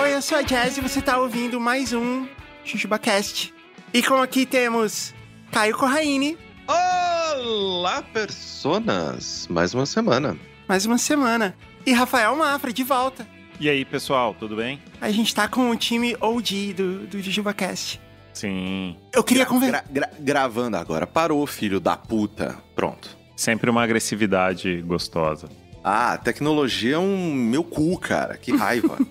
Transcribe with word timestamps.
Oi, 0.00 0.14
eu 0.14 0.22
sou 0.22 0.38
a 0.38 0.42
Jazz 0.42 0.78
e 0.78 0.80
você 0.80 1.00
tá 1.00 1.18
ouvindo 1.18 1.60
mais 1.60 1.92
um 1.92 2.26
ChuchubaCast. 2.64 3.52
E 3.92 4.02
como 4.02 4.22
aqui 4.22 4.46
temos 4.46 5.14
Caio 5.50 5.76
Corraine, 5.76 6.38
Olá, 6.66 8.02
personas! 8.02 9.46
Mais 9.48 9.74
uma 9.74 9.86
semana. 9.86 10.36
mais 10.68 10.86
uma 10.86 10.98
semana, 10.98 11.54
e 11.84 11.92
Rafael 11.92 12.34
Mafra 12.36 12.72
de 12.72 12.84
volta. 12.84 13.26
E 13.60 13.68
aí, 13.68 13.84
pessoal, 13.84 14.34
tudo 14.38 14.56
bem? 14.56 14.80
A 15.00 15.10
gente 15.10 15.34
tá 15.34 15.46
com 15.48 15.70
o 15.70 15.76
time 15.76 16.16
OG 16.20 16.74
do, 16.74 17.06
do 17.06 17.20
JujubaCast. 17.20 18.00
Sim. 18.32 18.96
Eu 19.12 19.22
queria 19.22 19.44
conversar. 19.46 19.84
gra- 19.90 20.06
gra- 20.08 20.10
gravando 20.18 20.76
agora. 20.76 21.06
Parou, 21.06 21.46
filho 21.46 21.78
da 21.80 21.96
puta. 21.96 22.56
Pronto. 22.74 23.08
Sempre 23.36 23.68
uma 23.70 23.82
agressividade 23.82 24.80
gostosa. 24.82 25.48
Ah, 25.84 26.16
tecnologia 26.16 26.94
é 26.94 26.98
um 26.98 27.32
meu 27.34 27.64
cu, 27.64 27.98
cara. 27.98 28.36
Que 28.36 28.52
raiva. 28.56 28.96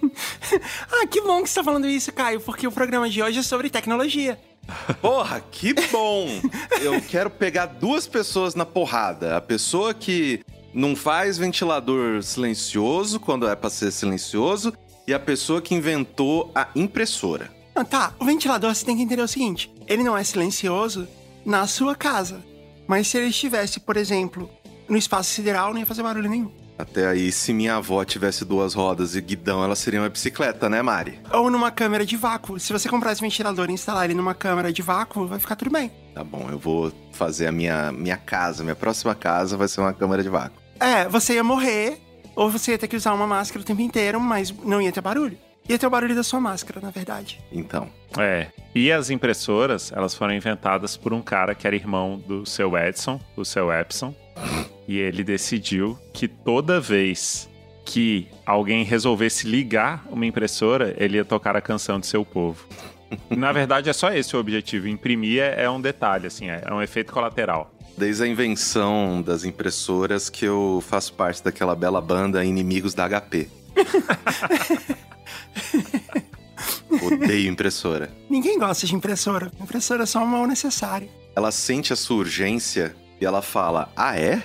Ah, 0.91 1.07
que 1.07 1.21
bom 1.21 1.41
que 1.43 1.49
você 1.49 1.55
tá 1.55 1.63
falando 1.63 1.87
isso, 1.87 2.11
Caio, 2.11 2.39
porque 2.41 2.67
o 2.67 2.71
programa 2.71 3.09
de 3.09 3.21
hoje 3.21 3.39
é 3.39 3.43
sobre 3.43 3.69
tecnologia. 3.69 4.37
Porra, 5.01 5.41
que 5.51 5.73
bom! 5.91 6.27
Eu 6.81 7.01
quero 7.01 7.29
pegar 7.29 7.65
duas 7.65 8.07
pessoas 8.07 8.53
na 8.55 8.65
porrada. 8.65 9.35
A 9.37 9.41
pessoa 9.41 9.93
que 9.93 10.41
não 10.73 10.95
faz 10.95 11.37
ventilador 11.37 12.21
silencioso 12.23 13.19
quando 13.19 13.47
é 13.47 13.55
pra 13.55 13.69
ser 13.69 13.91
silencioso 13.91 14.73
e 15.07 15.13
a 15.13 15.19
pessoa 15.19 15.61
que 15.61 15.73
inventou 15.73 16.51
a 16.53 16.67
impressora. 16.75 17.49
Ah, 17.75 17.85
tá, 17.85 18.13
o 18.19 18.25
ventilador 18.25 18.73
você 18.73 18.85
tem 18.85 18.97
que 18.97 19.03
entender 19.03 19.21
o 19.21 19.27
seguinte: 19.27 19.73
ele 19.87 20.03
não 20.03 20.17
é 20.17 20.23
silencioso 20.23 21.07
na 21.45 21.65
sua 21.67 21.95
casa. 21.95 22.43
Mas 22.87 23.07
se 23.07 23.17
ele 23.17 23.27
estivesse, 23.27 23.79
por 23.79 23.95
exemplo, 23.95 24.49
no 24.89 24.97
espaço 24.97 25.31
sideral, 25.31 25.71
não 25.71 25.79
ia 25.79 25.85
fazer 25.85 26.03
barulho 26.03 26.29
nenhum. 26.29 26.51
Até 26.77 27.07
aí, 27.07 27.31
se 27.31 27.53
minha 27.53 27.75
avó 27.75 28.03
tivesse 28.03 28.43
duas 28.43 28.73
rodas 28.73 29.15
e 29.15 29.21
guidão, 29.21 29.63
ela 29.63 29.75
seria 29.75 30.01
uma 30.01 30.09
bicicleta, 30.09 30.67
né, 30.67 30.81
Mari? 30.81 31.19
Ou 31.31 31.49
numa 31.49 31.69
câmera 31.69 32.03
de 32.03 32.17
vácuo. 32.17 32.59
Se 32.59 32.73
você 32.73 32.89
comprar 32.89 33.11
esse 33.11 33.21
ventilador 33.21 33.69
e 33.69 33.73
instalar 33.73 34.05
ele 34.05 34.15
numa 34.15 34.33
câmera 34.33 34.73
de 34.73 34.81
vácuo, 34.81 35.27
vai 35.27 35.39
ficar 35.39 35.55
tudo 35.55 35.69
bem. 35.69 35.91
Tá 36.15 36.23
bom, 36.23 36.47
eu 36.49 36.57
vou 36.57 36.91
fazer 37.11 37.47
a 37.47 37.51
minha, 37.51 37.91
minha 37.91 38.17
casa. 38.17 38.63
Minha 38.63 38.75
próxima 38.75 39.13
casa 39.13 39.55
vai 39.55 39.67
ser 39.67 39.79
uma 39.79 39.93
câmara 39.93 40.23
de 40.23 40.29
vácuo. 40.29 40.59
É, 40.79 41.07
você 41.07 41.35
ia 41.35 41.43
morrer, 41.43 42.01
ou 42.35 42.49
você 42.49 42.71
ia 42.71 42.77
ter 42.79 42.87
que 42.87 42.95
usar 42.95 43.13
uma 43.13 43.27
máscara 43.27 43.61
o 43.61 43.65
tempo 43.65 43.81
inteiro, 43.81 44.19
mas 44.19 44.51
não 44.51 44.81
ia 44.81 44.91
ter 44.91 45.01
barulho. 45.01 45.37
Ia 45.69 45.77
ter 45.79 45.87
o 45.87 45.89
barulho 45.89 46.15
da 46.15 46.23
sua 46.23 46.39
máscara, 46.39 46.81
na 46.81 46.89
verdade. 46.89 47.39
Então, 47.51 47.87
É. 48.17 48.47
E 48.75 48.91
as 48.91 49.09
impressoras, 49.09 49.91
elas 49.91 50.13
foram 50.13 50.33
inventadas 50.33 50.97
por 50.97 51.13
um 51.13 51.21
cara 51.21 51.53
que 51.55 51.65
era 51.67 51.75
irmão 51.75 52.17
do 52.17 52.45
seu 52.45 52.77
Edson, 52.77 53.19
o 53.37 53.45
seu 53.45 53.71
Epson. 53.71 54.13
E 54.87 54.97
ele 54.97 55.23
decidiu 55.23 55.97
que 56.13 56.27
toda 56.27 56.79
vez 56.79 57.49
que 57.85 58.27
alguém 58.45 58.83
resolvesse 58.83 59.47
ligar 59.47 60.05
uma 60.09 60.25
impressora, 60.25 60.93
ele 60.97 61.17
ia 61.17 61.25
tocar 61.25 61.55
a 61.55 61.61
canção 61.61 61.99
de 61.99 62.07
seu 62.07 62.25
povo. 62.25 62.65
Na 63.29 63.51
verdade, 63.51 63.89
é 63.89 63.93
só 63.93 64.11
esse 64.13 64.35
o 64.35 64.39
objetivo. 64.39 64.87
Imprimir 64.87 65.41
é 65.41 65.63
é 65.63 65.69
um 65.69 65.79
detalhe, 65.81 66.27
assim, 66.27 66.49
é 66.49 66.63
é 66.65 66.73
um 66.73 66.81
efeito 66.81 67.11
colateral. 67.13 67.73
desde 67.97 68.23
a 68.23 68.27
invenção 68.27 69.21
das 69.21 69.43
impressoras 69.43 70.29
que 70.29 70.45
eu 70.45 70.81
faço 70.87 71.13
parte 71.13 71.43
daquela 71.43 71.75
bela 71.75 72.01
banda 72.01 72.43
Inimigos 72.43 72.93
da 72.93 73.07
HP. 73.07 73.49
Odeio 77.01 77.49
impressora. 77.49 78.11
Ninguém 78.29 78.57
gosta 78.59 78.85
de 78.85 78.95
impressora. 78.95 79.51
Impressora 79.59 80.03
é 80.03 80.05
só 80.05 80.19
um 80.19 80.25
mal 80.25 80.45
necessário. 80.45 81.09
Ela 81.35 81.51
sente 81.51 81.93
a 81.93 81.95
sua 81.95 82.17
urgência 82.17 82.95
e 83.19 83.25
ela 83.25 83.41
fala: 83.41 83.91
Ah, 83.95 84.17
é? 84.17 84.43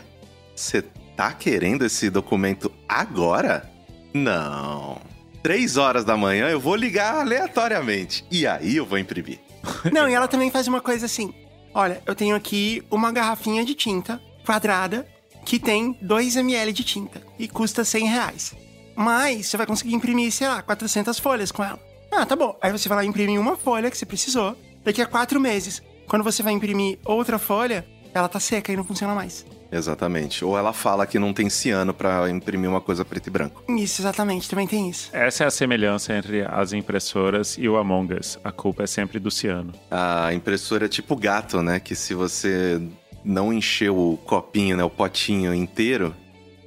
Você 0.54 0.82
tá 1.16 1.32
querendo 1.32 1.84
esse 1.84 2.10
documento 2.10 2.70
agora? 2.88 3.70
Não. 4.12 5.00
Três 5.42 5.76
horas 5.76 6.04
da 6.04 6.16
manhã 6.16 6.48
eu 6.48 6.58
vou 6.58 6.74
ligar 6.74 7.20
aleatoriamente. 7.20 8.24
E 8.30 8.46
aí 8.46 8.76
eu 8.76 8.86
vou 8.86 8.98
imprimir. 8.98 9.38
Não, 9.92 10.08
e 10.08 10.14
ela 10.14 10.28
também 10.28 10.50
faz 10.50 10.66
uma 10.66 10.80
coisa 10.80 11.06
assim. 11.06 11.32
Olha, 11.74 12.02
eu 12.06 12.14
tenho 12.14 12.34
aqui 12.34 12.82
uma 12.90 13.12
garrafinha 13.12 13.64
de 13.64 13.74
tinta 13.74 14.20
quadrada 14.44 15.06
que 15.44 15.58
tem 15.58 15.96
2 16.02 16.36
ml 16.36 16.72
de 16.72 16.82
tinta 16.82 17.22
e 17.38 17.46
custa 17.46 17.84
100 17.84 18.06
reais. 18.06 18.54
Mas 18.96 19.46
você 19.46 19.56
vai 19.56 19.66
conseguir 19.66 19.94
imprimir, 19.94 20.32
sei 20.32 20.48
lá, 20.48 20.62
400 20.62 21.18
folhas 21.18 21.52
com 21.52 21.62
ela. 21.62 21.78
Ah, 22.16 22.24
tá 22.24 22.34
bom. 22.34 22.56
Aí 22.62 22.72
você 22.72 22.88
vai 22.88 22.96
lá 22.96 23.04
e 23.04 23.08
imprime 23.08 23.38
uma 23.38 23.58
folha 23.58 23.90
que 23.90 23.98
você 23.98 24.06
precisou. 24.06 24.56
Daqui 24.82 25.02
a 25.02 25.06
quatro 25.06 25.38
meses, 25.38 25.82
quando 26.08 26.22
você 26.22 26.42
vai 26.42 26.54
imprimir 26.54 26.98
outra 27.04 27.38
folha, 27.38 27.86
ela 28.14 28.26
tá 28.26 28.40
seca 28.40 28.72
e 28.72 28.76
não 28.76 28.84
funciona 28.84 29.14
mais. 29.14 29.44
Exatamente. 29.70 30.42
Ou 30.42 30.56
ela 30.56 30.72
fala 30.72 31.06
que 31.06 31.18
não 31.18 31.34
tem 31.34 31.50
ciano 31.50 31.92
pra 31.92 32.30
imprimir 32.30 32.70
uma 32.70 32.80
coisa 32.80 33.04
preto 33.04 33.26
e 33.26 33.30
branco. 33.30 33.62
Isso, 33.68 34.00
exatamente, 34.00 34.48
também 34.48 34.66
tem 34.66 34.88
isso. 34.88 35.10
Essa 35.12 35.44
é 35.44 35.46
a 35.46 35.50
semelhança 35.50 36.16
entre 36.16 36.42
as 36.42 36.72
impressoras 36.72 37.58
e 37.58 37.68
o 37.68 37.76
Among 37.76 38.14
Us. 38.14 38.38
A 38.42 38.50
culpa 38.50 38.84
é 38.84 38.86
sempre 38.86 39.18
do 39.18 39.30
ciano. 39.30 39.74
A 39.90 40.32
impressora 40.32 40.86
é 40.86 40.88
tipo 40.88 41.14
gato, 41.16 41.60
né? 41.60 41.78
Que 41.78 41.94
se 41.94 42.14
você 42.14 42.80
não 43.22 43.52
encher 43.52 43.90
o 43.90 44.18
copinho, 44.24 44.74
né? 44.78 44.84
O 44.84 44.90
potinho 44.90 45.52
inteiro. 45.52 46.14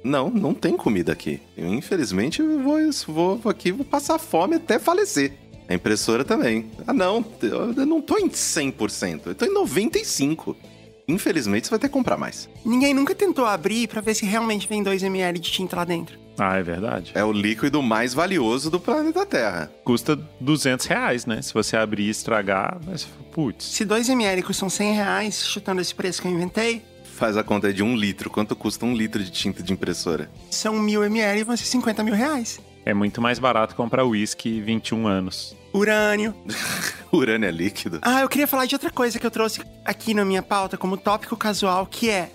Não, 0.04 0.30
não 0.30 0.54
tem 0.54 0.76
comida 0.76 1.12
aqui. 1.12 1.42
Eu, 1.56 1.66
infelizmente, 1.74 2.40
eu 2.40 2.62
vou, 2.62 3.36
vou 3.36 3.50
aqui 3.50 3.72
vou 3.72 3.84
passar 3.84 4.18
fome 4.18 4.56
até 4.56 4.78
falecer. 4.78 5.32
A 5.70 5.74
impressora 5.74 6.24
também. 6.24 6.68
Ah, 6.84 6.92
não. 6.92 7.24
Eu 7.40 7.86
não 7.86 8.02
tô 8.02 8.18
em 8.18 8.28
100%. 8.28 9.20
Eu 9.26 9.34
tô 9.36 9.44
em 9.44 9.54
95%. 9.54 10.56
Infelizmente, 11.06 11.66
você 11.66 11.70
vai 11.70 11.78
ter 11.78 11.88
que 11.88 11.92
comprar 11.92 12.16
mais. 12.16 12.48
Ninguém 12.64 12.92
nunca 12.92 13.14
tentou 13.14 13.44
abrir 13.44 13.88
pra 13.88 14.00
ver 14.00 14.14
se 14.14 14.24
realmente 14.26 14.68
vem 14.68 14.82
2 14.82 15.02
ml 15.02 15.38
de 15.38 15.50
tinta 15.50 15.76
lá 15.76 15.84
dentro. 15.84 16.18
Ah, 16.38 16.56
é 16.56 16.62
verdade. 16.62 17.12
É 17.14 17.24
o 17.24 17.32
líquido 17.32 17.82
mais 17.82 18.14
valioso 18.14 18.70
do 18.70 18.80
planeta 18.80 19.24
Terra. 19.26 19.70
Custa 19.84 20.16
200 20.40 20.86
reais, 20.86 21.26
né? 21.26 21.42
Se 21.42 21.52
você 21.54 21.76
abrir 21.76 22.04
e 22.04 22.10
estragar, 22.10 22.78
mas 22.84 23.06
putz. 23.32 23.64
Se 23.64 23.84
2 23.84 24.08
ml 24.08 24.42
custam 24.42 24.68
100 24.70 24.94
reais, 24.94 25.44
chutando 25.46 25.80
esse 25.80 25.94
preço 25.94 26.20
que 26.22 26.28
eu 26.28 26.32
inventei, 26.32 26.82
Faz 27.04 27.36
a 27.36 27.44
conta 27.44 27.70
de 27.70 27.82
um 27.82 27.94
litro. 27.94 28.30
Quanto 28.30 28.56
custa 28.56 28.86
um 28.86 28.94
litro 28.94 29.22
de 29.22 29.30
tinta 29.30 29.62
de 29.62 29.74
impressora? 29.74 30.30
são 30.50 30.78
mil 30.78 31.04
ml 31.04 31.40
e 31.40 31.44
vão 31.44 31.54
ser 31.54 31.66
50 31.66 32.02
mil 32.02 32.14
reais. 32.14 32.58
É 32.82 32.94
muito 32.94 33.20
mais 33.20 33.38
barato 33.38 33.76
comprar 33.76 34.06
uísque 34.06 34.58
21 34.62 35.06
anos. 35.06 35.54
Urânio. 35.72 36.34
Urânio 37.12 37.48
é 37.48 37.52
líquido. 37.52 37.98
Ah, 38.02 38.20
eu 38.20 38.28
queria 38.28 38.46
falar 38.46 38.66
de 38.66 38.74
outra 38.74 38.90
coisa 38.90 39.18
que 39.18 39.26
eu 39.26 39.30
trouxe 39.30 39.60
aqui 39.84 40.14
na 40.14 40.24
minha 40.24 40.42
pauta 40.42 40.76
como 40.76 40.96
tópico 40.96 41.36
casual, 41.36 41.86
que 41.86 42.08
é 42.10 42.30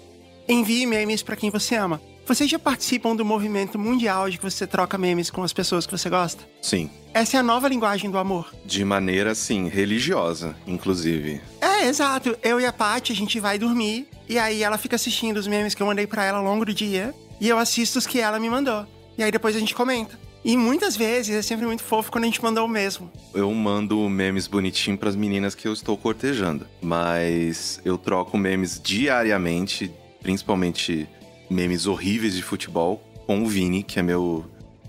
envie 0.48 0.86
memes 0.86 1.24
pra 1.24 1.36
quem 1.36 1.50
você 1.50 1.76
ama. 1.76 2.02
Vocês 2.28 2.50
já 2.50 2.58
participam 2.58 3.16
do 3.16 3.24
movimento 3.24 3.78
mundial 3.78 4.30
de 4.30 4.38
que 4.40 4.44
você 4.44 4.66
troca 4.66 4.98
memes 4.98 5.30
com 5.30 5.44
as 5.44 5.54
pessoas 5.54 5.86
que 5.86 5.92
você 5.92 6.10
gosta? 6.10 6.44
Sim. 6.60 6.90
Essa 7.14 7.38
é 7.38 7.40
a 7.40 7.44
nova 7.44 7.68
linguagem 7.68 8.10
do 8.10 8.18
amor. 8.18 8.52
De 8.66 8.84
maneira, 8.84 9.32
assim, 9.32 9.70
religiosa, 9.70 10.56
inclusive. 10.66 11.40
É, 11.62 11.86
exato. 11.88 12.36
Eu 12.42 12.60
e 12.60 12.66
a 12.66 12.74
Paty, 12.74 13.12
a 13.12 13.16
gente 13.16 13.40
vai 13.40 13.60
dormir 13.60 14.08
e 14.28 14.40
aí 14.40 14.64
ela 14.64 14.78
fica 14.78 14.96
assistindo 14.96 15.38
os 15.38 15.46
memes 15.46 15.76
que 15.76 15.84
eu 15.84 15.88
mandei 15.88 16.08
pra 16.08 16.26
ela 16.26 16.40
ao 16.40 16.44
longo 16.44 16.66
do 16.66 16.74
dia 16.74 17.14
e 17.40 17.48
eu 17.48 17.60
assisto 17.60 18.00
os 18.00 18.08
que 18.08 18.20
ela 18.20 18.40
me 18.40 18.50
mandou. 18.50 18.88
E 19.18 19.24
aí 19.24 19.32
depois 19.32 19.56
a 19.56 19.60
gente 19.60 19.76
comenta. 19.76 20.20
E 20.46 20.56
muitas 20.56 20.96
vezes 20.96 21.36
é 21.36 21.42
sempre 21.42 21.66
muito 21.66 21.82
fofo 21.82 22.12
quando 22.12 22.26
a 22.26 22.28
gente 22.28 22.44
mandou 22.44 22.68
o 22.68 22.70
mesmo. 22.70 23.12
Eu 23.34 23.52
mando 23.52 24.08
memes 24.08 24.46
bonitinhos 24.46 25.00
pras 25.00 25.16
meninas 25.16 25.56
que 25.56 25.68
eu 25.68 25.74
estou 25.74 25.98
cortejando. 25.98 26.68
Mas 26.80 27.82
eu 27.84 27.98
troco 27.98 28.38
memes 28.38 28.80
diariamente, 28.80 29.92
principalmente 30.22 31.10
memes 31.50 31.88
horríveis 31.88 32.36
de 32.36 32.44
futebol, 32.44 33.04
com 33.26 33.42
o 33.42 33.48
Vini, 33.48 33.82
que 33.82 33.98
é 33.98 34.04
meu, 34.04 34.46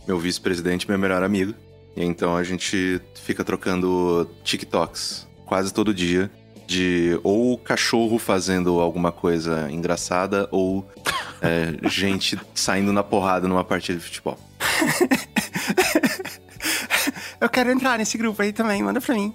meu 0.06 0.18
vice-presidente, 0.18 0.86
meu 0.86 0.98
melhor 0.98 1.22
amigo. 1.22 1.54
E 1.96 2.04
então 2.04 2.36
a 2.36 2.44
gente 2.44 3.00
fica 3.14 3.42
trocando 3.42 4.30
TikToks 4.44 5.26
quase 5.46 5.72
todo 5.72 5.94
dia. 5.94 6.30
De 6.66 7.18
ou 7.22 7.56
cachorro 7.56 8.18
fazendo 8.18 8.78
alguma 8.78 9.10
coisa 9.10 9.70
engraçada, 9.70 10.48
ou 10.50 10.86
é, 11.40 11.78
gente 11.88 12.38
saindo 12.54 12.92
na 12.92 13.02
porrada 13.02 13.48
numa 13.48 13.64
partida 13.64 13.98
de 13.98 14.04
futebol. 14.04 14.38
Eu 17.40 17.48
quero 17.48 17.70
entrar 17.70 17.98
nesse 17.98 18.18
grupo 18.18 18.42
aí 18.42 18.52
também, 18.52 18.82
manda 18.82 19.00
pra 19.00 19.14
mim. 19.14 19.34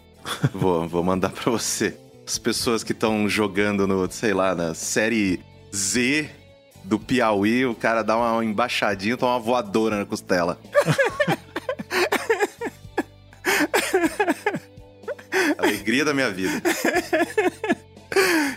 Vou, 0.53 0.87
vou 0.87 1.03
mandar 1.03 1.29
pra 1.29 1.51
você. 1.51 1.97
As 2.25 2.37
pessoas 2.37 2.83
que 2.83 2.91
estão 2.91 3.27
jogando 3.27 3.87
no, 3.87 4.09
sei 4.11 4.33
lá, 4.33 4.55
na 4.55 4.73
série 4.73 5.41
Z 5.73 6.29
do 6.83 6.99
Piauí, 6.99 7.65
o 7.65 7.75
cara 7.75 8.03
dá 8.03 8.17
uma 8.17 8.43
embaixadinha, 8.43 9.17
toma 9.17 9.33
uma 9.33 9.39
voadora 9.39 9.97
na 9.97 10.05
costela. 10.05 10.59
Alegria 15.57 16.05
da 16.05 16.13
minha 16.13 16.31
vida. 16.31 16.61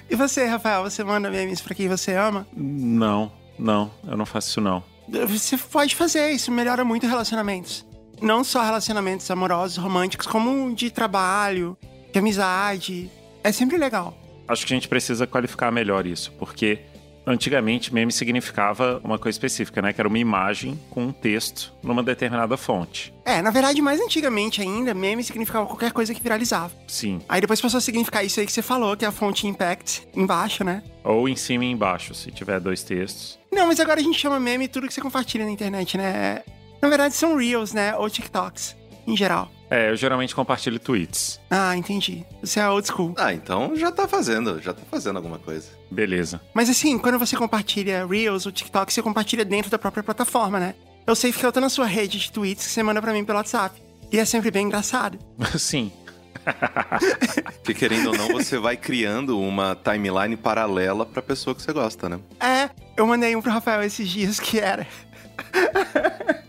E 0.08 0.16
você, 0.16 0.46
Rafael, 0.46 0.82
você 0.82 1.04
manda 1.04 1.30
memes 1.30 1.60
pra 1.60 1.74
quem 1.74 1.88
você 1.88 2.14
ama? 2.14 2.46
Não, 2.56 3.30
não, 3.58 3.90
eu 4.06 4.16
não 4.16 4.26
faço 4.26 4.48
isso 4.48 4.60
não. 4.60 4.82
Você 5.08 5.56
pode 5.56 5.94
fazer, 5.94 6.30
isso 6.30 6.50
melhora 6.50 6.84
muito 6.84 7.06
relacionamentos. 7.06 7.86
Não 8.22 8.42
só 8.44 8.62
relacionamentos 8.62 9.30
amorosos, 9.30 9.76
românticos, 9.76 10.26
como 10.26 10.74
de 10.74 10.90
trabalho, 10.90 11.76
de 12.12 12.18
amizade. 12.18 13.10
É 13.42 13.52
sempre 13.52 13.76
legal. 13.76 14.16
acho 14.48 14.66
que 14.66 14.72
a 14.72 14.76
gente 14.76 14.88
precisa 14.88 15.26
qualificar 15.26 15.70
melhor 15.70 16.06
isso, 16.06 16.32
porque 16.38 16.80
antigamente 17.26 17.92
meme 17.92 18.12
significava 18.12 19.00
uma 19.02 19.18
coisa 19.18 19.34
específica, 19.34 19.80
né? 19.80 19.92
Que 19.92 20.00
era 20.00 20.08
uma 20.08 20.18
imagem 20.18 20.78
com 20.90 21.04
um 21.04 21.12
texto 21.12 21.72
numa 21.82 22.02
determinada 22.02 22.56
fonte. 22.56 23.12
É, 23.24 23.40
na 23.40 23.50
verdade, 23.50 23.80
mais 23.80 24.00
antigamente 24.00 24.60
ainda, 24.60 24.92
meme 24.94 25.24
significava 25.24 25.66
qualquer 25.66 25.92
coisa 25.92 26.12
que 26.14 26.22
viralizava. 26.22 26.72
Sim. 26.86 27.20
Aí 27.28 27.40
depois 27.40 27.60
passou 27.60 27.78
a 27.78 27.80
significar 27.80 28.24
isso 28.24 28.40
aí 28.40 28.46
que 28.46 28.52
você 28.52 28.62
falou, 28.62 28.96
que 28.96 29.04
é 29.04 29.08
a 29.08 29.12
fonte 29.12 29.46
impact 29.46 30.06
embaixo, 30.14 30.62
né? 30.64 30.82
Ou 31.02 31.28
em 31.28 31.36
cima 31.36 31.64
e 31.64 31.70
embaixo, 31.70 32.14
se 32.14 32.30
tiver 32.30 32.60
dois 32.60 32.82
textos. 32.82 33.38
Não, 33.54 33.68
mas 33.68 33.78
agora 33.78 34.00
a 34.00 34.02
gente 34.02 34.18
chama 34.18 34.40
meme 34.40 34.66
tudo 34.66 34.88
que 34.88 34.92
você 34.92 35.00
compartilha 35.00 35.44
na 35.44 35.50
internet, 35.50 35.96
né? 35.96 36.42
Na 36.82 36.88
verdade, 36.88 37.14
são 37.14 37.36
Reels, 37.36 37.72
né? 37.72 37.94
Ou 37.96 38.10
TikToks, 38.10 38.76
em 39.06 39.16
geral. 39.16 39.48
É, 39.70 39.90
eu 39.90 39.96
geralmente 39.96 40.34
compartilho 40.34 40.78
tweets. 40.78 41.40
Ah, 41.48 41.76
entendi. 41.76 42.24
Você 42.42 42.60
é 42.60 42.68
old 42.68 42.86
school. 42.86 43.14
Ah, 43.16 43.32
então 43.32 43.74
já 43.76 43.90
tá 43.90 44.06
fazendo, 44.08 44.60
já 44.60 44.74
tá 44.74 44.82
fazendo 44.90 45.16
alguma 45.16 45.38
coisa. 45.38 45.68
Beleza. 45.90 46.40
Mas 46.52 46.68
assim, 46.68 46.98
quando 46.98 47.18
você 47.18 47.36
compartilha 47.36 48.04
Reels 48.04 48.44
ou 48.44 48.52
TikTok, 48.52 48.92
você 48.92 49.00
compartilha 49.00 49.44
dentro 49.44 49.70
da 49.70 49.78
própria 49.78 50.02
plataforma, 50.02 50.58
né? 50.58 50.74
Eu 51.06 51.14
sei 51.14 51.32
que 51.32 51.44
eu 51.44 51.52
tô 51.52 51.60
na 51.60 51.68
sua 51.68 51.86
rede 51.86 52.18
de 52.18 52.32
tweets 52.32 52.66
que 52.66 52.72
você 52.72 52.82
manda 52.82 53.00
pra 53.00 53.12
mim 53.12 53.24
pelo 53.24 53.38
WhatsApp. 53.38 53.80
E 54.12 54.18
é 54.18 54.24
sempre 54.24 54.50
bem 54.50 54.66
engraçado. 54.66 55.18
Sim. 55.58 55.92
Porque 57.62 57.74
querendo 57.74 58.10
ou 58.10 58.16
não, 58.16 58.28
você 58.28 58.58
vai 58.58 58.76
criando 58.76 59.38
uma 59.38 59.74
timeline 59.74 60.36
paralela 60.36 61.06
pra 61.06 61.22
pessoa 61.22 61.54
que 61.54 61.62
você 61.62 61.72
gosta, 61.72 62.08
né? 62.08 62.18
É, 62.40 62.68
eu 62.96 63.06
mandei 63.06 63.34
um 63.36 63.42
pro 63.42 63.50
Rafael 63.50 63.82
esses 63.82 64.08
dias 64.08 64.38
que 64.40 64.58
era. 64.58 64.86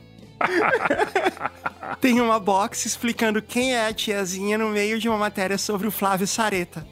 Tem 2.00 2.22
uma 2.22 2.40
box 2.40 2.86
explicando 2.86 3.42
quem 3.42 3.74
é 3.74 3.88
a 3.88 3.94
tiazinha 3.94 4.58
no 4.58 4.70
meio 4.70 5.00
de 5.00 5.10
uma 5.10 5.18
matéria 5.18 5.58
sobre 5.58 5.88
o 5.88 5.92
Flávio 5.92 6.28
Sareta. 6.28 6.86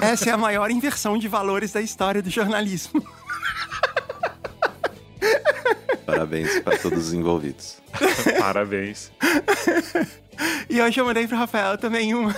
Essa 0.00 0.30
é 0.30 0.32
a 0.32 0.36
maior 0.36 0.70
inversão 0.70 1.16
de 1.16 1.28
valores 1.28 1.72
da 1.72 1.80
história 1.80 2.20
do 2.20 2.30
jornalismo. 2.30 3.00
Parabéns 6.04 6.58
pra 6.60 6.76
todos 6.78 7.08
os 7.08 7.12
envolvidos. 7.12 7.78
Parabéns. 8.38 9.12
E 10.68 10.80
hoje 10.80 11.00
eu 11.00 11.04
mandei 11.04 11.28
pro 11.28 11.36
Rafael 11.36 11.78
também 11.78 12.14
uma. 12.14 12.34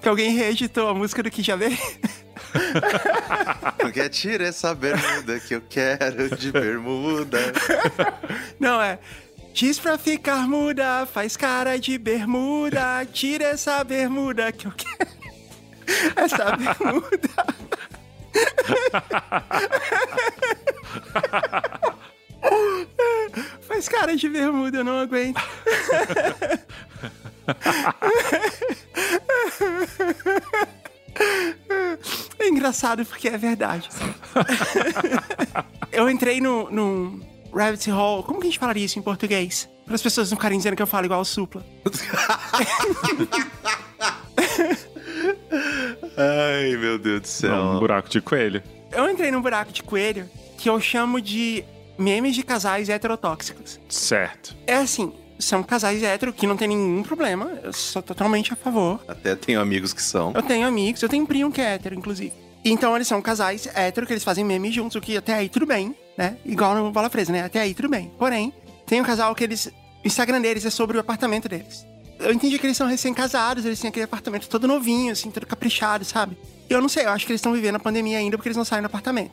Que 0.00 0.08
alguém 0.08 0.34
reeditou 0.34 0.88
a 0.88 0.94
música 0.94 1.22
do 1.22 1.30
Que 1.30 1.42
Já 1.42 1.54
Veio. 1.54 1.78
Porque 3.92 4.08
tira 4.08 4.46
essa 4.46 4.74
bermuda 4.74 5.38
que 5.38 5.54
eu 5.54 5.60
quero 5.68 6.34
de 6.34 6.50
bermuda. 6.50 7.38
Não, 8.58 8.80
é. 8.80 8.98
Diz 9.52 9.78
pra 9.78 9.98
ficar 9.98 10.48
muda, 10.48 11.04
faz 11.04 11.36
cara 11.36 11.78
de 11.78 11.98
bermuda, 11.98 13.04
tira 13.12 13.44
essa 13.44 13.84
bermuda 13.84 14.50
que 14.50 14.66
eu 14.66 14.72
quero. 14.72 15.10
Essa 16.16 16.56
bermuda. 16.56 17.46
Faz 23.60 23.90
cara 23.90 24.16
de 24.16 24.26
bermuda, 24.26 24.78
eu 24.78 24.84
não 24.84 25.00
aguento. 25.00 25.38
É 32.38 32.48
engraçado 32.48 33.04
porque 33.04 33.28
é 33.28 33.36
verdade. 33.38 33.88
eu 35.92 36.08
entrei 36.10 36.40
no, 36.40 36.70
no 36.70 37.20
Rabbit 37.52 37.90
Hole. 37.90 38.22
Como 38.24 38.40
que 38.40 38.46
a 38.46 38.50
gente 38.50 38.58
falaria 38.58 38.84
isso 38.84 38.98
em 38.98 39.02
português? 39.02 39.68
Para 39.84 39.94
as 39.94 40.02
pessoas 40.02 40.30
não 40.30 40.36
ficarem 40.36 40.58
dizendo 40.58 40.76
que 40.76 40.82
eu 40.82 40.86
falo 40.86 41.04
igual 41.06 41.20
o 41.20 41.24
Supla. 41.24 41.64
Ai, 46.16 46.76
meu 46.76 46.98
Deus 46.98 47.20
do 47.20 47.28
céu. 47.28 47.50
Não, 47.50 47.76
um 47.76 47.78
buraco 47.78 48.08
de 48.08 48.20
coelho. 48.20 48.62
Eu 48.90 49.08
entrei 49.10 49.30
num 49.30 49.40
buraco 49.40 49.72
de 49.72 49.82
coelho 49.82 50.28
que 50.58 50.68
eu 50.68 50.80
chamo 50.80 51.20
de 51.20 51.64
memes 51.98 52.34
de 52.34 52.42
casais 52.42 52.88
heterotóxicos. 52.88 53.80
Certo. 53.88 54.56
É 54.66 54.76
assim, 54.76 55.12
são 55.44 55.62
casais 55.62 56.02
hétero 56.02 56.32
que 56.32 56.46
não 56.46 56.56
tem 56.56 56.68
nenhum 56.68 57.02
problema. 57.02 57.58
Eu 57.62 57.72
sou 57.72 58.02
totalmente 58.02 58.52
a 58.52 58.56
favor. 58.56 59.00
Até 59.06 59.34
tenho 59.34 59.60
amigos 59.60 59.92
que 59.92 60.02
são. 60.02 60.32
Eu 60.34 60.42
tenho 60.42 60.66
amigos, 60.66 61.02
eu 61.02 61.08
tenho 61.08 61.24
um 61.24 61.26
primo 61.26 61.50
que 61.50 61.60
é 61.60 61.74
hétero, 61.74 61.94
inclusive. 61.94 62.32
Então 62.64 62.94
eles 62.94 63.08
são 63.08 63.20
casais 63.20 63.68
hétero 63.74 64.06
que 64.06 64.12
eles 64.12 64.22
fazem 64.22 64.44
memes 64.44 64.74
juntos, 64.74 64.94
o 64.94 65.00
que 65.00 65.16
até 65.16 65.34
aí 65.34 65.48
tudo 65.48 65.66
bem, 65.66 65.96
né? 66.16 66.36
Igual 66.44 66.74
no 66.74 66.92
Bola 66.92 67.10
Presa, 67.10 67.32
né? 67.32 67.42
Até 67.42 67.60
aí 67.60 67.74
tudo 67.74 67.88
bem. 67.88 68.10
Porém, 68.18 68.52
tem 68.86 69.00
um 69.00 69.04
casal 69.04 69.34
que 69.34 69.42
eles. 69.42 69.66
O 69.66 70.06
Instagram 70.06 70.40
deles 70.40 70.64
é 70.64 70.70
sobre 70.70 70.96
o 70.96 71.00
apartamento 71.00 71.48
deles. 71.48 71.86
Eu 72.20 72.32
entendi 72.32 72.56
que 72.58 72.66
eles 72.66 72.76
são 72.76 72.86
recém-casados, 72.86 73.64
eles 73.64 73.80
têm 73.80 73.88
aquele 73.88 74.04
apartamento 74.04 74.48
todo 74.48 74.68
novinho, 74.68 75.10
assim, 75.12 75.30
todo 75.30 75.44
caprichado, 75.44 76.04
sabe? 76.04 76.38
Eu 76.70 76.80
não 76.80 76.88
sei, 76.88 77.04
eu 77.04 77.10
acho 77.10 77.26
que 77.26 77.32
eles 77.32 77.40
estão 77.40 77.52
vivendo 77.52 77.76
a 77.76 77.80
pandemia 77.80 78.18
ainda 78.18 78.36
porque 78.36 78.48
eles 78.48 78.56
não 78.56 78.64
saem 78.64 78.80
do 78.80 78.86
apartamento. 78.86 79.32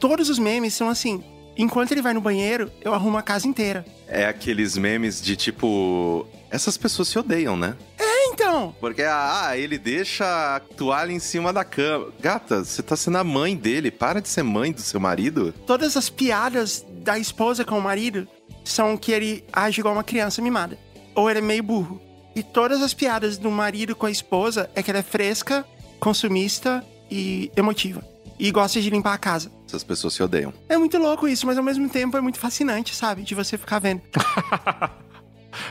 Todos 0.00 0.30
os 0.30 0.38
memes 0.38 0.72
são 0.72 0.88
assim. 0.88 1.22
Enquanto 1.56 1.92
ele 1.92 2.02
vai 2.02 2.14
no 2.14 2.20
banheiro, 2.20 2.70
eu 2.80 2.94
arrumo 2.94 3.18
a 3.18 3.22
casa 3.22 3.46
inteira. 3.46 3.84
É 4.06 4.26
aqueles 4.26 4.76
memes 4.76 5.20
de 5.20 5.36
tipo. 5.36 6.26
Essas 6.50 6.76
pessoas 6.76 7.08
se 7.08 7.18
odeiam, 7.18 7.56
né? 7.56 7.76
É, 7.98 8.28
então. 8.28 8.74
Porque, 8.80 9.02
ah, 9.02 9.52
ele 9.56 9.78
deixa 9.78 10.56
a 10.56 10.60
toalha 10.60 11.12
em 11.12 11.18
cima 11.18 11.52
da 11.52 11.64
cama. 11.64 12.12
Gata, 12.20 12.64
você 12.64 12.82
tá 12.82 12.96
sendo 12.96 13.18
a 13.18 13.24
mãe 13.24 13.56
dele. 13.56 13.90
Para 13.90 14.20
de 14.20 14.28
ser 14.28 14.42
mãe 14.42 14.72
do 14.72 14.80
seu 14.80 15.00
marido. 15.00 15.54
Todas 15.66 15.96
as 15.96 16.08
piadas 16.08 16.84
da 16.88 17.18
esposa 17.18 17.64
com 17.64 17.78
o 17.78 17.82
marido 17.82 18.28
são 18.64 18.96
que 18.96 19.12
ele 19.12 19.44
age 19.52 19.80
igual 19.80 19.94
uma 19.94 20.04
criança 20.04 20.42
mimada. 20.42 20.78
Ou 21.14 21.28
ele 21.28 21.38
é 21.38 21.42
meio 21.42 21.62
burro. 21.62 22.00
E 22.34 22.42
todas 22.42 22.80
as 22.80 22.94
piadas 22.94 23.36
do 23.36 23.50
marido 23.50 23.94
com 23.94 24.06
a 24.06 24.10
esposa 24.10 24.70
é 24.74 24.82
que 24.82 24.90
ela 24.90 25.00
é 25.00 25.02
fresca, 25.02 25.66
consumista 26.00 26.84
e 27.10 27.52
emotiva. 27.56 28.02
E 28.38 28.50
gosta 28.50 28.80
de 28.80 28.88
limpar 28.88 29.12
a 29.14 29.18
casa. 29.18 29.50
Essas 29.72 29.82
pessoas 29.82 30.12
se 30.12 30.22
odeiam. 30.22 30.52
É 30.68 30.76
muito 30.76 30.98
louco 30.98 31.26
isso, 31.26 31.46
mas 31.46 31.56
ao 31.56 31.64
mesmo 31.64 31.88
tempo 31.88 32.14
é 32.14 32.20
muito 32.20 32.38
fascinante, 32.38 32.94
sabe? 32.94 33.22
De 33.22 33.34
você 33.34 33.56
ficar 33.56 33.78
vendo. 33.78 34.02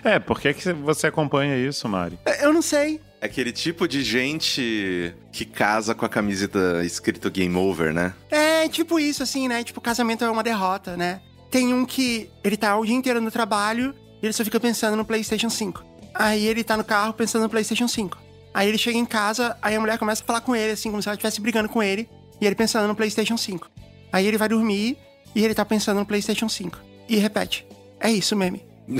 É, 0.03 0.19
por 0.19 0.39
que, 0.39 0.53
que 0.53 0.71
você 0.73 1.07
acompanha 1.07 1.57
isso, 1.57 1.89
Mari? 1.89 2.19
É, 2.23 2.45
Eu 2.45 2.53
não 2.53 2.61
sei. 2.61 3.01
É 3.19 3.25
aquele 3.25 3.51
tipo 3.51 3.87
de 3.87 4.03
gente 4.03 5.11
que 5.31 5.43
casa 5.43 5.95
com 5.95 6.05
a 6.05 6.09
camiseta 6.09 6.83
escrito 6.83 7.31
Game 7.31 7.55
Over, 7.55 7.91
né? 7.91 8.13
É 8.29 8.67
tipo 8.67 8.99
isso, 8.99 9.23
assim, 9.23 9.47
né? 9.47 9.63
Tipo, 9.63 9.81
casamento 9.81 10.23
é 10.23 10.29
uma 10.29 10.43
derrota, 10.43 10.95
né? 10.95 11.19
Tem 11.49 11.73
um 11.73 11.83
que 11.83 12.29
ele 12.43 12.57
tá 12.57 12.77
o 12.77 12.85
dia 12.85 12.95
inteiro 12.95 13.19
no 13.19 13.31
trabalho 13.31 13.95
e 14.21 14.25
ele 14.25 14.33
só 14.33 14.43
fica 14.43 14.59
pensando 14.59 14.95
no 14.95 15.03
PlayStation 15.03 15.49
5. 15.49 15.83
Aí 16.13 16.45
ele 16.45 16.63
tá 16.63 16.77
no 16.77 16.83
carro 16.83 17.13
pensando 17.13 17.43
no 17.43 17.49
PlayStation 17.49 17.87
5. 17.87 18.17
Aí 18.53 18.67
ele 18.67 18.77
chega 18.77 18.97
em 18.97 19.05
casa, 19.05 19.57
aí 19.61 19.75
a 19.75 19.79
mulher 19.79 19.97
começa 19.97 20.23
a 20.23 20.25
falar 20.25 20.41
com 20.41 20.55
ele, 20.55 20.73
assim, 20.73 20.89
como 20.89 21.01
se 21.01 21.07
ela 21.07 21.15
estivesse 21.15 21.39
brigando 21.39 21.69
com 21.69 21.81
ele, 21.81 22.09
e 22.39 22.45
ele 22.45 22.55
pensando 22.55 22.87
no 22.87 22.95
PlayStation 22.95 23.37
5. 23.37 23.69
Aí 24.11 24.25
ele 24.27 24.37
vai 24.37 24.49
dormir 24.49 24.97
e 25.33 25.43
ele 25.43 25.53
tá 25.53 25.63
pensando 25.65 25.99
no 25.99 26.05
PlayStation 26.05 26.49
5. 26.49 26.77
E 27.07 27.17
repete. 27.17 27.65
É 27.99 28.09
isso, 28.11 28.35
meme. 28.35 28.63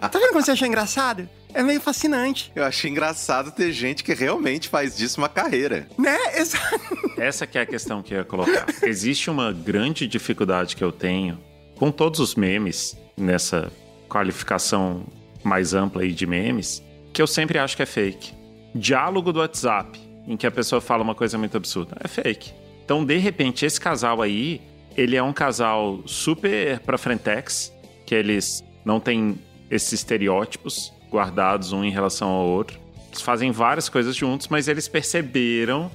tá 0.00 0.10
vendo 0.18 0.28
como 0.28 0.42
você 0.42 0.52
achou 0.52 0.66
engraçado? 0.68 1.28
É 1.52 1.62
meio 1.64 1.80
fascinante, 1.80 2.52
Eu 2.54 2.64
achei 2.64 2.88
engraçado 2.88 3.50
ter 3.50 3.72
gente 3.72 4.04
que 4.04 4.14
realmente 4.14 4.68
faz 4.68 4.96
disso 4.96 5.20
uma 5.20 5.28
carreira. 5.28 5.88
né? 5.98 6.16
Exato. 6.38 6.80
Essa 7.18 7.44
que 7.44 7.58
é 7.58 7.62
a 7.62 7.66
questão 7.66 8.02
que 8.02 8.14
eu 8.14 8.18
ia 8.18 8.24
colocar. 8.24 8.66
Existe 8.84 9.28
uma 9.28 9.52
grande 9.52 10.06
dificuldade 10.06 10.76
que 10.76 10.84
eu 10.84 10.92
tenho 10.92 11.38
com 11.76 11.90
todos 11.90 12.20
os 12.20 12.36
memes, 12.36 12.96
nessa 13.16 13.72
qualificação 14.08 15.04
mais 15.42 15.74
ampla 15.74 16.02
aí 16.02 16.12
de 16.12 16.26
memes, 16.26 16.82
que 17.12 17.20
eu 17.20 17.26
sempre 17.26 17.58
acho 17.58 17.74
que 17.76 17.82
é 17.82 17.86
fake. 17.86 18.32
Diálogo 18.74 19.32
do 19.32 19.40
WhatsApp, 19.40 19.98
em 20.28 20.36
que 20.36 20.46
a 20.46 20.50
pessoa 20.50 20.80
fala 20.80 21.02
uma 21.02 21.14
coisa 21.14 21.36
muito 21.36 21.56
absurda, 21.56 21.96
é 22.04 22.06
fake. 22.06 22.52
Então, 22.90 23.04
de 23.04 23.18
repente, 23.18 23.64
esse 23.64 23.80
casal 23.80 24.20
aí, 24.20 24.60
ele 24.96 25.14
é 25.14 25.22
um 25.22 25.32
casal 25.32 26.02
super 26.06 26.80
pra 26.80 26.98
frentex, 26.98 27.72
que 28.04 28.12
eles 28.12 28.64
não 28.84 28.98
têm 28.98 29.38
esses 29.70 29.92
estereótipos 29.92 30.92
guardados 31.08 31.72
um 31.72 31.84
em 31.84 31.92
relação 31.92 32.28
ao 32.28 32.48
outro. 32.48 32.80
Eles 33.06 33.20
fazem 33.20 33.52
várias 33.52 33.88
coisas 33.88 34.16
juntos, 34.16 34.48
mas 34.48 34.66
eles 34.66 34.88
perceberam 34.88 35.88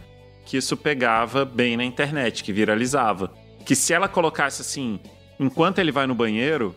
que 0.45 0.55
isso 0.55 0.77
pegava 0.77 1.43
bem 1.43 1.75
na 1.75 1.83
internet, 1.83 2.45
que 2.45 2.53
viralizava. 2.53 3.29
Que 3.65 3.75
se 3.75 3.91
ela 3.91 4.07
colocasse 4.07 4.61
assim, 4.61 4.97
enquanto 5.37 5.79
ele 5.79 5.91
vai 5.91 6.07
no 6.07 6.15
banheiro, 6.15 6.73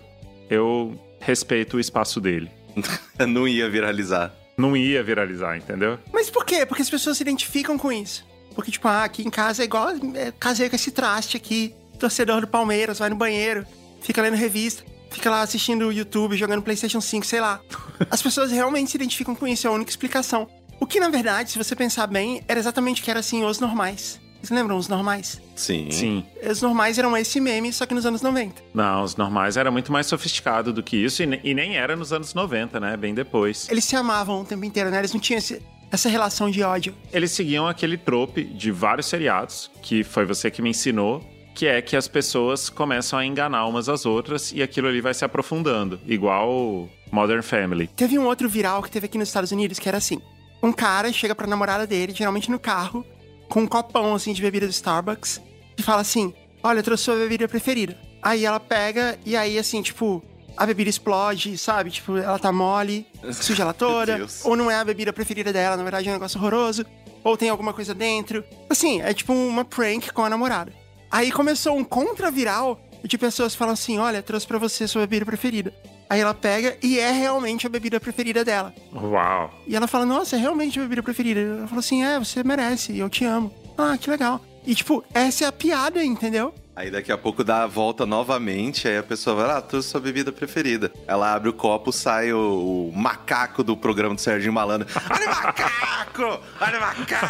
eu 0.50 0.98
respeito 1.20 1.76
o 1.76 1.80
espaço 1.80 2.20
dele. 2.20 2.50
Não 3.25 3.46
ia 3.46 3.70
viralizar. 3.70 4.34
Não 4.56 4.76
ia 4.76 5.00
viralizar, 5.00 5.56
entendeu? 5.56 5.96
Mas 6.12 6.28
por 6.28 6.44
quê? 6.44 6.66
Porque 6.66 6.82
as 6.82 6.90
pessoas 6.90 7.18
se 7.18 7.22
identificam 7.22 7.78
com 7.78 7.92
isso. 7.92 8.26
Porque, 8.58 8.72
tipo, 8.72 8.88
ah, 8.88 9.04
aqui 9.04 9.22
em 9.24 9.30
casa 9.30 9.62
é 9.62 9.66
igual. 9.66 9.90
É, 10.16 10.32
casei 10.32 10.68
com 10.68 10.74
esse 10.74 10.90
traste 10.90 11.36
aqui. 11.36 11.72
Torcedor 11.96 12.40
do 12.40 12.48
Palmeiras, 12.48 12.98
vai 12.98 13.08
no 13.08 13.14
banheiro, 13.14 13.64
fica 14.00 14.20
lendo 14.20 14.34
revista, 14.34 14.82
fica 15.12 15.30
lá 15.30 15.42
assistindo 15.42 15.86
o 15.86 15.92
YouTube, 15.92 16.36
jogando 16.36 16.60
PlayStation 16.60 17.00
5, 17.00 17.24
sei 17.24 17.40
lá. 17.40 17.60
As 18.10 18.20
pessoas 18.20 18.50
realmente 18.50 18.90
se 18.90 18.96
identificam 18.96 19.32
com 19.32 19.46
isso, 19.46 19.64
é 19.68 19.70
a 19.70 19.72
única 19.72 19.90
explicação. 19.92 20.48
O 20.80 20.86
que, 20.86 20.98
na 20.98 21.08
verdade, 21.08 21.52
se 21.52 21.58
você 21.58 21.76
pensar 21.76 22.08
bem, 22.08 22.42
era 22.48 22.58
exatamente 22.58 23.00
o 23.00 23.04
que 23.04 23.10
era 23.12 23.20
assim 23.20 23.44
os 23.44 23.60
normais. 23.60 24.20
Vocês 24.42 24.50
lembram 24.50 24.76
os 24.76 24.88
normais? 24.88 25.40
Sim. 25.54 25.88
Sim. 25.92 26.24
Os 26.48 26.60
normais 26.62 26.98
eram 26.98 27.16
esse 27.16 27.40
meme, 27.40 27.72
só 27.72 27.86
que 27.86 27.94
nos 27.94 28.04
anos 28.06 28.22
90. 28.22 28.60
Não, 28.74 29.04
os 29.04 29.14
normais 29.14 29.56
era 29.56 29.70
muito 29.70 29.92
mais 29.92 30.06
sofisticado 30.08 30.72
do 30.72 30.82
que 30.82 30.96
isso, 30.96 31.22
e, 31.22 31.26
ne- 31.26 31.40
e 31.44 31.54
nem 31.54 31.76
era 31.76 31.94
nos 31.94 32.12
anos 32.12 32.34
90, 32.34 32.80
né? 32.80 32.96
Bem 32.96 33.14
depois. 33.14 33.68
Eles 33.70 33.84
se 33.84 33.94
amavam 33.94 34.40
o 34.40 34.44
tempo 34.44 34.64
inteiro, 34.64 34.90
né? 34.90 34.98
Eles 34.98 35.12
não 35.12 35.20
tinham 35.20 35.38
esse. 35.38 35.62
Essa 35.90 36.09
relação 36.09 36.50
de 36.50 36.62
ódio? 36.62 36.95
Eles 37.12 37.30
seguiam 37.33 37.66
aquele 37.66 37.97
trope 37.97 38.45
de 38.45 38.71
vários 38.71 39.07
seriados, 39.07 39.71
que 39.83 40.02
foi 40.04 40.25
você 40.25 40.50
que 40.50 40.62
me 40.62 40.71
ensinou, 40.71 41.25
que 41.54 41.66
é 41.66 41.83
que 41.83 41.97
as 41.97 42.07
pessoas 42.07 42.71
começam 42.71 43.18
a 43.18 43.25
enganar 43.25 43.66
umas 43.66 43.88
às 43.88 44.07
outras 44.07 44.52
e 44.52 44.62
aquilo 44.62 44.88
ali 44.88 45.00
vai 45.00 45.14
se 45.14 45.25
aprofundando, 45.25 46.00
igual 46.07 46.88
Modern 47.11 47.42
Family. 47.42 47.88
Teve 47.88 48.18
um 48.18 48.26
outro 48.26 48.49
viral 48.49 48.83
que 48.83 48.90
teve 48.90 49.07
aqui 49.07 49.18
nos 49.18 49.28
Estados 49.28 49.50
Unidos 49.50 49.78
que 49.78 49.88
era 49.88 49.99
assim: 49.99 50.21
um 50.62 50.73
cara 50.73 51.12
chega 51.12 51.35
pra 51.35 51.47
namorada 51.47 51.87
dele, 51.87 52.12
geralmente 52.14 52.50
no 52.50 52.59
carro, 52.59 53.04
com 53.49 53.62
um 53.62 53.66
copão 53.66 54.14
assim 54.14 54.33
de 54.33 54.42
bebida 54.42 54.66
do 54.66 54.73
Starbucks, 54.73 55.40
e 55.76 55.83
fala 55.83 56.02
assim: 56.02 56.33
Olha, 56.62 56.80
eu 56.80 56.83
trouxe 56.83 57.04
sua 57.04 57.16
bebida 57.16 57.49
preferida. 57.49 57.97
Aí 58.23 58.45
ela 58.45 58.59
pega 58.59 59.18
e 59.25 59.37
aí, 59.37 59.59
assim, 59.59 59.80
tipo, 59.80 60.23
a 60.58 60.66
bebida 60.66 60.90
explode, 60.90 61.56
sabe? 61.56 61.90
Tipo, 61.90 62.16
ela 62.16 62.38
tá 62.38 62.50
mole, 62.50 63.06
suja 63.32 63.62
ela 63.62 63.72
toda. 63.72 64.26
Ou 64.44 64.56
não 64.56 64.70
é 64.70 64.76
a 64.76 64.84
bebida 64.84 65.12
preferida 65.12 65.52
dela, 65.52 65.76
na 65.76 65.82
verdade 65.82 66.08
é 66.08 66.10
um 66.10 66.14
negócio 66.14 66.38
horroroso. 66.38 66.84
Ou 67.22 67.36
tem 67.36 67.48
alguma 67.48 67.72
coisa 67.72 67.94
dentro. 67.94 68.44
Assim, 68.68 69.00
é 69.00 69.12
tipo 69.14 69.32
uma 69.32 69.64
prank 69.64 70.12
com 70.12 70.24
a 70.24 70.30
namorada. 70.30 70.72
Aí 71.10 71.30
começou 71.32 71.76
um 71.76 71.84
contra-viral 71.84 72.80
de 73.02 73.16
pessoas 73.16 73.54
falam 73.54 73.74
assim: 73.74 73.98
olha, 73.98 74.22
trouxe 74.22 74.46
pra 74.46 74.58
você 74.58 74.86
sua 74.86 75.02
bebida 75.02 75.24
preferida. 75.24 75.72
Aí 76.10 76.20
ela 76.20 76.32
pega 76.32 76.76
e 76.82 76.98
é 76.98 77.10
realmente 77.10 77.66
a 77.66 77.70
bebida 77.70 78.00
preferida 78.00 78.44
dela. 78.44 78.74
Uau! 78.94 79.50
E 79.66 79.76
ela 79.76 79.86
fala, 79.86 80.06
nossa, 80.06 80.36
é 80.36 80.38
realmente 80.38 80.78
a 80.78 80.82
bebida 80.82 81.02
preferida. 81.02 81.40
Ela 81.40 81.66
falou 81.66 81.80
assim, 81.80 82.02
é, 82.02 82.18
você 82.18 82.42
merece, 82.42 82.96
eu 82.96 83.10
te 83.10 83.24
amo. 83.24 83.52
Ah, 83.76 83.96
que 83.98 84.08
legal. 84.08 84.40
E, 84.66 84.74
tipo, 84.74 85.04
essa 85.12 85.44
é 85.44 85.48
a 85.48 85.52
piada, 85.52 86.02
entendeu? 86.02 86.54
Aí 86.78 86.92
daqui 86.92 87.11
a 87.11 87.18
pouco 87.18 87.42
dá 87.42 87.64
a 87.64 87.66
volta 87.66 88.06
novamente, 88.06 88.87
aí 88.87 88.99
a 88.99 89.02
pessoa 89.02 89.35
vai 89.35 89.47
lá, 89.49 89.56
ah, 89.56 89.61
trouxe 89.61 89.88
sua 89.88 90.00
bebida 90.00 90.30
preferida. 90.30 90.92
Ela 91.08 91.35
abre 91.35 91.49
o 91.49 91.52
copo, 91.52 91.90
sai 91.90 92.32
o, 92.32 92.88
o 92.88 92.97
macaco 92.97 93.64
do 93.64 93.76
programa 93.76 94.14
do 94.14 94.20
Serginho 94.20 94.52
Malandro. 94.52 94.87
Olha 95.11 95.26
o 95.26 95.28
macaco! 95.28 96.40
Olha 96.61 96.78
o 96.78 96.80
macaco! 96.80 97.26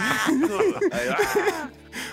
Aí, 0.93 1.09
ah, 1.09 1.71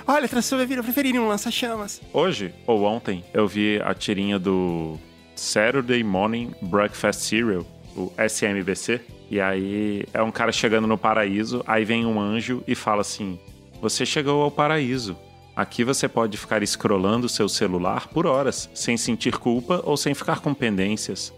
Olha, 0.07 0.29
trouxe 0.29 0.47
sua 0.47 0.59
bebida 0.59 0.81
preferida, 0.81 1.19
um 1.19 1.27
lança-chamas. 1.27 2.01
Hoje, 2.13 2.53
ou 2.65 2.83
ontem, 2.83 3.21
eu 3.33 3.45
vi 3.45 3.81
a 3.83 3.93
tirinha 3.93 4.39
do 4.39 4.97
Saturday 5.35 6.05
Morning 6.05 6.55
Breakfast 6.61 7.19
Cereal, 7.19 7.65
o 7.97 8.13
SMBC. 8.17 9.01
E 9.29 9.41
aí 9.41 10.05
é 10.13 10.23
um 10.23 10.31
cara 10.31 10.53
chegando 10.53 10.87
no 10.87 10.97
paraíso, 10.97 11.61
aí 11.67 11.83
vem 11.83 12.05
um 12.05 12.17
anjo 12.17 12.63
e 12.65 12.75
fala 12.75 13.01
assim: 13.01 13.37
Você 13.81 14.05
chegou 14.05 14.41
ao 14.41 14.49
paraíso. 14.49 15.17
Aqui 15.55 15.85
você 15.85 16.09
pode 16.09 16.37
ficar 16.37 16.61
escrolando 16.61 17.29
seu 17.29 17.47
celular 17.47 18.07
por 18.07 18.25
horas, 18.25 18.69
sem 18.73 18.97
sentir 18.97 19.37
culpa 19.37 19.81
ou 19.85 19.95
sem 19.95 20.13
ficar 20.13 20.41
com 20.41 20.53
pendências. 20.53 21.33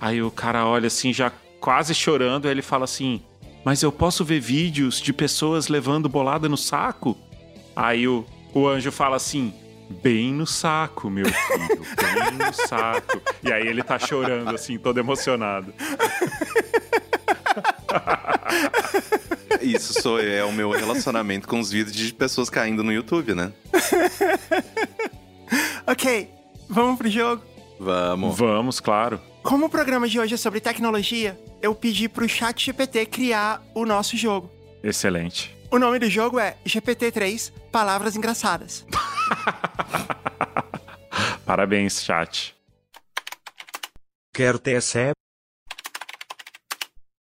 Aí 0.00 0.20
o 0.20 0.30
cara 0.30 0.66
olha 0.66 0.88
assim, 0.88 1.12
já 1.12 1.30
quase 1.60 1.94
chorando, 1.94 2.48
ele 2.48 2.62
fala 2.62 2.84
assim: 2.84 3.22
Mas 3.64 3.82
eu 3.82 3.92
posso 3.92 4.24
ver 4.24 4.40
vídeos 4.40 5.00
de 5.00 5.12
pessoas 5.12 5.68
levando 5.68 6.08
bolada 6.08 6.48
no 6.48 6.56
saco? 6.56 7.16
Aí 7.76 8.08
o, 8.08 8.26
o 8.52 8.66
anjo 8.66 8.90
fala 8.90 9.16
assim: 9.16 9.54
Bem 10.02 10.32
no 10.32 10.46
saco, 10.46 11.08
meu 11.08 11.26
filho, 11.26 11.82
bem 11.96 12.46
no 12.46 12.52
saco. 12.52 13.20
E 13.42 13.52
aí 13.52 13.68
ele 13.68 13.84
tá 13.84 14.00
chorando, 14.00 14.52
assim, 14.52 14.78
todo 14.78 14.98
emocionado. 14.98 15.72
Isso 19.64 20.00
sou 20.00 20.20
eu, 20.20 20.32
é 20.32 20.44
o 20.44 20.52
meu 20.52 20.70
relacionamento 20.70 21.48
com 21.48 21.58
os 21.58 21.70
vídeos 21.70 21.96
de 21.96 22.12
pessoas 22.12 22.50
caindo 22.50 22.84
no 22.84 22.92
YouTube, 22.92 23.34
né? 23.34 23.52
Ok, 25.86 26.30
vamos 26.68 26.96
pro 26.96 27.10
jogo. 27.10 27.44
Vamos. 27.78 28.38
Vamos, 28.38 28.80
claro. 28.80 29.20
Como 29.42 29.66
o 29.66 29.68
programa 29.68 30.08
de 30.08 30.18
hoje 30.18 30.34
é 30.34 30.36
sobre 30.38 30.58
tecnologia, 30.58 31.38
eu 31.60 31.74
pedi 31.74 32.08
pro 32.08 32.26
chat 32.26 32.64
GPT 32.64 33.04
criar 33.06 33.62
o 33.74 33.84
nosso 33.84 34.16
jogo. 34.16 34.50
Excelente. 34.82 35.54
O 35.70 35.78
nome 35.78 35.98
do 35.98 36.08
jogo 36.08 36.38
é 36.38 36.56
GPT-3 36.64 37.52
Palavras 37.70 38.16
Engraçadas. 38.16 38.86
Parabéns, 41.44 42.02
chat. 42.02 42.56
Quer 44.32 44.58
TSE? 44.58 45.12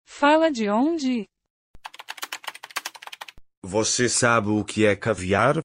Fala 0.05 0.49
de 0.49 0.69
onde? 0.69 1.25
Você 3.65 4.09
sabe 4.09 4.49
o 4.49 4.61
que 4.61 4.85
é 4.85 4.93
caviar? 4.93 5.59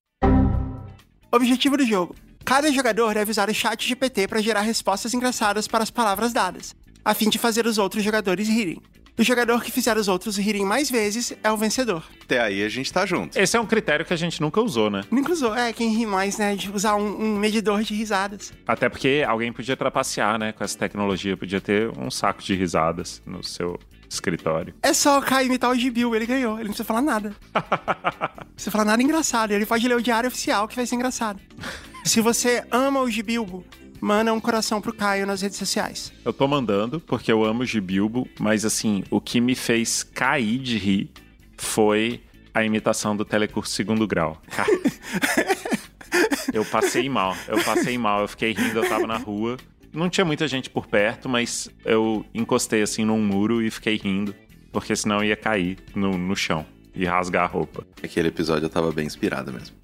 Objetivo 1.33 1.77
do 1.77 1.85
jogo: 1.85 2.15
cada 2.45 2.71
jogador 2.71 3.13
deve 3.13 3.33
usar 3.33 3.51
o 3.51 3.55
chat 3.55 3.87
GPT 3.87 4.29
para 4.29 4.41
gerar 4.41 4.61
respostas 4.61 5.13
engraçadas 5.13 5.67
para 5.67 5.83
as 5.83 5.91
palavras 5.91 6.33
dadas, 6.33 6.77
a 7.05 7.13
fim 7.13 7.29
de 7.29 7.41
fazer 7.41 7.67
os 7.67 7.77
outros 7.77 8.05
jogadores 8.05 8.49
rirem. 8.49 8.81
O 9.19 9.23
jogador 9.25 9.65
que 9.65 9.73
fizer 9.73 9.97
os 9.97 10.07
outros 10.07 10.37
rirem 10.37 10.65
mais 10.65 10.89
vezes 10.89 11.37
é 11.43 11.51
o 11.51 11.57
vencedor. 11.57 12.05
Até 12.23 12.41
aí 12.41 12.63
a 12.63 12.69
gente 12.69 12.93
tá 12.93 13.05
junto. 13.05 13.37
Esse 13.37 13.57
é 13.57 13.61
um 13.61 13.67
critério 13.67 14.07
que 14.07 14.15
a 14.15 14.17
gente 14.17 14.41
nunca 14.41 14.61
usou, 14.61 14.89
né? 14.89 15.03
Nunca 15.11 15.33
usou, 15.33 15.53
é, 15.57 15.73
quem 15.73 15.93
ri 15.93 16.07
mais, 16.07 16.39
né, 16.39 16.55
de 16.55 16.71
usar 16.71 16.95
um, 16.95 17.21
um 17.21 17.37
medidor 17.37 17.83
de 17.83 17.95
risadas. 17.95 18.53
Até 18.65 18.89
porque 18.89 19.25
alguém 19.27 19.53
podia 19.53 19.77
trapacear, 19.77 20.39
né, 20.39 20.53
com 20.53 20.63
essa 20.63 20.79
tecnologia. 20.79 21.37
Podia 21.37 21.61
ter 21.61 21.91
um 21.99 22.13
saco 22.13 22.41
de 22.41 22.55
risadas 22.55 23.21
no 23.27 23.43
seu 23.43 23.77
escritório. 24.09 24.75
É 24.83 24.93
só 24.93 25.19
o 25.19 25.23
Caio 25.23 25.47
imitar 25.47 25.71
o 25.71 25.75
Gibil, 25.75 26.15
ele 26.15 26.27
ganhou, 26.27 26.55
ele 26.55 26.65
não 26.65 26.75
precisa 26.75 26.85
falar 26.85 27.03
nada. 27.03 27.35
Não 27.55 28.47
precisa 28.55 28.71
falar 28.71 28.85
nada 28.85 29.03
engraçado, 29.03 29.53
ele 29.53 29.67
pode 29.67 29.87
ler 29.87 29.97
o 29.97 30.03
diário 30.03 30.29
oficial 30.29 30.67
que 30.67 30.77
vai 30.77 30.87
ser 30.87 30.97
engraçado. 30.97 31.41
Se 32.05 32.21
você 32.21 32.65
ama 32.71 33.01
o 33.01 33.11
Gibilbo, 33.11 33.65
manda 34.01 34.33
um 34.33 34.41
coração 34.41 34.81
pro 34.81 34.95
Caio 34.95 35.27
nas 35.27 35.43
redes 35.43 35.59
sociais. 35.59 36.13
Eu 36.25 36.33
tô 36.33 36.49
mandando 36.49 37.01
porque 37.01 37.31
eu 37.31 37.45
amo 37.45 37.65
Gibilbo, 37.65 38.29
mas 38.39 38.65
assim, 38.65 39.05
o 39.11 39.21
que 39.21 39.41
me 39.41 39.55
fez 39.55 40.03
cair 40.03 40.59
de 40.59 40.79
rir 40.79 41.11
foi 41.57 42.23
a 42.55 42.65
imitação 42.65 43.17
do 43.17 43.25
Telecurso 43.25 43.73
Segundo 43.73 44.07
Grau. 44.07 44.41
Eu 46.53 46.65
passei 46.65 47.09
mal, 47.09 47.37
eu 47.47 47.63
passei 47.63 47.99
mal, 47.99 48.23
eu 48.23 48.29
fiquei 48.29 48.53
rindo, 48.53 48.79
eu 48.79 48.89
tava 48.89 49.07
na 49.07 49.19
rua. 49.19 49.59
Não 49.99 50.09
tinha 50.09 50.25
muita 50.25 50.47
gente 50.47 50.71
por 50.71 50.87
perto, 50.87 51.29
mas 51.29 51.69
eu 51.85 52.25
encostei 52.33 52.83
assim 52.83 53.05
num 53.05 53.21
muro 53.21 53.61
e 53.61 53.69
fiquei 53.69 53.97
rindo, 53.97 54.33
porque 54.71 54.95
senão 54.95 55.17
eu 55.17 55.25
ia 55.25 55.37
cair 55.37 55.77
no, 55.93 56.17
no 56.17 56.37
chão 56.37 56.65
e 56.95 57.05
rasgar 57.05 57.43
a 57.43 57.47
roupa. 57.49 57.85
Aquele 58.01 58.29
episódio 58.29 58.67
eu 58.67 58.71
tava 58.71 58.93
bem 58.93 59.05
inspirado 59.05 59.53
mesmo. 59.53 59.75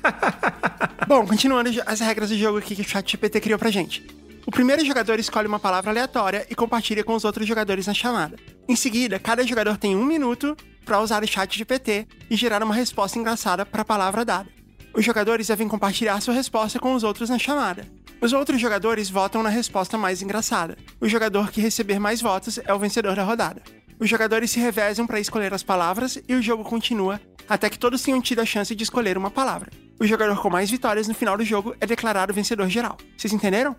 Bom, 1.06 1.26
continuando 1.26 1.68
as 1.84 2.00
regras 2.00 2.30
do 2.30 2.38
jogo 2.38 2.56
aqui 2.56 2.74
que 2.74 2.80
o 2.80 2.88
chat 2.88 3.12
GPT 3.12 3.42
criou 3.42 3.58
pra 3.58 3.70
gente. 3.70 4.06
O 4.46 4.50
primeiro 4.50 4.82
jogador 4.86 5.20
escolhe 5.20 5.46
uma 5.46 5.60
palavra 5.60 5.90
aleatória 5.90 6.46
e 6.48 6.54
compartilha 6.54 7.04
com 7.04 7.12
os 7.14 7.22
outros 7.22 7.46
jogadores 7.46 7.86
na 7.86 7.92
chamada. 7.92 8.38
Em 8.66 8.74
seguida, 8.74 9.18
cada 9.18 9.46
jogador 9.46 9.76
tem 9.76 9.94
um 9.94 10.06
minuto 10.06 10.56
para 10.82 10.98
usar 11.02 11.22
o 11.22 11.28
chat 11.28 11.58
GPT 11.58 12.06
e 12.30 12.36
gerar 12.36 12.62
uma 12.62 12.74
resposta 12.74 13.18
engraçada 13.18 13.66
para 13.66 13.82
a 13.82 13.84
palavra 13.84 14.24
dada. 14.24 14.48
Os 14.94 15.04
jogadores 15.04 15.48
devem 15.48 15.68
compartilhar 15.68 16.18
sua 16.22 16.32
resposta 16.32 16.78
com 16.78 16.94
os 16.94 17.04
outros 17.04 17.28
na 17.28 17.38
chamada. 17.38 17.86
Os 18.22 18.32
outros 18.32 18.60
jogadores 18.60 19.10
votam 19.10 19.42
na 19.42 19.48
resposta 19.48 19.98
mais 19.98 20.22
engraçada. 20.22 20.78
O 21.00 21.08
jogador 21.08 21.50
que 21.50 21.60
receber 21.60 21.98
mais 21.98 22.20
votos 22.20 22.60
é 22.64 22.72
o 22.72 22.78
vencedor 22.78 23.16
da 23.16 23.24
rodada. 23.24 23.60
Os 23.98 24.08
jogadores 24.08 24.52
se 24.52 24.60
revezam 24.60 25.08
para 25.08 25.18
escolher 25.18 25.52
as 25.52 25.64
palavras 25.64 26.16
e 26.28 26.34
o 26.36 26.40
jogo 26.40 26.62
continua 26.62 27.20
até 27.48 27.68
que 27.68 27.76
todos 27.76 28.00
tenham 28.00 28.20
tido 28.20 28.40
a 28.40 28.46
chance 28.46 28.76
de 28.76 28.84
escolher 28.84 29.18
uma 29.18 29.28
palavra. 29.28 29.72
O 29.98 30.06
jogador 30.06 30.40
com 30.40 30.48
mais 30.48 30.70
vitórias 30.70 31.08
no 31.08 31.14
final 31.14 31.36
do 31.36 31.44
jogo 31.44 31.74
é 31.80 31.86
declarado 31.86 32.32
vencedor 32.32 32.68
geral. 32.68 32.96
Vocês 33.16 33.32
entenderam? 33.32 33.74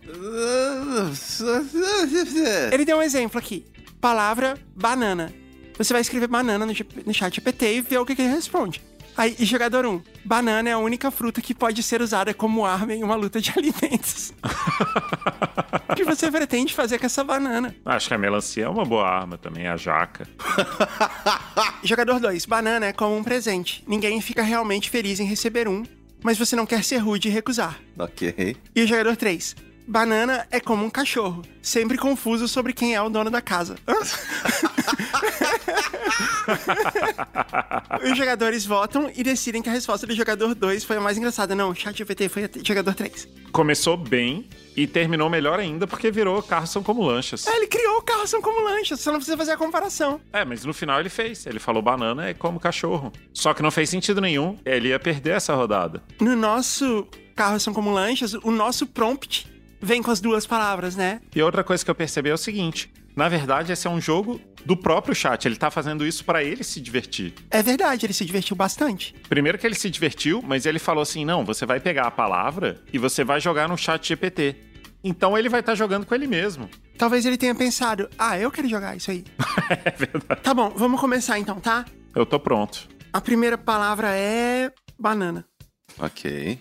Ele 2.74 2.84
deu 2.84 2.98
um 2.98 3.02
exemplo 3.02 3.40
aqui. 3.40 3.66
Palavra 4.02 4.58
banana. 4.76 5.34
Você 5.78 5.94
vai 5.94 6.02
escrever 6.02 6.28
banana 6.28 6.66
no, 6.66 7.14
chat 7.14 7.36
GPT 7.36 7.76
e 7.76 7.82
ver 7.82 7.98
o 7.98 8.06
que 8.06 8.12
ele 8.12 8.28
responde. 8.28 8.82
Aí, 9.16 9.36
e 9.38 9.46
jogador 9.46 9.86
1. 9.86 10.02
Banana 10.26 10.70
é 10.70 10.74
a 10.74 10.78
única 10.78 11.12
fruta 11.12 11.42
que 11.42 11.54
pode 11.54 11.84
ser 11.84 12.02
usada 12.02 12.34
como 12.34 12.66
arma 12.66 12.94
em 12.94 13.04
uma 13.04 13.16
luta 13.16 13.40
de 13.40 13.52
alimentos. 13.58 14.34
o 15.90 15.96
que 15.96 16.04
você 16.04 16.32
pretende 16.32 16.74
fazer 16.74 16.98
com 17.00 17.06
essa 17.06 17.24
banana? 17.24 17.76
Acho 17.86 18.08
que 18.08 18.14
a 18.14 18.18
melancia 18.18 18.66
é 18.66 18.70
uma 18.70 18.86
boa 18.86 19.08
arma 19.08 19.38
também, 19.38 19.68
a 19.68 19.78
jaca. 19.78 20.28
Jogador 21.84 22.20
2. 22.20 22.46
Banana 22.46 22.88
é 22.88 22.94
como 22.94 23.16
um 23.16 23.24
presente. 23.24 23.84
Ninguém 23.88 24.20
fica 24.22 24.42
realmente 24.42 24.90
feliz 24.90 25.20
em 25.20 25.26
receber 25.26 25.68
um, 25.68 25.84
mas 26.24 26.38
você 26.38 26.56
não 26.56 26.66
quer 26.66 26.84
ser 26.84 26.98
rude 26.98 27.28
e 27.28 27.32
recusar. 27.32 27.80
Ok. 27.98 28.56
E 28.76 28.82
o 28.82 28.88
jogador 28.88 29.16
3. 29.16 29.56
Banana 29.88 30.48
é 30.50 30.60
como 30.60 30.86
um 30.86 30.90
cachorro, 30.90 31.44
sempre 31.62 31.98
confuso 31.98 32.48
sobre 32.48 32.74
quem 32.74 32.96
é 32.96 33.02
o 33.02 33.10
dono 33.10 33.30
da 33.30 33.42
casa. 33.42 33.76
Os 38.04 38.18
jogadores 38.18 38.66
votam 38.66 39.12
e 39.16 39.24
decidem 39.24 39.62
que 39.62 39.70
a 39.70 39.72
resposta 39.72 40.08
do 40.08 40.16
jogador 40.16 40.56
2 40.56 40.84
foi 40.84 40.98
a 40.98 41.02
mais 41.02 41.18
engraçada. 41.18 41.56
Não, 41.56 41.74
chat 41.76 41.98
GPT 41.98 42.30
foi 42.30 42.50
jogador 42.64 42.94
3. 42.94 43.28
Começou 43.52 43.96
bem 43.98 44.48
e 44.76 44.88
terminou 44.88 45.30
melhor 45.30 45.60
ainda 45.60 45.86
porque 45.86 46.10
virou 46.12 46.42
carros 46.42 46.70
são 46.72 46.82
como 46.82 47.04
lanchas. 47.04 47.46
É, 47.48 47.56
ele 47.56 47.68
criou 47.68 47.98
o 47.98 48.02
carro 48.02 48.26
são 48.28 48.42
como 48.42 48.62
lanchas, 48.64 49.00
você 49.00 49.10
não 49.10 49.18
precisa 49.18 49.38
fazer 49.38 49.52
a 49.52 49.58
comparação. 49.58 50.20
É, 50.32 50.44
mas 50.44 50.66
no 50.66 50.74
final 50.74 51.00
ele 51.00 51.10
fez. 51.10 51.46
Ele 51.46 51.60
falou 51.60 51.82
banana 51.82 52.28
é 52.30 52.34
como 52.34 52.60
cachorro. 52.60 53.12
Só 53.34 53.54
que 53.54 53.62
não 53.62 53.72
fez 53.72 53.90
sentido 53.90 54.20
nenhum. 54.20 54.58
Ele 54.66 54.90
ia 54.90 55.00
perder 55.00 55.36
essa 55.36 55.54
rodada. 55.54 56.02
No 56.20 56.36
nosso 56.36 57.08
carro 57.36 57.60
são 57.60 57.74
como 57.74 57.92
lanchas, 57.92 58.34
o 58.34 58.52
nosso 58.52 58.86
prompt 58.86 59.53
vem 59.84 60.02
com 60.02 60.10
as 60.10 60.20
duas 60.22 60.48
palavras, 60.48 60.96
né? 60.96 61.20
E 61.36 61.42
outra 61.42 61.64
coisa 61.64 61.84
que 61.84 61.92
eu 61.92 61.96
percebi 61.96 62.30
é 62.30 62.34
o 62.34 62.38
seguinte: 62.38 62.92
na 63.16 63.30
verdade, 63.30 63.72
esse 63.72 63.86
é 63.86 63.90
um 63.90 64.02
jogo 64.02 64.42
do 64.66 64.76
próprio 64.76 65.14
chat. 65.14 65.46
Ele 65.46 65.56
tá 65.56 65.70
fazendo 65.70 66.06
isso 66.06 66.24
pra 66.26 66.44
ele 66.44 66.64
se 66.64 66.82
divertir. 66.82 67.34
É 67.52 67.62
verdade, 67.62 68.06
ele 68.06 68.14
se 68.14 68.26
divertiu 68.26 68.56
bastante. 68.56 69.14
Primeiro 69.30 69.58
que 69.58 69.68
ele 69.68 69.76
se 69.76 69.90
divertiu, 69.90 70.42
mas 70.42 70.66
ele 70.66 70.80
falou 70.80 71.02
assim: 71.04 71.26
não, 71.26 71.46
você 71.46 71.66
vai 71.66 71.80
pegar 71.80 72.08
a 72.08 72.12
palavra 72.12 72.82
e 72.92 72.98
você 72.98 73.24
vai 73.24 73.40
jogar 73.40 73.68
no 73.68 73.78
chat 73.78 74.08
GPT. 74.08 74.56
Então 75.04 75.38
ele 75.38 75.50
vai 75.50 75.60
estar 75.60 75.76
jogando 75.76 76.06
com 76.06 76.16
ele 76.16 76.26
mesmo. 76.26 76.70
Talvez 76.98 77.26
ele 77.26 77.38
tenha 77.38 77.54
pensado, 77.54 78.10
ah, 78.18 78.40
eu 78.40 78.50
quero 78.50 78.70
jogar 78.70 78.96
isso 78.96 79.12
aí. 79.12 79.24
É 79.70 79.92
verdade. 79.92 80.42
Tá 80.42 80.54
bom, 80.54 80.70
vamos 80.76 81.00
começar 81.00 81.40
então, 81.40 81.60
tá? 81.60 81.86
Eu 82.14 82.26
tô 82.26 82.40
pronto. 82.40 82.88
A 83.14 83.22
primeira 83.22 83.58
palavra 83.58 84.14
é 84.16 84.72
banana. 85.00 85.46
Ok. 85.98 86.60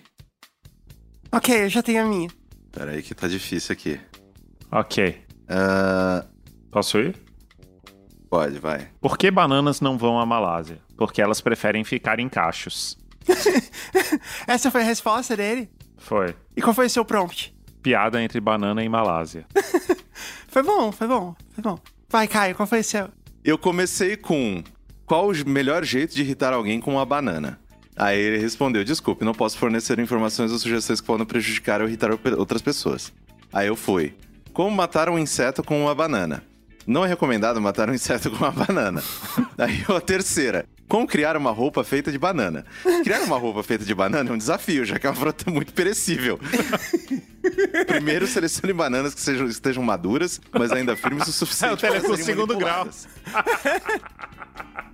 Ok, 1.32 1.64
eu 1.64 1.68
já 1.68 1.82
tenho 1.82 2.02
a 2.02 2.06
minha. 2.06 2.28
Pera 2.72 2.92
aí 2.92 3.02
que 3.02 3.14
tá 3.14 3.28
difícil 3.28 3.72
aqui. 3.72 4.00
Ok. 4.70 5.20
Ah, 5.48 6.24
Posso 6.70 6.98
ir? 6.98 7.16
pode, 8.30 8.58
vai. 8.58 8.88
Por 8.98 9.18
que 9.18 9.30
bananas 9.30 9.80
não 9.82 9.98
vão 9.98 10.18
à 10.18 10.24
Malásia? 10.24 10.78
Porque 10.96 11.20
elas 11.20 11.42
preferem 11.42 11.84
ficar 11.84 12.18
em 12.18 12.28
cachos. 12.30 12.96
Essa 14.46 14.70
foi 14.70 14.80
a 14.80 14.84
resposta 14.84 15.36
dele? 15.36 15.70
Foi. 15.98 16.34
E 16.56 16.62
qual 16.62 16.72
foi 16.74 16.86
o 16.86 16.90
seu 16.90 17.04
prompt? 17.04 17.54
Piada 17.82 18.22
entre 18.22 18.40
banana 18.40 18.82
e 18.82 18.88
Malásia. 18.88 19.46
Foi 20.48 20.62
bom, 20.62 20.92
foi 20.92 21.08
bom, 21.08 21.34
foi 21.54 21.62
bom. 21.64 21.78
Vai, 22.10 22.28
Caio, 22.28 22.54
qual 22.54 22.66
foi 22.66 22.80
o 22.80 22.84
seu? 22.84 23.08
Eu 23.42 23.56
comecei 23.56 24.18
com 24.18 24.62
qual 25.06 25.30
o 25.30 25.48
melhor 25.48 25.82
jeito 25.82 26.14
de 26.14 26.20
irritar 26.20 26.52
alguém 26.52 26.78
com 26.78 26.92
uma 26.92 27.06
banana? 27.06 27.58
Aí 27.96 28.18
ele 28.18 28.38
respondeu: 28.38 28.84
Desculpe, 28.84 29.24
não 29.24 29.34
posso 29.34 29.58
fornecer 29.58 29.98
informações 29.98 30.50
ou 30.50 30.58
sugestões 30.58 31.00
que 31.00 31.06
podem 31.06 31.26
prejudicar 31.26 31.80
ou 31.80 31.88
irritar 31.88 32.10
outras 32.38 32.62
pessoas. 32.62 33.12
Aí 33.52 33.68
eu 33.68 33.76
fui: 33.76 34.14
Como 34.52 34.70
matar 34.70 35.08
um 35.08 35.18
inseto 35.18 35.62
com 35.62 35.82
uma 35.82 35.94
banana? 35.94 36.42
Não 36.86 37.04
é 37.04 37.08
recomendado 37.08 37.60
matar 37.60 37.88
um 37.88 37.94
inseto 37.94 38.30
com 38.32 38.36
uma 38.38 38.50
banana. 38.50 39.02
Aí 39.58 39.84
a 39.86 40.00
terceira: 40.00 40.64
Como 40.88 41.06
criar 41.06 41.36
uma 41.36 41.50
roupa 41.50 41.84
feita 41.84 42.10
de 42.10 42.18
banana? 42.18 42.64
Criar 43.04 43.20
uma 43.20 43.36
roupa 43.36 43.62
feita 43.62 43.84
de 43.84 43.94
banana 43.94 44.30
é 44.30 44.32
um 44.32 44.38
desafio, 44.38 44.84
já 44.86 44.98
que 44.98 45.06
é 45.06 45.10
uma 45.10 45.16
fruta 45.16 45.50
muito 45.50 45.74
perecível. 45.74 46.40
Primeiro, 47.86 48.26
selecione 48.26 48.72
bananas 48.72 49.14
que 49.14 49.20
sejam, 49.20 49.46
estejam 49.46 49.82
maduras, 49.82 50.40
mas 50.50 50.72
ainda 50.72 50.96
firmes 50.96 51.28
o 51.28 51.32
suficiente 51.32 51.84
É 51.84 51.90
o 51.90 51.92
para 51.92 52.00
serem 52.00 52.24
segundo 52.24 52.56
grau. 52.56 52.88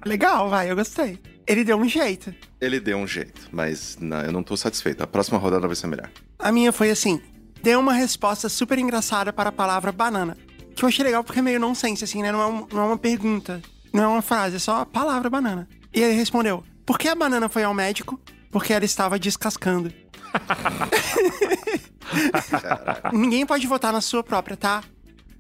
Legal, 0.05 0.49
vai, 0.49 0.71
eu 0.71 0.77
gostei. 0.77 1.19
Ele 1.49 1.65
deu 1.65 1.77
um 1.79 1.89
jeito. 1.89 2.33
Ele 2.61 2.79
deu 2.79 2.99
um 2.99 3.07
jeito, 3.07 3.49
mas 3.51 3.97
não, 4.01 4.21
eu 4.21 4.31
não 4.31 4.43
tô 4.43 4.57
satisfeito. 4.57 5.03
A 5.03 5.07
próxima 5.07 5.39
rodada 5.39 5.67
vai 5.67 5.75
ser 5.75 5.87
melhor. 5.87 6.11
A 6.39 6.53
minha 6.53 6.71
foi 6.73 6.91
assim: 6.91 7.21
deu 7.63 7.81
uma 7.81 7.95
resposta 7.95 8.49
super 8.49 8.79
engraçada 8.79 9.33
para 9.33 9.49
a 9.49 9.53
palavra 9.53 9.91
banana. 9.91 10.37
Que 10.77 10.85
eu 10.85 10.89
achei 10.89 11.05
legal 11.05 11.25
porque 11.25 11.39
é 11.41 11.43
meio 11.43 11.59
nonsense, 11.59 12.05
assim, 12.05 12.23
né? 12.23 12.31
Não 12.31 12.41
é, 12.43 12.47
um- 12.47 12.67
não 12.73 12.83
é 12.83 12.85
uma 12.85 12.99
pergunta, 12.99 13.61
não 13.93 14.03
é 14.05 14.07
uma 14.07 14.23
frase, 14.23 14.57
é 14.57 14.59
só 14.59 14.83
a 14.83 14.87
palavra 14.87 15.29
banana. 15.31 15.67
E 15.93 16.01
ele 16.03 16.15
respondeu: 16.15 16.63
Por 16.85 16.99
que 16.99 17.09
a 17.09 17.15
banana 17.15 17.49
foi 17.49 17.65
ao 17.65 17.73
médico? 17.75 18.21
Porque 18.51 18.73
ela 18.73 18.85
estava 18.85 19.19
descascando. 19.19 19.93
Ninguém 23.13 23.47
pode 23.47 23.67
votar 23.67 23.93
na 23.93 24.01
sua 24.01 24.23
própria, 24.23 24.57
tá? 24.57 24.83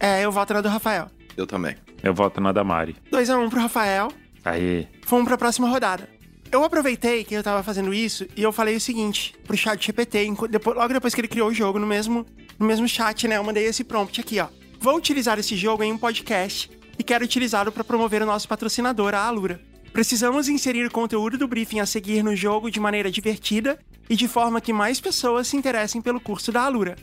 É, 0.01 0.25
eu 0.25 0.33
voto 0.33 0.55
na 0.55 0.61
do 0.61 0.69
Rafael. 0.69 1.09
Eu 1.37 1.47
também. 1.47 1.77
Eu 2.03 2.15
voto 2.15 2.41
na 2.41 2.53
Damari. 2.53 2.97
2x1 3.13 3.47
um 3.47 3.51
pro 3.51 3.61
Rafael. 3.61 4.09
Aí. 4.51 4.89
Vamos 5.07 5.27
pra 5.27 5.39
próxima 5.39 5.69
rodada. 5.69 6.09
Eu 6.51 6.65
aproveitei 6.65 7.25
que 7.25 7.35
eu 7.35 7.43
tava 7.43 7.63
fazendo 7.63 7.93
isso 7.93 8.27
e 8.37 8.43
eu 8.43 8.51
falei 8.53 8.77
o 8.77 8.81
seguinte 8.81 9.35
pro 9.45 9.57
chat 9.57 9.85
GPT, 9.85 10.33
depois- 10.51 10.77
logo 10.77 10.93
depois 10.95 11.15
que 11.15 11.21
ele 11.21 11.29
criou 11.29 11.49
o 11.51 11.55
jogo, 11.55 11.79
no 11.79 11.87
mesmo, 11.87 12.25
no 12.59 12.67
mesmo 12.67 12.89
chat, 12.89 13.29
né? 13.29 13.37
Eu 13.37 13.45
mandei 13.45 13.67
esse 13.67 13.85
prompt 13.85 14.21
aqui, 14.21 14.41
ó. 14.41 14.49
Vou 14.81 14.97
utilizar 14.97 15.39
esse 15.39 15.55
jogo 15.57 15.83
em 15.83 15.93
um 15.93 15.99
podcast 15.99 16.71
e 16.99 17.03
quero 17.03 17.25
utilizá-lo 17.25 17.71
para 17.71 17.85
promover 17.85 18.23
o 18.23 18.27
nosso 18.27 18.49
patrocinador, 18.49 19.15
a 19.15 19.21
Alura. 19.21 19.61
Precisamos 19.93 20.49
inserir 20.49 20.87
o 20.87 20.91
conteúdo 20.91 21.37
do 21.37 21.49
briefing 21.49 21.81
a 21.81 21.87
seguir 21.87 22.23
no 22.23 22.35
jogo 22.35 22.71
de 22.71 22.81
maneira 22.81 23.11
divertida 23.11 23.79
e 24.09 24.17
de 24.17 24.27
forma 24.29 24.61
que 24.61 24.73
mais 24.73 25.01
pessoas 25.01 25.49
se 25.49 25.57
interessem 25.57 26.01
pelo 26.01 26.21
curso 26.21 26.51
da 26.51 26.63
Alura. 26.63 26.97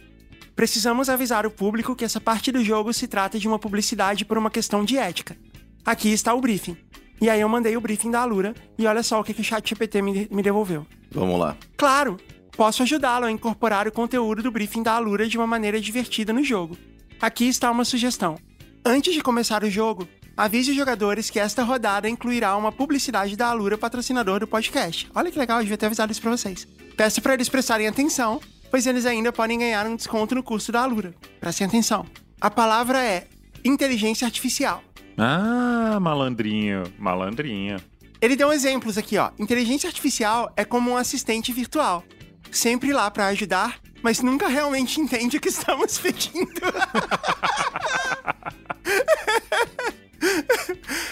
Precisamos 0.56 1.10
avisar 1.10 1.46
o 1.46 1.52
público 1.52 1.96
que 1.96 2.06
essa 2.06 2.22
parte 2.22 2.52
do 2.52 2.64
jogo 2.64 2.94
se 2.94 3.08
trata 3.08 3.38
de 3.38 3.48
uma 3.48 3.60
publicidade 3.60 4.24
por 4.26 4.38
uma 4.38 4.50
questão 4.50 4.84
de 4.86 4.98
ética. 4.98 5.38
Aqui 5.86 6.12
está 6.12 6.34
o 6.34 6.42
briefing. 6.42 6.78
E 7.22 7.30
aí 7.30 7.42
eu 7.42 7.50
mandei 7.50 7.76
o 7.78 7.82
briefing 7.82 8.12
da 8.12 8.22
Alura 8.22 8.54
e 8.78 8.86
olha 8.86 9.02
só 9.02 9.20
o 9.20 9.24
que, 9.24 9.34
que 9.34 9.42
o 9.42 9.44
ChatGPT 9.44 10.02
me, 10.02 10.28
me 10.30 10.44
devolveu. 10.44 10.86
Vamos 11.12 11.40
lá. 11.40 11.58
Claro, 11.78 12.18
posso 12.56 12.84
ajudá-lo 12.84 13.26
a 13.26 13.32
incorporar 13.32 13.88
o 13.88 13.92
conteúdo 13.92 14.44
do 14.44 14.52
briefing 14.52 14.84
da 14.84 14.94
Alura 14.94 15.28
de 15.28 15.38
uma 15.38 15.48
maneira 15.48 15.80
divertida 15.80 16.34
no 16.34 16.44
jogo. 16.44 16.78
Aqui 17.22 17.48
está 17.48 17.72
uma 17.72 17.86
sugestão. 17.86 18.38
Antes 18.84 19.14
de 19.14 19.22
começar 19.22 19.64
o 19.64 19.70
jogo, 19.70 20.08
avise 20.36 20.72
os 20.72 20.78
jogadores 20.78 21.30
que 21.30 21.40
esta 21.40 21.64
rodada 21.64 22.10
incluirá 22.10 22.56
uma 22.56 22.72
publicidade 22.72 23.36
da 23.36 23.48
Alura, 23.48 23.78
patrocinador 23.78 24.40
do 24.42 24.48
podcast. 24.48 25.10
Olha 25.16 25.32
que 25.32 25.40
legal, 25.40 25.58
eu 25.58 25.64
devia 25.64 25.78
ter 25.78 25.86
avisado 25.86 26.12
isso 26.12 26.22
pra 26.22 26.32
vocês. 26.32 26.68
Peço 26.96 27.22
para 27.22 27.34
eles 27.34 27.50
prestarem 27.50 27.88
atenção, 27.88 28.40
pois 28.70 28.86
eles 28.86 29.06
ainda 29.06 29.32
podem 29.32 29.60
ganhar 29.60 29.88
um 29.88 29.96
desconto 29.96 30.36
no 30.36 30.44
curso 30.44 30.72
da 30.72 30.82
Alura. 30.82 31.14
Prestem 31.40 31.68
atenção. 31.68 32.06
A 32.40 32.52
palavra 32.52 33.02
é 33.02 33.28
inteligência 33.64 34.26
artificial. 34.26 34.84
Ah, 35.18 35.98
malandrinho. 36.02 36.84
Malandrinho. 36.98 37.78
Ele 38.22 38.36
deu 38.36 38.52
exemplos 38.52 38.98
aqui, 38.98 39.18
ó. 39.18 39.32
Inteligência 39.38 39.88
artificial 39.88 40.52
é 40.56 40.66
como 40.66 40.92
um 40.92 40.98
assistente 40.98 41.52
virtual, 41.54 42.04
sempre 42.52 42.92
lá 42.94 43.10
pra 43.12 43.28
ajudar, 43.28 43.80
mas 44.02 44.22
nunca 44.22 44.48
realmente 44.48 45.00
entende 45.00 45.38
o 45.38 45.42
que 45.42 45.50
estamos 45.50 45.98
pedindo. 45.98 46.62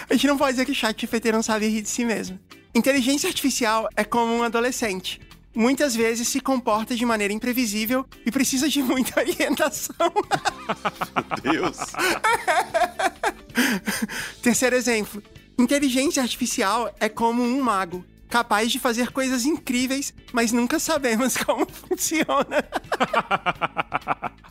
A 0.08 0.14
gente 0.14 0.26
não 0.26 0.36
pode 0.36 0.52
dizer 0.52 0.64
que 0.64 0.72
o 0.72 0.74
chat 0.74 1.00
GPT 1.00 1.32
não 1.32 1.42
sabe 1.42 1.66
rir 1.66 1.82
de 1.82 1.88
si 1.88 2.04
mesmo. 2.04 2.38
Inteligência 2.74 3.28
artificial 3.28 3.88
é 3.96 4.04
como 4.04 4.32
um 4.32 4.42
adolescente. 4.42 5.20
Muitas 5.54 5.94
vezes 5.94 6.28
se 6.28 6.40
comporta 6.40 6.96
de 6.96 7.06
maneira 7.06 7.32
imprevisível 7.32 8.04
e 8.26 8.30
precisa 8.30 8.68
de 8.68 8.82
muita 8.82 9.20
orientação. 9.22 9.94
Deus. 11.42 11.76
Terceiro 14.42 14.74
exemplo. 14.74 15.22
Inteligência 15.56 16.20
artificial 16.20 16.92
é 16.98 17.08
como 17.08 17.42
um 17.42 17.62
mago, 17.62 18.04
capaz 18.28 18.70
de 18.70 18.78
fazer 18.78 19.10
coisas 19.10 19.44
incríveis, 19.44 20.14
mas 20.32 20.52
nunca 20.52 20.78
sabemos 20.78 21.36
como 21.44 21.66
funciona. 21.70 22.64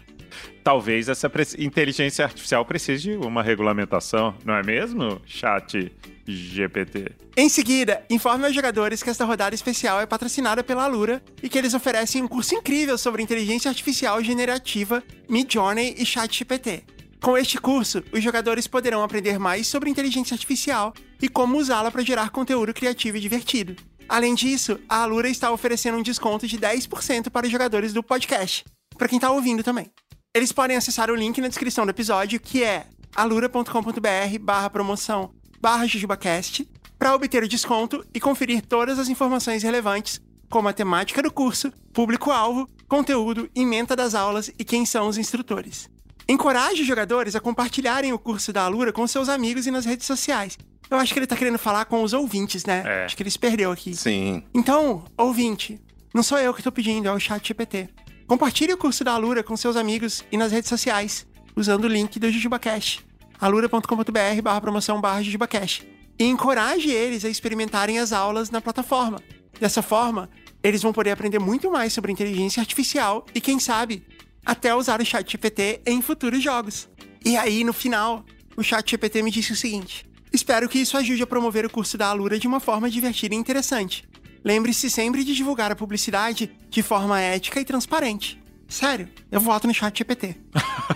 Talvez 0.63 1.09
essa 1.09 1.29
inteligência 1.57 2.23
artificial 2.23 2.63
precise 2.63 3.03
de 3.03 3.17
uma 3.17 3.43
regulamentação, 3.43 4.33
não 4.45 4.55
é 4.55 4.63
mesmo, 4.63 5.21
chat 5.25 5.91
GPT? 6.25 7.11
Em 7.35 7.49
seguida, 7.49 8.05
informe 8.09 8.45
aos 8.45 8.55
jogadores 8.55 9.03
que 9.03 9.09
esta 9.09 9.25
rodada 9.25 9.53
especial 9.53 9.99
é 9.99 10.05
patrocinada 10.05 10.63
pela 10.63 10.83
Alura 10.83 11.21
e 11.41 11.49
que 11.49 11.57
eles 11.57 11.73
oferecem 11.73 12.23
um 12.23 12.27
curso 12.29 12.55
incrível 12.55 12.97
sobre 12.97 13.21
inteligência 13.21 13.67
artificial 13.67 14.23
generativa, 14.23 15.03
Midjourney 15.27 15.95
e 15.97 16.05
ChatGPT. 16.05 16.83
Com 17.23 17.37
este 17.37 17.57
curso, 17.57 18.03
os 18.11 18.21
jogadores 18.21 18.67
poderão 18.67 19.01
aprender 19.01 19.39
mais 19.39 19.65
sobre 19.65 19.89
inteligência 19.89 20.35
artificial 20.35 20.93
e 21.21 21.29
como 21.29 21.57
usá-la 21.57 21.89
para 21.89 22.03
gerar 22.03 22.31
conteúdo 22.31 22.73
criativo 22.73 23.15
e 23.15 23.21
divertido. 23.21 23.77
Além 24.09 24.35
disso, 24.35 24.77
a 24.89 25.03
Alura 25.03 25.29
está 25.29 25.49
oferecendo 25.49 25.97
um 25.97 26.03
desconto 26.03 26.45
de 26.45 26.57
10% 26.57 27.29
para 27.29 27.45
os 27.45 27.51
jogadores 27.51 27.93
do 27.93 28.03
podcast, 28.03 28.65
para 28.97 29.07
quem 29.07 29.15
está 29.15 29.31
ouvindo 29.31 29.63
também. 29.63 29.89
Eles 30.35 30.51
podem 30.51 30.75
acessar 30.75 31.09
o 31.09 31.15
link 31.15 31.39
na 31.39 31.47
descrição 31.47 31.85
do 31.85 31.91
episódio, 31.91 32.41
que 32.41 32.61
é 32.61 32.87
alura.com.br 33.15 34.39
barra 34.41 34.69
promoção 34.69 35.31
barra 35.61 35.87
jujubacast, 35.87 36.67
para 36.99 37.15
obter 37.15 37.41
o 37.41 37.47
desconto 37.47 38.05
e 38.13 38.19
conferir 38.19 38.61
todas 38.65 38.99
as 38.99 39.07
informações 39.07 39.63
relevantes, 39.63 40.19
como 40.49 40.67
a 40.67 40.73
temática 40.73 41.23
do 41.23 41.31
curso, 41.31 41.71
público-alvo, 41.93 42.67
conteúdo, 42.85 43.49
ementa 43.55 43.95
das 43.95 44.13
aulas 44.13 44.51
e 44.59 44.65
quem 44.65 44.85
são 44.85 45.07
os 45.07 45.17
instrutores. 45.17 45.92
Encoraje 46.27 46.81
os 46.81 46.87
jogadores 46.87 47.35
a 47.35 47.39
compartilharem 47.39 48.13
o 48.13 48.19
curso 48.19 48.53
da 48.53 48.63
Alura 48.63 48.93
com 48.93 49.05
seus 49.05 49.27
amigos 49.27 49.67
e 49.67 49.71
nas 49.71 49.85
redes 49.85 50.07
sociais. 50.07 50.57
Eu 50.89 50.97
acho 50.97 51.13
que 51.13 51.19
ele 51.19 51.27
tá 51.27 51.35
querendo 51.35 51.57
falar 51.57 51.85
com 51.85 52.03
os 52.03 52.13
ouvintes, 52.13 52.65
né? 52.65 52.83
É. 52.85 53.05
Acho 53.05 53.17
que 53.17 53.23
ele 53.23 53.31
se 53.31 53.39
perdeu 53.39 53.71
aqui. 53.71 53.95
Sim. 53.95 54.43
Então, 54.53 55.03
ouvinte, 55.17 55.81
não 56.13 56.23
sou 56.23 56.37
eu 56.37 56.53
que 56.53 56.61
tô 56.61 56.71
pedindo, 56.71 57.07
é 57.07 57.11
o 57.11 57.19
chat 57.19 57.47
GPT. 57.47 57.89
Compartilhe 58.27 58.73
o 58.73 58.77
curso 58.77 59.03
da 59.03 59.13
Alura 59.13 59.43
com 59.43 59.57
seus 59.57 59.75
amigos 59.75 60.23
e 60.31 60.37
nas 60.37 60.51
redes 60.51 60.69
sociais, 60.69 61.25
usando 61.55 61.85
o 61.85 61.87
link 61.87 62.19
do 62.19 62.31
JujubaCast, 62.31 63.05
alura.com.br 63.39 64.41
barra 64.41 64.61
promoção 64.61 65.01
barra 65.01 65.21
JujubaCast. 65.21 65.87
E 66.17 66.25
encoraje 66.25 66.89
eles 66.89 67.25
a 67.25 67.29
experimentarem 67.29 67.99
as 67.99 68.13
aulas 68.13 68.49
na 68.49 68.61
plataforma. 68.61 69.19
Dessa 69.59 69.81
forma, 69.81 70.29
eles 70.63 70.81
vão 70.81 70.93
poder 70.93 71.11
aprender 71.11 71.39
muito 71.39 71.71
mais 71.71 71.91
sobre 71.91 72.11
inteligência 72.11 72.61
artificial 72.61 73.25
e, 73.33 73.41
quem 73.41 73.59
sabe, 73.59 74.05
até 74.45 74.75
usar 74.75 75.01
o 75.01 75.05
chat 75.05 75.31
GPT 75.31 75.81
em 75.85 76.01
futuros 76.01 76.43
jogos. 76.43 76.89
E 77.23 77.37
aí, 77.37 77.63
no 77.63 77.73
final, 77.73 78.25
o 78.55 78.63
chat 78.63 78.89
GPT 78.89 79.21
me 79.21 79.31
disse 79.31 79.53
o 79.53 79.55
seguinte: 79.55 80.05
Espero 80.31 80.67
que 80.67 80.79
isso 80.79 80.97
ajude 80.97 81.23
a 81.23 81.27
promover 81.27 81.65
o 81.65 81.69
curso 81.69 81.97
da 81.97 82.07
Alura 82.07 82.39
de 82.39 82.47
uma 82.47 82.59
forma 82.59 82.89
divertida 82.89 83.35
e 83.35 83.37
interessante. 83.37 84.07
Lembre-se 84.43 84.89
sempre 84.89 85.23
de 85.23 85.33
divulgar 85.33 85.71
a 85.71 85.75
publicidade 85.75 86.51
de 86.69 86.83
forma 86.83 87.19
ética 87.19 87.61
e 87.61 87.65
transparente. 87.65 88.41
Sério, 88.67 89.07
eu 89.31 89.39
voto 89.39 89.67
no 89.67 89.73
chat 89.73 89.97
GPT. 89.97 90.35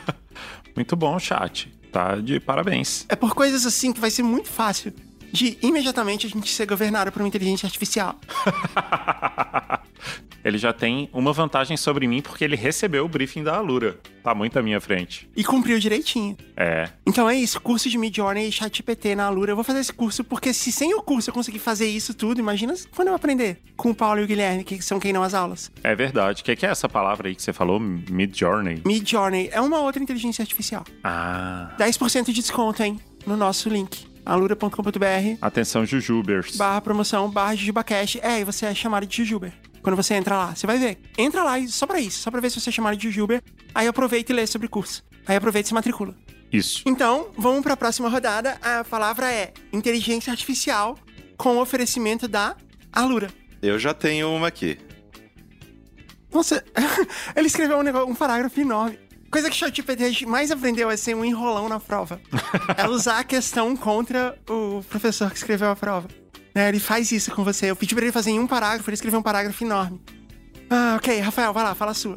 Muito 0.75 0.95
bom, 0.95 1.17
chat. 1.17 1.71
Tá 1.91 2.15
de 2.15 2.39
parabéns. 2.39 3.05
É 3.07 3.15
por 3.15 3.33
coisas 3.33 3.65
assim 3.65 3.93
que 3.93 3.99
vai 3.99 4.11
ser 4.11 4.23
muito 4.23 4.49
fácil 4.49 4.93
de 5.31 5.57
imediatamente 5.61 6.27
a 6.27 6.29
gente 6.29 6.51
ser 6.51 6.65
governado 6.65 7.11
por 7.11 7.21
uma 7.21 7.27
inteligência 7.27 7.65
artificial. 7.65 8.19
ele 10.47 10.57
já 10.57 10.71
tem 10.71 11.09
uma 11.11 11.33
vantagem 11.33 11.75
sobre 11.75 12.07
mim 12.07 12.21
porque 12.21 12.41
ele 12.41 12.55
recebeu 12.55 13.03
o 13.03 13.09
briefing 13.09 13.43
da 13.43 13.57
Alura. 13.57 13.99
Tá 14.23 14.33
muito 14.33 14.57
à 14.57 14.63
minha 14.63 14.79
frente. 14.79 15.29
E 15.35 15.43
cumpriu 15.43 15.77
direitinho. 15.77 16.37
É. 16.55 16.89
Então 17.05 17.29
é 17.29 17.35
isso, 17.35 17.59
curso 17.59 17.89
de 17.89 17.97
Midjourney 17.97 18.47
e 18.47 18.51
ChatGPT 18.51 19.13
na 19.13 19.25
Alura. 19.25 19.51
Eu 19.51 19.55
vou 19.55 19.63
fazer 19.63 19.79
esse 19.79 19.91
curso 19.91 20.23
porque 20.23 20.53
se 20.53 20.71
sem 20.71 20.93
o 20.93 21.01
curso 21.01 21.29
eu 21.29 21.33
conseguir 21.33 21.59
fazer 21.59 21.87
isso 21.87 22.13
tudo, 22.13 22.39
imagina 22.39 22.73
quando 22.95 23.09
eu 23.09 23.13
aprender 23.13 23.59
com 23.75 23.89
o 23.89 23.95
Paulo 23.95 24.21
e 24.21 24.23
o 24.23 24.27
Guilherme, 24.27 24.63
que 24.63 24.81
são 24.81 25.01
quem 25.01 25.11
não 25.11 25.21
as 25.21 25.33
aulas. 25.33 25.69
É 25.83 25.93
verdade. 25.93 26.41
O 26.41 26.45
que, 26.45 26.55
que 26.55 26.65
é 26.65 26.69
essa 26.69 26.87
palavra 26.87 27.27
aí 27.27 27.35
que 27.35 27.43
você 27.43 27.51
falou? 27.51 27.77
Midjourney? 27.77 28.83
Midjourney 28.85 29.49
é 29.51 29.59
uma 29.59 29.81
outra 29.81 30.01
inteligência 30.01 30.41
artificial. 30.41 30.85
Ah. 31.03 31.75
10% 31.77 32.25
de 32.27 32.33
desconto, 32.33 32.81
hein? 32.81 33.01
No 33.25 33.35
nosso 33.35 33.67
link 33.67 34.07
alura.com.br 34.27 35.37
Atenção, 35.41 35.85
Jujubers. 35.85 36.57
barra 36.57 36.81
promoção, 36.81 37.29
barra 37.29 37.55
JujubaCast. 37.55 38.19
É, 38.21 38.41
e 38.41 38.43
você 38.43 38.65
é 38.65 38.75
chamado 38.75 39.05
de 39.05 39.17
Jujuber. 39.17 39.53
Quando 39.87 39.95
você 39.95 40.15
entra 40.15 40.35
lá, 40.35 40.53
você 40.53 40.67
vai 40.67 40.77
ver. 40.77 40.97
Entra 41.17 41.45
lá 41.45 41.57
e 41.57 41.69
só 41.69 41.87
pra 41.87 42.01
isso, 42.01 42.19
só 42.19 42.29
pra 42.29 42.41
ver 42.41 42.49
se 42.49 42.59
você 42.59 42.69
é 42.69 42.73
chamado 42.73 42.97
de 42.97 43.09
Jujuber. 43.09 43.41
Aí 43.73 43.87
aproveita 43.87 44.33
e 44.33 44.35
lê 44.35 44.45
sobre 44.45 44.67
o 44.67 44.69
curso. 44.69 45.01
Aí 45.25 45.37
aproveita 45.37 45.67
e 45.67 45.69
se 45.69 45.73
matricula. 45.73 46.13
Isso. 46.51 46.83
Então, 46.85 47.29
vamos 47.37 47.61
pra 47.61 47.77
próxima 47.77 48.09
rodada. 48.09 48.57
A 48.61 48.83
palavra 48.83 49.31
é 49.31 49.53
inteligência 49.71 50.29
artificial 50.29 50.99
com 51.37 51.57
oferecimento 51.57 52.27
da 52.27 52.57
Alura. 52.91 53.29
Eu 53.61 53.79
já 53.79 53.93
tenho 53.93 54.29
uma 54.29 54.49
aqui. 54.49 54.77
Nossa, 56.33 56.61
ele 57.33 57.47
escreveu 57.47 57.77
um, 57.77 57.83
negócio, 57.83 58.09
um 58.09 58.15
parágrafo 58.15 58.59
enorme. 58.59 58.99
Coisa 59.31 59.49
que 59.49 59.55
o 59.55 59.57
ChatGPT 59.57 60.25
mais 60.25 60.51
aprendeu 60.51 60.91
é 60.91 60.97
ser 60.97 61.15
um 61.15 61.23
enrolão 61.23 61.69
na 61.69 61.79
prova. 61.79 62.19
é 62.75 62.89
usar 62.89 63.19
a 63.19 63.23
questão 63.23 63.73
contra 63.73 64.37
o 64.49 64.83
professor 64.89 65.31
que 65.31 65.37
escreveu 65.37 65.69
a 65.69 65.77
prova. 65.77 66.09
Né, 66.57 66.69
ele 66.69 66.79
faz 66.79 67.11
isso 67.11 67.29
com 67.35 67.43
você. 67.43 67.69
Eu 67.69 67.75
pedi 67.75 67.93
pra 67.93 68.03
ele 68.03 68.11
fazer 68.11 68.31
em 68.31 68.39
um 68.39 68.47
parágrafo, 68.47 68.89
ele 68.89 68.95
escreveu 68.95 69.19
um 69.19 69.21
parágrafo 69.21 69.63
enorme. 69.63 70.01
Ah, 70.67 70.95
ok, 70.97 71.19
Rafael, 71.19 71.53
vai 71.53 71.63
lá, 71.63 71.75
fala 71.75 71.91
a 71.91 71.93
sua. 71.93 72.15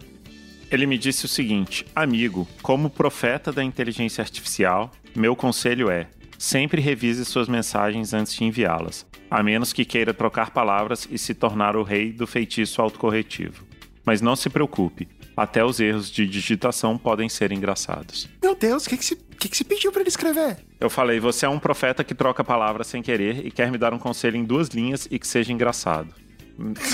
Ele 0.71 0.87
me 0.87 0.97
disse 0.97 1.27
o 1.27 1.29
seguinte: 1.29 1.85
Amigo, 1.95 2.49
como 2.63 2.89
profeta 2.89 3.53
da 3.53 3.63
inteligência 3.63 4.23
artificial, 4.23 4.91
meu 5.15 5.37
conselho 5.37 5.91
é: 5.91 6.09
sempre 6.39 6.81
revise 6.81 7.23
suas 7.27 7.49
mensagens 7.49 8.15
antes 8.15 8.33
de 8.33 8.43
enviá-las, 8.43 9.05
a 9.31 9.43
menos 9.43 9.75
que 9.75 9.85
queira 9.85 10.15
trocar 10.15 10.53
palavras 10.53 11.07
e 11.11 11.19
se 11.19 11.35
tornar 11.35 11.77
o 11.77 11.83
rei 11.83 12.11
do 12.11 12.27
feitiço 12.27 12.81
autocorretivo. 12.81 13.67
Mas 14.07 14.23
não 14.23 14.35
se 14.35 14.49
preocupe, 14.49 15.07
até 15.37 15.65
os 15.65 15.81
erros 15.81 16.11
de 16.11 16.27
digitação 16.27 16.99
podem 16.99 17.29
ser 17.29 17.53
engraçados. 17.53 18.29
Meu 18.43 18.55
Deus, 18.55 18.87
o 18.87 18.89
que, 18.89 18.97
que, 18.97 19.05
se, 19.05 19.17
que, 19.17 19.49
que 19.49 19.57
se 19.57 19.65
pediu 19.65 19.91
pra 19.91 20.01
ele 20.01 20.09
escrever? 20.09 20.59
Eu 20.79 20.91
falei, 20.91 21.21
você 21.21 21.47
é 21.47 21.49
um 21.49 21.59
profeta 21.59 22.05
que 22.05 22.15
troca 22.15 22.45
palavras 22.45 22.87
sem 22.87 23.03
querer 23.03 23.47
e 23.47 23.51
quer 23.51 23.71
me 23.71 23.79
dar 23.79 23.95
um 23.95 23.99
conselho 23.99 24.37
em 24.37 24.45
duas 24.45 24.69
linhas 24.69 25.07
e 25.11 25.19
que 25.19 25.27
seja 25.27 25.53
engraçado. 25.53 26.15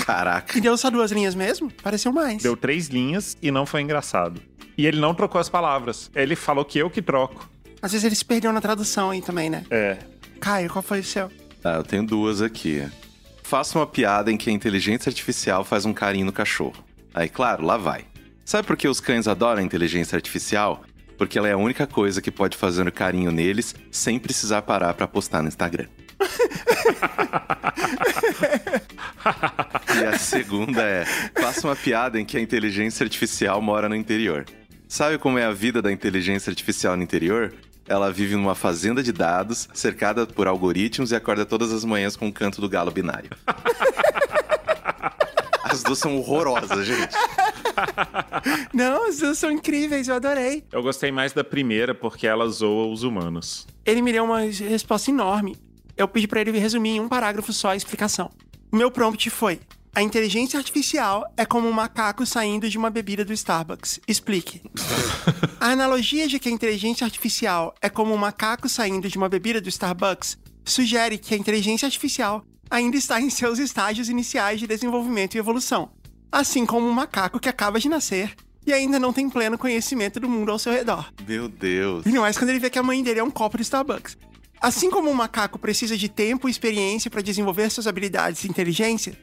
Caraca. 0.05 0.57
E 0.57 0.61
deu 0.61 0.77
só 0.77 0.89
duas 0.89 1.11
linhas 1.11 1.35
mesmo? 1.35 1.71
Pareceu 1.83 2.11
mais. 2.13 2.41
Deu 2.41 2.55
três 2.55 2.87
linhas 2.87 3.37
e 3.41 3.51
não 3.51 3.65
foi 3.65 3.81
engraçado. 3.81 4.41
E 4.77 4.85
ele 4.85 4.99
não 4.99 5.13
trocou 5.13 5.41
as 5.41 5.49
palavras. 5.49 6.09
Ele 6.15 6.35
falou 6.35 6.63
que 6.63 6.79
eu 6.79 6.89
que 6.89 7.01
troco. 7.01 7.49
Às 7.81 7.91
vezes 7.91 8.05
ele 8.05 8.15
se 8.15 8.23
perdeu 8.23 8.53
na 8.53 8.61
tradução 8.61 9.09
aí 9.09 9.21
também, 9.21 9.49
né? 9.49 9.65
É. 9.69 9.97
Caio, 10.39 10.69
qual 10.69 10.81
foi 10.81 10.99
o 10.99 11.03
seu? 11.03 11.31
Ah, 11.63 11.77
eu 11.77 11.83
tenho 11.83 12.05
duas 12.05 12.41
aqui. 12.41 12.87
Faça 13.43 13.77
uma 13.77 13.87
piada 13.87 14.31
em 14.31 14.37
que 14.37 14.49
a 14.49 14.53
inteligência 14.53 15.09
artificial 15.09 15.63
faz 15.63 15.85
um 15.85 15.93
carinho 15.93 16.25
no 16.25 16.31
cachorro. 16.31 16.83
Aí, 17.13 17.27
claro, 17.29 17.65
lá 17.65 17.77
vai. 17.77 18.05
Sabe 18.47 18.65
por 18.65 18.77
que 18.77 18.87
os 18.87 19.01
cães 19.01 19.27
adoram 19.27 19.59
a 19.59 19.61
inteligência 19.61 20.15
artificial? 20.15 20.81
Porque 21.17 21.37
ela 21.37 21.49
é 21.49 21.51
a 21.51 21.57
única 21.57 21.85
coisa 21.85 22.21
que 22.21 22.31
pode 22.31 22.55
fazer 22.55 22.89
carinho 22.93 23.29
neles 23.29 23.75
sem 23.91 24.17
precisar 24.17 24.61
parar 24.61 24.93
pra 24.93 25.05
postar 25.05 25.41
no 25.41 25.49
Instagram. 25.49 25.87
e 29.99 30.05
a 30.05 30.17
segunda 30.17 30.81
é: 30.81 31.03
faça 31.37 31.67
uma 31.67 31.75
piada 31.75 32.17
em 32.21 32.23
que 32.23 32.37
a 32.37 32.39
inteligência 32.39 33.03
artificial 33.03 33.61
mora 33.61 33.89
no 33.89 33.95
interior. 33.97 34.45
Sabe 34.87 35.17
como 35.17 35.37
é 35.37 35.43
a 35.43 35.51
vida 35.51 35.81
da 35.81 35.91
inteligência 35.91 36.49
artificial 36.49 36.95
no 36.95 37.03
interior? 37.03 37.53
Ela 37.85 38.13
vive 38.13 38.37
numa 38.37 38.55
fazenda 38.55 39.03
de 39.03 39.11
dados, 39.11 39.67
cercada 39.73 40.25
por 40.25 40.47
algoritmos 40.47 41.11
e 41.11 41.17
acorda 41.17 41.45
todas 41.45 41.73
as 41.73 41.83
manhãs 41.83 42.15
com 42.15 42.29
o 42.29 42.33
canto 42.33 42.61
do 42.61 42.69
galo 42.69 42.91
binário. 42.91 43.31
As 45.65 45.83
duas 45.83 45.99
são 45.99 46.15
horrorosas, 46.17 46.85
gente. 46.85 47.13
Não, 48.73 49.07
as 49.07 49.17
duas 49.17 49.37
são 49.37 49.51
incríveis, 49.51 50.07
eu 50.07 50.15
adorei. 50.15 50.63
Eu 50.71 50.81
gostei 50.81 51.11
mais 51.11 51.33
da 51.33 51.43
primeira 51.43 51.93
porque 51.93 52.27
ela 52.27 52.47
zoa 52.47 52.87
os 52.87 53.03
humanos. 53.03 53.67
Ele 53.85 54.01
me 54.01 54.11
deu 54.11 54.23
uma 54.23 54.41
resposta 54.41 55.11
enorme. 55.11 55.55
Eu 55.95 56.07
pedi 56.07 56.27
pra 56.27 56.41
ele 56.41 56.51
resumir 56.57 56.91
em 56.91 56.99
um 56.99 57.07
parágrafo 57.07 57.51
só 57.51 57.69
a 57.69 57.75
explicação. 57.75 58.29
O 58.71 58.75
meu 58.75 58.91
prompt 58.91 59.29
foi: 59.29 59.59
A 59.95 60.01
inteligência 60.01 60.59
artificial 60.59 61.25
é 61.35 61.45
como 61.45 61.67
um 61.67 61.71
macaco 61.71 62.25
saindo 62.25 62.69
de 62.69 62.77
uma 62.77 62.89
bebida 62.89 63.25
do 63.25 63.33
Starbucks. 63.33 63.99
Explique. 64.07 64.61
a 65.59 65.67
analogia 65.67 66.27
de 66.27 66.39
que 66.39 66.49
a 66.49 66.51
inteligência 66.51 67.05
artificial 67.05 67.73
é 67.81 67.89
como 67.89 68.13
um 68.13 68.17
macaco 68.17 68.69
saindo 68.69 69.09
de 69.09 69.17
uma 69.17 69.29
bebida 69.29 69.59
do 69.59 69.69
Starbucks 69.69 70.37
sugere 70.65 71.17
que 71.17 71.33
a 71.33 71.37
inteligência 71.37 71.85
artificial 71.85 72.43
ainda 72.69 72.97
está 72.97 73.19
em 73.19 73.29
seus 73.29 73.59
estágios 73.59 74.09
iniciais 74.09 74.59
de 74.59 74.67
desenvolvimento 74.67 75.35
e 75.35 75.37
evolução, 75.37 75.89
assim 76.31 76.65
como 76.65 76.87
um 76.87 76.93
macaco 76.93 77.39
que 77.39 77.49
acaba 77.49 77.79
de 77.79 77.89
nascer 77.89 78.35
e 78.65 78.73
ainda 78.73 78.99
não 78.99 79.13
tem 79.13 79.29
pleno 79.29 79.57
conhecimento 79.57 80.19
do 80.19 80.27
mundo 80.27 80.51
ao 80.51 80.59
seu 80.59 80.73
redor. 80.73 81.09
Meu 81.25 81.47
Deus. 81.47 82.05
Ainda 82.05 82.19
mais 82.19 82.37
quando 82.37 82.49
ele 82.49 82.59
vê 82.59 82.69
que 82.69 82.77
a 82.77 82.83
mãe 82.83 83.01
dele 83.01 83.21
é 83.21 83.23
um 83.23 83.31
copo 83.31 83.57
de 83.57 83.63
Starbucks. 83.63 84.17
Assim 84.59 84.89
como 84.89 85.09
um 85.09 85.13
macaco 85.13 85.57
precisa 85.57 85.95
de 85.95 86.09
tempo 86.09 86.47
e 86.47 86.51
experiência 86.51 87.09
para 87.09 87.21
desenvolver 87.21 87.69
suas 87.69 87.87
habilidades 87.87 88.43
e 88.43 88.49
inteligência, 88.49 89.17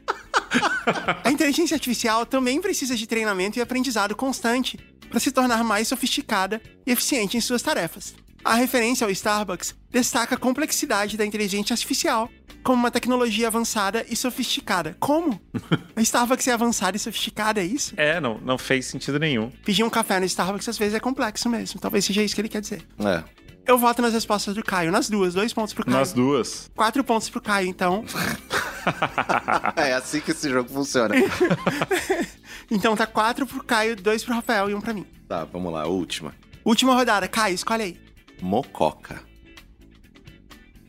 a 1.23 1.31
inteligência 1.31 1.75
artificial 1.75 2.25
também 2.25 2.61
precisa 2.61 2.97
de 2.97 3.07
treinamento 3.07 3.59
e 3.59 3.63
aprendizado 3.63 4.17
constante 4.17 4.79
para 5.11 5.21
se 5.21 5.31
tornar 5.31 5.63
mais 5.63 5.89
sofisticada 5.89 6.63
e 6.87 6.93
eficiente 6.93 7.37
em 7.37 7.41
suas 7.41 7.63
tarefas. 7.63 8.15
A 8.45 8.55
referência 8.57 9.07
ao 9.07 9.11
Starbucks 9.11 9.75
destaca 9.91 10.35
a 10.35 10.39
complexidade 10.39 11.17
da 11.17 11.25
inteligência 11.25 11.73
artificial 11.73 12.31
como 12.63 12.79
uma 12.79 12.91
tecnologia 12.91 13.47
avançada 13.47 14.05
e 14.09 14.15
sofisticada. 14.15 14.97
Como? 15.01 15.41
A 15.97 16.01
Starbucks 16.03 16.47
é 16.49 16.53
avançada 16.53 16.97
e 16.97 17.01
sofisticada, 17.01 17.61
é 17.61 17.65
isso? 17.65 17.95
É, 17.97 18.21
não, 18.21 18.39
não 18.39 18.59
fez 18.59 18.87
sentido 18.87 19.19
nenhum. 19.19 19.51
Pedir 19.65 19.83
um 19.83 19.91
café 19.91 20.21
no 20.21 20.27
Starbucks 20.27 20.69
às 20.69 20.77
vezes 20.77 20.95
é 20.95 21.01
complexo 21.01 21.49
mesmo. 21.49 21.81
Talvez 21.81 22.05
seja 22.05 22.23
isso 22.23 22.35
que 22.35 22.41
ele 22.41 22.49
quer 22.49 22.61
dizer. 22.61 22.87
É. 22.99 23.25
Eu 23.67 23.79
voto 23.79 24.03
nas 24.03 24.13
respostas 24.13 24.55
do 24.55 24.63
Caio, 24.63 24.93
nas 24.93 25.09
duas. 25.09 25.33
Dois 25.33 25.53
pontos 25.53 25.73
pro 25.73 25.85
Caio. 25.85 25.97
Nas 25.97 26.13
duas. 26.13 26.71
Quatro 26.75 27.03
pontos 27.03 27.31
pro 27.31 27.41
Caio, 27.41 27.67
então. 27.67 28.05
é 29.77 29.95
assim 29.95 30.21
que 30.21 30.33
esse 30.33 30.51
jogo 30.51 30.69
funciona. 30.69 31.15
então 32.71 32.95
tá 32.95 33.07
quatro 33.07 33.47
pro 33.47 33.65
Caio, 33.65 33.97
dois 33.97 34.23
pro 34.23 34.35
Rafael 34.35 34.69
e 34.69 34.75
um 34.75 34.83
pra 34.83 34.93
mim. 34.93 35.07
Tá, 35.27 35.45
vamos 35.47 35.73
lá, 35.73 35.87
última. 35.87 36.35
Última 36.63 36.95
rodada. 36.95 37.27
Caio, 37.27 37.55
escolhe 37.55 37.83
aí. 37.83 38.05
Mococa. 38.41 39.23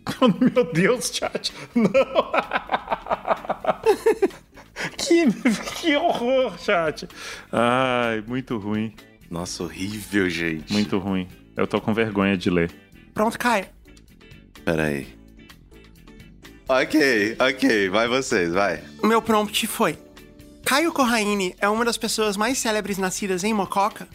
Meu 0.40 0.72
Deus, 0.72 1.12
chat. 1.14 1.54
Não. 1.74 1.92
que, 4.98 5.26
que 5.80 5.96
horror, 5.96 6.58
chat. 6.60 7.08
Ai, 7.52 8.24
muito 8.28 8.58
ruim. 8.58 8.94
Nossa, 9.30 9.64
horrível, 9.64 10.30
gente. 10.30 10.72
Muito 10.72 10.98
ruim. 10.98 11.28
Eu 11.56 11.66
tô 11.66 11.82
com 11.82 11.94
vergonha 11.94 12.38
de 12.38 12.50
ler. 12.50 12.72
Pronto, 13.14 13.40
Caio. 13.40 13.66
Pera 14.64 14.84
aí. 14.84 15.08
Ok, 16.68 17.38
ok, 17.40 17.90
vai 17.90 18.08
vocês, 18.08 18.52
vai. 18.52 18.84
O 19.02 19.08
meu 19.08 19.22
prompt 19.22 19.68
foi: 19.68 19.98
Caio 20.66 20.92
Corraine 20.92 21.56
é 21.60 21.70
uma 21.70 21.86
das 21.86 21.98
pessoas 21.98 22.36
mais 22.36 22.58
célebres 22.58 22.98
nascidas 22.98 23.44
em 23.44 23.54
Mococa? 23.54 24.08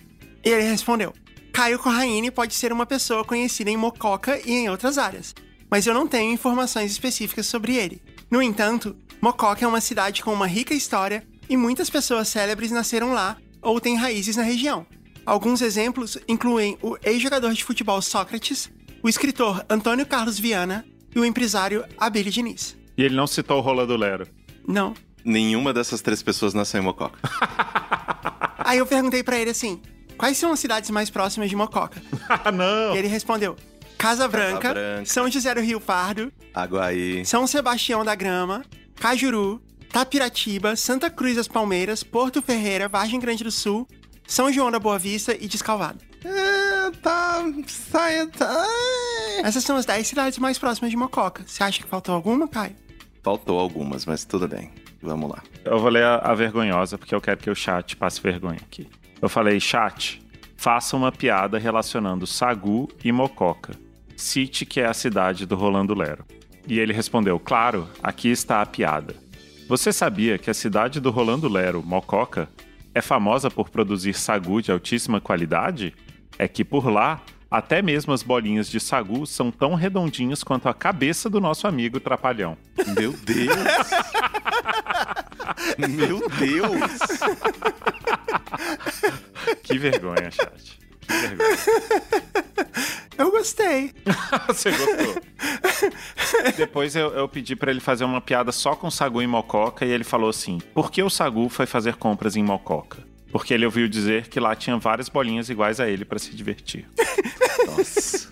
E 0.45 0.49
ele 0.49 0.65
respondeu: 0.65 1.15
Caio 1.53 1.79
Corraine 1.79 2.31
pode 2.31 2.55
ser 2.55 2.73
uma 2.73 2.87
pessoa 2.87 3.25
conhecida 3.25 3.71
em 3.71 3.77
Mococa 3.77 4.41
e 4.45 4.53
em 4.53 4.71
outras 4.71 4.99
áreas, 4.99 5.35
mas 5.71 5.87
eu 5.87 5.93
não 5.93 6.07
tenho 6.07 6.33
informações 6.33 6.91
específicas 6.91 7.47
sobre 7.47 7.77
ele. 7.77 8.01
No 8.31 8.41
entanto, 8.41 8.97
Mococa 9.21 9.65
é 9.65 9.69
uma 9.69 9.81
cidade 9.81 10.23
com 10.23 10.33
uma 10.33 10.47
rica 10.47 10.73
história 10.73 11.27
e 11.49 11.57
muitas 11.57 11.91
pessoas 11.91 12.29
célebres 12.29 12.71
nasceram 12.71 13.13
lá 13.13 13.37
ou 13.61 13.81
têm 13.81 13.97
raízes 13.97 14.37
na 14.37 14.43
região. 14.43 14.87
Alguns 15.27 15.61
exemplos 15.61 16.17
incluem 16.27 16.79
o 16.81 16.97
ex-jogador 17.05 17.53
de 17.53 17.65
futebol 17.65 18.01
Sócrates, 18.01 18.71
o 19.03 19.09
escritor 19.09 19.65
Antônio 19.69 20.07
Carlos 20.07 20.39
Viana 20.39 20.85
e 21.15 21.19
o 21.19 21.25
empresário 21.25 21.85
Abílio 21.99 22.33
Diniz. 22.33 22.77
E 22.97 23.03
ele 23.03 23.17
não 23.17 23.27
citou 23.27 23.59
o 23.59 23.61
Rola 23.61 23.87
do 23.87 23.97
Lero. 23.97 24.27
Não. 24.67 24.95
Nenhuma 25.25 25.73
dessas 25.73 26.01
três 26.01 26.23
pessoas 26.23 26.55
nasceu 26.55 26.81
em 26.81 26.85
Mococa. 26.85 27.19
Aí 28.59 28.79
eu 28.79 28.87
perguntei 28.87 29.23
para 29.23 29.39
ele 29.39 29.51
assim: 29.51 29.81
quais 30.21 30.37
são 30.37 30.53
as 30.53 30.61
cidades 30.61 30.91
mais 30.91 31.09
próximas 31.09 31.49
de 31.49 31.57
Mococa? 31.57 32.01
Ah, 32.29 32.53
não! 32.53 32.95
E 32.95 32.99
ele 32.99 33.09
respondeu: 33.09 33.57
Casa 33.97 34.29
Branca, 34.29 34.61
Casa 34.61 34.75
Branca. 34.75 35.05
São 35.07 35.31
José 35.31 35.55
do 35.55 35.61
Rio 35.61 35.81
Pardo, 35.81 36.31
Aguaí. 36.55 37.25
São 37.25 37.47
Sebastião 37.47 38.05
da 38.05 38.15
Grama, 38.15 38.63
Cajuru, 38.97 39.61
Tapiratiba, 39.91 40.77
Santa 40.77 41.11
Cruz 41.11 41.37
das 41.37 41.49
Palmeiras, 41.49 42.03
Porto 42.03 42.41
Ferreira, 42.41 42.87
Vargem 42.87 43.19
Grande 43.19 43.43
do 43.43 43.51
Sul, 43.51 43.89
São 44.27 44.53
João 44.53 44.71
da 44.71 44.79
Boa 44.79 44.99
Vista 44.99 45.35
e 45.39 45.49
Descalvado. 45.49 45.99
É, 46.25 46.91
tá. 47.03 47.43
Saia, 47.67 48.27
tá. 48.29 48.67
Essas 49.43 49.65
são 49.65 49.77
as 49.77 49.87
10 49.87 50.07
cidades 50.07 50.39
mais 50.39 50.59
próximas 50.59 50.91
de 50.91 50.97
Mococa. 50.97 51.43
Você 51.47 51.63
acha 51.65 51.83
que 51.83 51.89
faltou 51.89 52.15
alguma, 52.15 52.47
Caio? 52.47 52.77
Faltou 53.23 53.59
algumas, 53.59 54.07
mas 54.07 54.25
tudo 54.25 54.47
bem. 54.47 54.71
Vamos 55.03 55.31
lá. 55.31 55.43
Eu 55.65 55.79
vou 55.79 55.89
ler 55.89 56.05
a, 56.05 56.17
a 56.17 56.35
vergonhosa, 56.35 56.99
porque 56.99 57.15
eu 57.15 57.21
quero 57.21 57.39
que 57.39 57.51
o 57.51 57.55
chat 57.55 57.97
passe 57.97 58.21
vergonha 58.21 58.61
aqui. 58.63 58.87
Eu 59.23 59.29
falei, 59.29 59.61
chat, 59.61 60.23
faça 60.57 60.97
uma 60.97 61.13
piada 61.13 61.59
relacionando 61.59 62.27
Sagu 62.27 62.89
e 63.05 63.13
Mococa. 63.13 63.75
Cite 64.17 64.65
que 64.65 64.81
é 64.81 64.87
a 64.87 64.95
cidade 64.95 65.47
do 65.47 65.57
Rolando 65.57 65.95
Lero. 65.95 66.25
E 66.67 66.79
ele 66.79 66.93
respondeu, 66.93 67.39
claro, 67.39 67.89
aqui 68.03 68.29
está 68.29 68.63
a 68.63 68.67
piada. 68.67 69.15
Você 69.69 69.93
sabia 69.93 70.39
que 70.39 70.51
a 70.51 70.55
cidade 70.55 71.01
do 71.01 71.11
Rolando 71.11 71.49
Lero, 71.49 71.83
Mococa, 71.83 72.49
é 72.95 73.01
famosa 73.01 73.51
por 73.51 73.71
produzir 73.71 74.15
sagu 74.15 74.61
de 74.61 74.73
altíssima 74.73 75.21
qualidade? 75.21 75.95
É 76.39 76.49
que 76.49 76.65
por 76.65 76.91
lá, 76.91 77.23
até 77.51 77.83
mesmo 77.83 78.13
as 78.13 78.23
bolinhas 78.23 78.69
de 78.69 78.81
sagu 78.81 79.27
são 79.27 79.51
tão 79.51 79.75
redondinhas 79.75 80.43
quanto 80.43 80.69
a 80.69 80.75
cabeça 80.75 81.29
do 81.31 81.41
nosso 81.41 81.67
amigo 81.67 82.01
Trapalhão. 82.01 82.57
Meu 82.97 83.13
Deus! 83.13 83.55
Meu 85.89 86.29
Deus! 86.29 87.01
Que 89.63 89.79
vergonha, 89.79 90.31
chat. 90.31 90.79
Que 91.07 91.13
vergonha. 91.15 91.57
Eu 93.17 93.31
gostei. 93.31 93.93
Você 94.49 94.71
gostou? 94.71 95.23
Depois 96.57 96.97
eu, 96.97 97.11
eu 97.11 97.29
pedi 97.29 97.55
pra 97.55 97.71
ele 97.71 97.81
fazer 97.81 98.05
uma 98.05 98.21
piada 98.21 98.53
só 98.53 98.75
com 98.75 98.91
sagu 98.91 99.23
e 99.23 99.27
mococa 99.27 99.85
e 99.85 99.91
ele 99.91 100.05
falou 100.05 100.29
assim: 100.29 100.59
por 100.75 100.91
que 100.91 101.03
o 101.03 101.11
sagu 101.11 101.49
foi 101.49 101.67
fazer 101.67 101.97
compras 101.97 102.37
em 102.37 102.43
mococa? 102.43 102.99
Porque 103.31 103.55
ele 103.55 103.65
ouviu 103.65 103.89
dizer 103.89 104.29
que 104.29 104.41
lá 104.41 104.57
tinha 104.57 104.77
várias 104.77 105.09
bolinhas 105.09 105.49
iguais 105.49 105.79
a 105.79 105.89
ele 105.89 106.05
pra 106.05 106.19
se 106.19 106.35
divertir. 106.35 106.89
Nossa. 107.67 108.29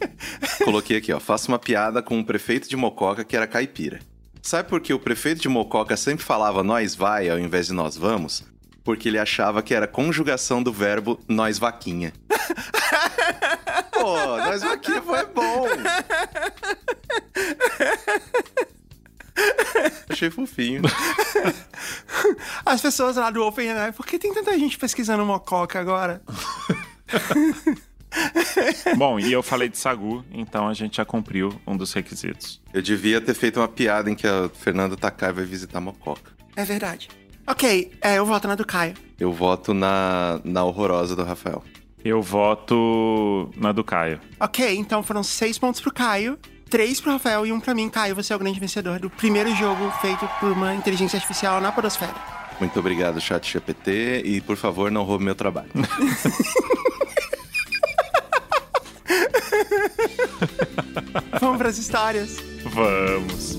Coloquei 0.65 0.97
aqui, 0.97 1.13
ó. 1.13 1.21
Faça 1.21 1.49
uma 1.49 1.59
piada 1.59 2.03
com 2.03 2.19
o 2.19 2.25
prefeito 2.25 2.69
de 2.69 2.77
Mococa 2.77 3.25
que 3.25 3.37
era 3.37 3.47
caipira. 3.47 4.01
Sabe 4.43 4.69
por 4.69 4.81
que 4.81 4.93
o 4.93 4.99
prefeito 4.99 5.41
de 5.41 5.49
Mococa 5.49 5.97
sempre 5.97 6.25
falava 6.25 6.63
nós 6.63 6.95
vai 6.95 7.29
ao 7.29 7.39
invés 7.39 7.67
de 7.67 7.73
nós 7.73 7.97
vamos? 7.97 8.45
Porque 8.83 9.09
ele 9.09 9.19
achava 9.19 9.63
que 9.63 9.75
era 9.75 9.87
conjugação 9.87 10.63
do 10.63 10.73
verbo 10.73 11.21
nós 11.29 11.59
vaquinha. 11.59 12.13
Pô, 13.93 14.17
nós 14.39 14.63
vaquinha 14.63 15.03
foi 15.03 15.27
bom. 15.27 15.67
Achei 20.09 20.31
fofinho. 20.31 20.83
As 22.65 22.81
pessoas 22.81 23.17
lá 23.17 23.31
do 23.31 23.45
OpenAI, 23.45 23.93
por 23.93 24.07
que 24.07 24.19
tem 24.19 24.33
tanta 24.33 24.59
gente 24.59 24.79
pesquisando 24.79 25.25
Mococa 25.25 25.79
agora? 25.79 26.23
Bom, 28.97 29.19
e 29.19 29.33
eu 29.33 29.43
falei 29.43 29.69
de 29.69 29.79
sagu, 29.79 30.25
então 30.33 30.69
a 30.69 30.75
gente 30.75 30.97
já 30.97 31.05
cumpriu 31.05 31.61
um 31.67 31.77
dos 31.77 31.93
requisitos. 31.93 32.61
Eu 32.73 32.83
devia 32.83 33.21
ter 33.21 33.35
feito 33.35 33.61
uma 33.61 33.69
piada 33.69 34.11
em 34.11 34.15
que 34.15 34.27
a 34.27 34.49
Fernanda 34.49 34.97
Takai 34.97 35.33
vai 35.33 35.45
visitar 35.45 35.81
Mococa. 35.81 36.33
É 36.57 36.65
verdade. 36.65 37.09
Ok, 37.47 37.93
é, 38.03 38.19
eu 38.19 38.27
voto 38.27 38.47
na 38.47 38.55
do 38.55 38.67
Caio. 38.67 38.95
Eu 39.19 39.33
voto 39.33 39.73
na, 39.73 40.41
na 40.45 40.65
horrorosa 40.65 41.17
do 41.17 41.25
Rafael. 41.25 41.65
Eu 42.05 42.21
voto 42.23 43.51
na 43.57 43.73
do 43.73 43.83
Caio. 43.83 44.21
Ok, 44.39 44.77
então 44.77 45.03
foram 45.03 45.23
seis 45.23 45.59
pontos 45.59 45.81
pro 45.81 45.93
Caio, 45.93 46.39
três 46.69 47.01
pro 47.01 47.13
Rafael 47.13 47.47
e 47.47 47.53
um 47.53 47.59
pra 47.59 47.75
mim. 47.75 47.89
Caio, 47.89 48.15
você 48.15 48.33
é 48.33 48.37
o 48.37 48.39
grande 48.39 48.61
vencedor 48.61 49.01
do 49.01 49.09
primeiro 49.09 49.55
jogo 49.55 49.91
feito 50.01 50.29
por 50.39 50.53
uma 50.53 50.75
inteligência 50.75 51.17
artificial 51.17 51.61
na 51.61 51.73
Podosfera. 51.73 52.15
Muito 52.61 52.79
obrigado, 52.79 53.21
chat 53.21 53.53
GPT, 53.53 54.23
e 54.25 54.41
por 54.41 54.57
favor, 54.57 54.91
não 54.91 55.05
roube 55.05 55.25
meu 55.25 55.35
trabalho. 55.35 55.71
Vamos 61.41 61.59
pras 61.59 61.79
histórias. 61.79 62.37
Vamos. 62.65 63.59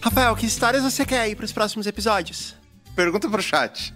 Rafael, 0.00 0.34
que 0.36 0.46
histórias 0.46 0.82
você 0.82 1.06
quer 1.06 1.20
aí 1.20 1.36
pros 1.36 1.52
próximos 1.52 1.86
episódios? 1.86 2.56
Pergunta 2.94 3.30
pro 3.30 3.40
chat. 3.40 3.94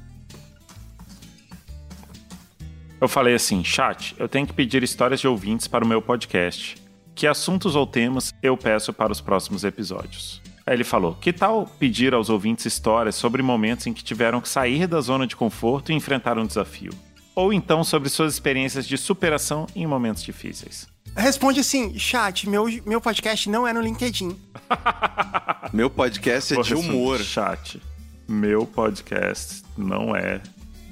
Eu 3.00 3.08
falei 3.08 3.34
assim, 3.34 3.62
chat, 3.62 4.14
eu 4.18 4.28
tenho 4.28 4.46
que 4.46 4.54
pedir 4.54 4.82
histórias 4.82 5.20
de 5.20 5.28
ouvintes 5.28 5.68
para 5.68 5.84
o 5.84 5.88
meu 5.88 6.00
podcast. 6.00 6.76
Que 7.14 7.26
assuntos 7.26 7.76
ou 7.76 7.86
temas 7.86 8.32
eu 8.42 8.56
peço 8.56 8.92
para 8.92 9.12
os 9.12 9.20
próximos 9.20 9.64
episódios? 9.64 10.40
Aí 10.66 10.74
ele 10.74 10.85
falou: 10.85 11.14
que 11.14 11.33
tal 11.33 11.66
pedir 11.79 12.12
aos 12.12 12.29
ouvintes 12.29 12.66
histórias 12.66 13.14
sobre 13.14 13.40
momentos 13.40 13.87
em 13.87 13.92
que 13.92 14.02
tiveram 14.02 14.40
que 14.40 14.48
sair 14.48 14.88
da 14.88 15.00
zona 15.00 15.26
de 15.26 15.37
conforto 15.37 15.92
e 15.92 15.94
enfrentar 15.94 16.37
um 16.38 16.46
desafio? 16.46 16.92
Ou 17.37 17.52
então 17.52 17.85
sobre 17.85 18.09
suas 18.09 18.33
experiências 18.35 18.87
de 18.87 18.98
superação 18.98 19.66
em 19.76 19.87
momentos 19.87 20.24
difíceis? 20.24 20.88
Responde 21.14 21.61
assim, 21.61 21.98
chat, 21.98 22.48
meu, 22.48 22.66
meu 22.85 23.00
podcast 23.00 23.48
não 23.48 23.66
é 23.66 23.72
no 23.72 23.81
LinkedIn. 23.81 24.37
Meu 25.72 25.90
podcast 25.90 26.52
é 26.52 26.57
Vou 26.57 26.64
de 26.64 26.74
humor. 26.74 27.18
Chat, 27.18 27.83
meu 28.29 28.64
podcast 28.64 29.62
não 29.76 30.14
é 30.14 30.40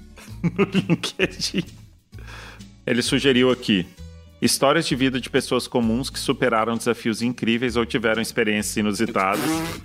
no 0.42 0.64
LinkedIn. 0.64 1.64
Ele 2.84 3.00
sugeriu 3.00 3.50
aqui 3.50 3.86
histórias 4.44 4.86
de 4.86 4.94
vida 4.94 5.18
de 5.18 5.30
pessoas 5.30 5.66
comuns 5.66 6.10
que 6.10 6.18
superaram 6.18 6.76
desafios 6.76 7.22
incríveis 7.22 7.76
ou 7.76 7.86
tiveram 7.86 8.20
experiências 8.20 8.76
inusitadas, 8.76 9.40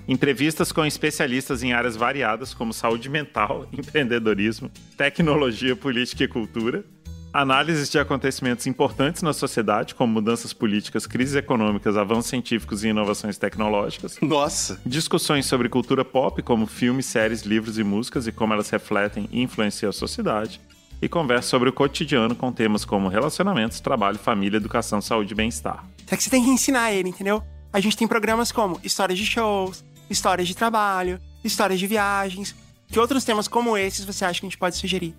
entrevistas 0.05 0.69
com 0.73 0.85
especialistas 0.85 1.63
em 1.63 1.71
áreas 1.71 1.95
variadas 1.95 2.53
como 2.53 2.73
saúde 2.73 3.09
mental, 3.09 3.67
empreendedorismo, 3.71 4.69
tecnologia, 4.97 5.77
política 5.77 6.25
e 6.25 6.27
cultura. 6.27 6.83
Análises 7.31 7.89
de 7.89 7.99
acontecimentos 7.99 8.65
importantes 8.65 9.21
na 9.21 9.31
sociedade, 9.31 9.93
como 9.93 10.11
mudanças 10.11 10.51
políticas, 10.51 11.05
crises 11.05 11.35
econômicas, 11.35 11.95
avanços 11.95 12.25
científicos 12.25 12.83
e 12.83 12.87
inovações 12.87 13.37
tecnológicas. 13.37 14.17
Nossa, 14.19 14.81
Discussões 14.83 15.45
sobre 15.45 15.69
cultura 15.69 16.03
pop, 16.03 16.41
como 16.41 16.65
filmes, 16.65 17.05
séries, 17.05 17.43
livros 17.43 17.77
e 17.77 17.83
músicas 17.83 18.25
e 18.25 18.31
como 18.31 18.53
elas 18.53 18.71
refletem 18.71 19.29
e 19.31 19.41
influenciam 19.41 19.91
a 19.91 19.93
sociedade. 19.93 20.59
E 21.01 21.07
conversa 21.07 21.49
sobre 21.49 21.69
o 21.69 21.73
cotidiano 21.73 22.35
com 22.35 22.51
temas 22.51 22.83
como 22.83 23.07
relacionamentos, 23.07 23.79
trabalho, 23.79 24.17
família, 24.17 24.57
educação, 24.57 25.01
saúde 25.01 25.33
e 25.33 25.35
bem-estar. 25.35 25.85
É 26.09 26.17
que 26.17 26.23
você 26.23 26.29
tem 26.29 26.43
que 26.43 26.49
ensinar 26.49 26.91
ele, 26.91 27.09
entendeu? 27.09 27.41
A 27.71 27.79
gente 27.79 27.95
tem 27.95 28.07
programas 28.07 28.51
como 28.51 28.79
histórias 28.83 29.17
de 29.17 29.25
shows, 29.25 29.85
histórias 30.09 30.47
de 30.47 30.55
trabalho, 30.55 31.19
histórias 31.43 31.79
de 31.79 31.87
viagens. 31.87 32.55
Que 32.87 32.99
outros 32.99 33.23
temas 33.23 33.47
como 33.47 33.77
esses 33.77 34.03
você 34.03 34.25
acha 34.25 34.39
que 34.39 34.45
a 34.45 34.49
gente 34.49 34.57
pode 34.57 34.75
sugerir? 34.75 35.13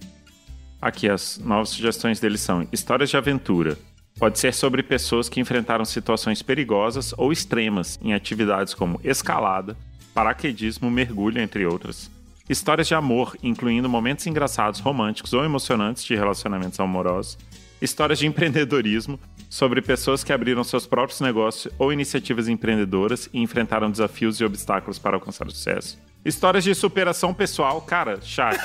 Aqui 0.82 1.08
as 1.08 1.38
novas 1.38 1.70
sugestões 1.70 2.18
dele 2.18 2.36
são 2.36 2.66
histórias 2.72 3.08
de 3.08 3.16
aventura. 3.16 3.78
Pode 4.18 4.38
ser 4.38 4.52
sobre 4.52 4.82
pessoas 4.82 5.28
que 5.28 5.40
enfrentaram 5.40 5.84
situações 5.84 6.42
perigosas 6.42 7.14
ou 7.16 7.32
extremas 7.32 7.98
em 8.02 8.12
atividades 8.12 8.74
como 8.74 9.00
escalada, 9.04 9.76
paraquedismo, 10.12 10.90
mergulho, 10.90 11.40
entre 11.40 11.64
outras. 11.64 12.10
Histórias 12.50 12.88
de 12.88 12.96
amor, 12.96 13.36
incluindo 13.44 13.88
momentos 13.88 14.26
engraçados, 14.26 14.80
românticos 14.80 15.32
ou 15.32 15.44
emocionantes 15.44 16.02
de 16.02 16.16
relacionamentos 16.16 16.80
amorosos. 16.80 17.38
Histórias 17.80 18.18
de 18.18 18.26
empreendedorismo, 18.26 19.20
sobre 19.48 19.80
pessoas 19.80 20.24
que 20.24 20.32
abriram 20.32 20.64
seus 20.64 20.84
próprios 20.84 21.20
negócios 21.20 21.72
ou 21.78 21.92
iniciativas 21.92 22.48
empreendedoras 22.48 23.30
e 23.32 23.40
enfrentaram 23.40 23.88
desafios 23.88 24.40
e 24.40 24.44
obstáculos 24.44 24.98
para 24.98 25.14
alcançar 25.14 25.46
o 25.46 25.50
sucesso. 25.52 25.96
Histórias 26.24 26.64
de 26.64 26.74
superação 26.74 27.32
pessoal, 27.32 27.80
cara, 27.82 28.20
chat. 28.20 28.58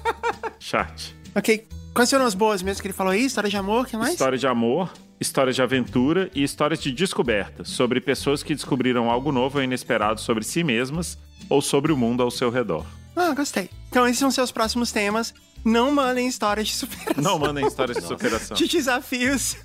chat. 0.58 1.14
Ok, 1.36 1.68
quais 1.92 2.08
foram 2.08 2.24
as 2.24 2.34
boas 2.34 2.62
mesmo 2.62 2.80
que 2.80 2.88
ele 2.88 2.94
falou 2.94 3.12
aí? 3.12 3.26
História 3.26 3.50
de 3.50 3.58
amor, 3.58 3.84
o 3.84 3.86
que 3.86 3.96
mais? 3.98 4.12
História 4.12 4.38
de 4.38 4.46
amor, 4.46 4.90
histórias 5.20 5.54
de 5.54 5.60
aventura 5.60 6.30
e 6.34 6.42
histórias 6.42 6.80
de 6.80 6.90
descoberta, 6.90 7.62
sobre 7.62 8.00
pessoas 8.00 8.42
que 8.42 8.54
descobriram 8.54 9.10
algo 9.10 9.30
novo 9.30 9.58
ou 9.58 9.64
inesperado 9.64 10.18
sobre 10.18 10.44
si 10.44 10.64
mesmas 10.64 11.18
ou 11.46 11.60
sobre 11.60 11.92
o 11.92 11.96
mundo 11.96 12.22
ao 12.22 12.30
seu 12.30 12.48
redor. 12.48 12.86
Ah, 13.18 13.34
gostei. 13.34 13.68
Então 13.88 14.06
esses 14.06 14.18
são 14.18 14.30
seus 14.30 14.52
próximos 14.52 14.92
temas. 14.92 15.34
Não 15.64 15.90
mandem 15.90 16.26
histórias 16.28 16.68
de 16.68 16.74
superação. 16.74 17.22
Não 17.22 17.38
mandem 17.38 17.66
histórias 17.66 17.96
de 17.98 18.06
superação. 18.06 18.56
De 18.56 18.68
desafios. 18.68 19.56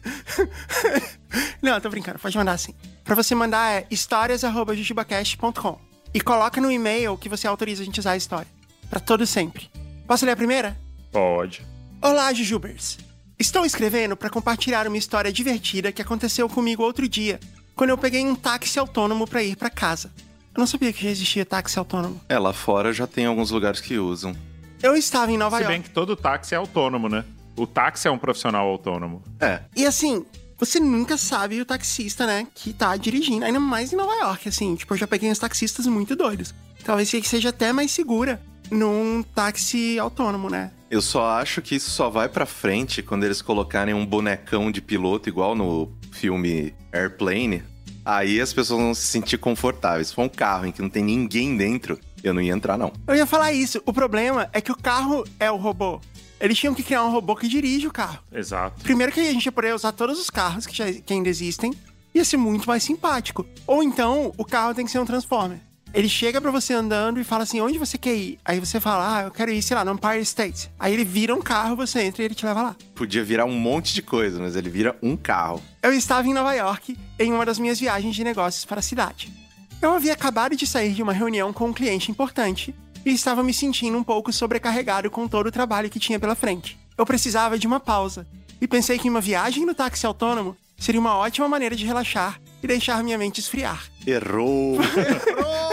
Não, 1.61 1.79
tô 1.79 1.89
brincando, 1.89 2.19
pode 2.19 2.35
mandar 2.35 2.57
sim. 2.57 2.73
Pra 3.03 3.15
você 3.15 3.35
mandar 3.35 3.71
é 3.71 3.87
histórias.jujubacast.com 3.91 5.79
e 6.13 6.19
coloca 6.19 6.59
no 6.59 6.71
e-mail 6.71 7.17
que 7.17 7.29
você 7.29 7.47
autoriza 7.47 7.83
a 7.83 7.85
gente 7.85 7.99
usar 7.99 8.11
a 8.11 8.17
história. 8.17 8.47
Pra 8.89 8.99
todo 8.99 9.25
sempre. 9.25 9.69
Posso 10.07 10.25
ler 10.25 10.31
a 10.31 10.35
primeira? 10.35 10.77
Pode. 11.11 11.65
Olá, 12.01 12.33
Jujubers! 12.33 12.97
Estou 13.39 13.65
escrevendo 13.65 14.15
para 14.15 14.29
compartilhar 14.29 14.87
uma 14.87 14.97
história 14.97 15.31
divertida 15.31 15.91
que 15.91 16.01
aconteceu 16.01 16.49
comigo 16.49 16.83
outro 16.83 17.07
dia, 17.07 17.39
quando 17.75 17.91
eu 17.91 17.97
peguei 17.97 18.23
um 18.25 18.35
táxi 18.35 18.77
autônomo 18.77 19.27
para 19.27 19.43
ir 19.43 19.55
para 19.55 19.69
casa. 19.69 20.11
Eu 20.55 20.59
não 20.59 20.67
sabia 20.67 20.93
que 20.93 21.03
já 21.03 21.09
existia 21.09 21.45
táxi 21.45 21.79
autônomo. 21.79 22.21
é, 22.29 22.37
lá 22.37 22.53
fora 22.53 22.93
já 22.93 23.07
tem 23.07 23.25
alguns 23.25 23.49
lugares 23.51 23.79
que 23.81 23.97
usam. 23.97 24.35
Eu 24.81 24.95
estava 24.95 25.31
em 25.31 25.37
Nova 25.37 25.57
Se 25.57 25.63
York. 25.63 25.73
bem 25.73 25.81
que 25.81 25.89
todo 25.89 26.15
táxi 26.15 26.53
é 26.53 26.57
autônomo, 26.57 27.09
né? 27.09 27.23
O 27.55 27.65
táxi 27.65 28.07
é 28.07 28.11
um 28.11 28.17
profissional 28.17 28.67
autônomo. 28.67 29.23
É, 29.39 29.61
E 29.75 29.85
assim, 29.85 30.25
você 30.59 30.79
nunca 30.79 31.17
sabe 31.17 31.59
o 31.61 31.65
taxista, 31.65 32.25
né, 32.27 32.47
que 32.53 32.73
tá 32.73 32.95
dirigindo, 32.97 33.45
ainda 33.45 33.59
mais 33.59 33.93
em 33.93 33.95
Nova 33.95 34.13
York, 34.13 34.49
assim. 34.49 34.75
Tipo, 34.75 34.93
eu 34.93 34.97
já 34.97 35.07
peguei 35.07 35.31
uns 35.31 35.39
taxistas 35.39 35.87
muito 35.87 36.15
doidos. 36.15 36.53
talvez 36.83 37.09
seja 37.09 37.49
até 37.49 37.71
mais 37.71 37.91
segura 37.91 38.41
num 38.69 39.23
táxi 39.35 39.97
autônomo, 39.99 40.49
né? 40.49 40.71
Eu 40.89 41.01
só 41.01 41.25
acho 41.39 41.61
que 41.61 41.75
isso 41.75 41.89
só 41.89 42.09
vai 42.09 42.29
pra 42.29 42.45
frente 42.45 43.01
quando 43.01 43.23
eles 43.23 43.41
colocarem 43.41 43.93
um 43.93 44.05
bonecão 44.05 44.71
de 44.71 44.81
piloto 44.81 45.27
igual 45.29 45.55
no 45.55 45.91
filme 46.11 46.73
Airplane. 46.91 47.63
Aí 48.05 48.41
as 48.41 48.53
pessoas 48.53 48.81
vão 48.81 48.93
se 48.93 49.05
sentir 49.07 49.37
confortáveis. 49.37 50.07
Se 50.07 50.15
for 50.15 50.23
um 50.23 50.29
carro 50.29 50.65
em 50.65 50.71
que 50.71 50.81
não 50.81 50.89
tem 50.89 51.03
ninguém 51.03 51.55
dentro, 51.55 51.99
eu 52.23 52.33
não 52.33 52.41
ia 52.41 52.53
entrar, 52.53 52.77
não. 52.77 52.91
Eu 53.07 53.15
ia 53.15 53.25
falar 53.25 53.53
isso. 53.53 53.81
O 53.85 53.93
problema 53.93 54.49
é 54.53 54.61
que 54.61 54.71
o 54.71 54.77
carro 54.77 55.23
é 55.39 55.49
o 55.49 55.57
robô. 55.57 55.99
Eles 56.39 56.57
tinham 56.57 56.73
que 56.73 56.83
criar 56.83 57.03
um 57.05 57.11
robô 57.11 57.35
que 57.35 57.47
dirige 57.47 57.87
o 57.87 57.91
carro. 57.91 58.19
Exato. 58.31 58.83
Primeiro 58.83 59.11
que 59.13 59.21
a 59.21 59.31
gente 59.31 59.45
ia 59.45 59.51
poder 59.51 59.73
usar 59.73 59.93
todos 59.93 60.19
os 60.19 60.29
carros 60.29 60.67
que, 60.67 60.75
já, 60.75 60.91
que 60.91 61.13
ainda 61.13 61.29
existem. 61.29 61.73
Ia 62.13 62.25
ser 62.25 62.37
muito 62.37 62.67
mais 62.67 62.83
simpático. 62.83 63.45
Ou 63.65 63.81
então, 63.81 64.33
o 64.37 64.43
carro 64.43 64.73
tem 64.73 64.85
que 64.85 64.91
ser 64.91 64.99
um 64.99 65.05
Transformer. 65.05 65.59
Ele 65.93 66.09
chega 66.09 66.41
pra 66.41 66.49
você 66.49 66.73
andando 66.73 67.19
e 67.19 67.23
fala 67.23 67.43
assim: 67.43 67.61
onde 67.61 67.77
você 67.77 67.97
quer 67.97 68.15
ir? 68.15 68.39
Aí 68.43 68.59
você 68.59 68.79
fala: 68.79 69.17
ah, 69.17 69.23
eu 69.23 69.31
quero 69.31 69.51
ir, 69.51 69.61
sei 69.61 69.77
lá, 69.77 69.85
no 69.85 69.93
Empire 69.93 70.21
State. 70.21 70.71
Aí 70.79 70.91
ele 70.91 71.05
vira 71.05 71.35
um 71.35 71.41
carro, 71.41 71.75
você 71.75 72.01
entra 72.01 72.23
e 72.23 72.25
ele 72.25 72.33
te 72.33 72.45
leva 72.45 72.61
lá. 72.63 72.75
Podia 72.95 73.23
virar 73.23 73.45
um 73.45 73.53
monte 73.53 73.93
de 73.93 74.01
coisa, 74.01 74.39
mas 74.39 74.55
ele 74.55 74.69
vira 74.69 74.97
um 75.03 75.15
carro. 75.15 75.61
Eu 75.83 75.93
estava 75.93 76.27
em 76.27 76.33
Nova 76.33 76.53
York 76.53 76.97
em 77.19 77.31
uma 77.31 77.45
das 77.45 77.59
minhas 77.59 77.79
viagens 77.79 78.15
de 78.15 78.23
negócios 78.23 78.65
para 78.65 78.79
a 78.79 78.83
cidade. 78.83 79.31
Eu 79.79 79.91
havia 79.91 80.13
acabado 80.13 80.55
de 80.55 80.65
sair 80.65 80.93
de 80.93 81.03
uma 81.03 81.13
reunião 81.13 81.53
com 81.53 81.67
um 81.67 81.73
cliente 81.73 82.09
importante 82.09 82.73
e 83.05 83.11
estava 83.11 83.43
me 83.43 83.53
sentindo 83.53 83.97
um 83.97 84.03
pouco 84.03 84.33
sobrecarregado 84.33 85.11
com 85.11 85.27
todo 85.27 85.47
o 85.47 85.51
trabalho 85.51 85.89
que 85.89 85.99
tinha 85.99 86.19
pela 86.19 86.35
frente. 86.35 86.79
Eu 86.97 87.05
precisava 87.05 87.59
de 87.59 87.67
uma 87.67 87.79
pausa 87.79 88.25
e 88.59 88.67
pensei 88.67 88.97
que 88.97 89.09
uma 89.09 89.21
viagem 89.21 89.65
no 89.65 89.75
táxi 89.75 90.05
autônomo 90.05 90.55
seria 90.77 91.01
uma 91.01 91.15
ótima 91.17 91.47
maneira 91.47 91.75
de 91.75 91.85
relaxar 91.85 92.39
e 92.63 92.67
deixar 92.67 93.03
minha 93.03 93.17
mente 93.17 93.39
esfriar. 93.41 93.83
Errou! 94.07 94.77
Errou! 94.97 95.72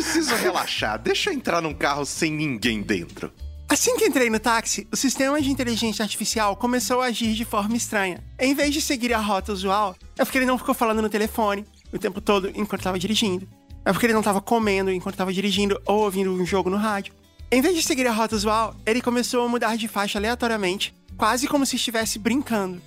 Preciso 0.00 0.34
relaxar. 0.34 0.98
Deixa 0.98 1.28
eu 1.28 1.34
entrar 1.34 1.60
num 1.60 1.74
carro 1.74 2.06
sem 2.06 2.32
ninguém 2.32 2.80
dentro. 2.80 3.30
Assim 3.68 3.96
que 3.98 4.06
entrei 4.06 4.30
no 4.30 4.40
táxi, 4.40 4.88
o 4.90 4.96
sistema 4.96 5.40
de 5.40 5.50
inteligência 5.50 6.02
artificial 6.02 6.56
começou 6.56 7.02
a 7.02 7.06
agir 7.06 7.34
de 7.34 7.44
forma 7.44 7.76
estranha. 7.76 8.24
Em 8.38 8.54
vez 8.54 8.72
de 8.72 8.80
seguir 8.80 9.12
a 9.12 9.18
rota 9.18 9.52
usual, 9.52 9.94
é 10.18 10.24
porque 10.24 10.38
ele 10.38 10.46
não 10.46 10.58
ficou 10.58 10.74
falando 10.74 11.02
no 11.02 11.08
telefone 11.08 11.66
o 11.92 11.98
tempo 11.98 12.20
todo 12.20 12.50
enquanto 12.54 12.80
estava 12.80 12.98
dirigindo. 12.98 13.46
É 13.84 13.92
porque 13.92 14.06
ele 14.06 14.14
não 14.14 14.20
estava 14.20 14.40
comendo 14.40 14.90
enquanto 14.90 15.14
estava 15.14 15.32
dirigindo 15.32 15.80
ou 15.84 16.04
ouvindo 16.04 16.32
um 16.32 16.46
jogo 16.46 16.70
no 16.70 16.78
rádio. 16.78 17.12
Em 17.52 17.60
vez 17.60 17.76
de 17.76 17.82
seguir 17.82 18.06
a 18.06 18.12
rota 18.12 18.34
usual, 18.34 18.74
ele 18.86 19.02
começou 19.02 19.44
a 19.44 19.48
mudar 19.48 19.76
de 19.76 19.86
faixa 19.86 20.18
aleatoriamente, 20.18 20.94
quase 21.16 21.46
como 21.46 21.66
se 21.66 21.76
estivesse 21.76 22.18
brincando. 22.18 22.80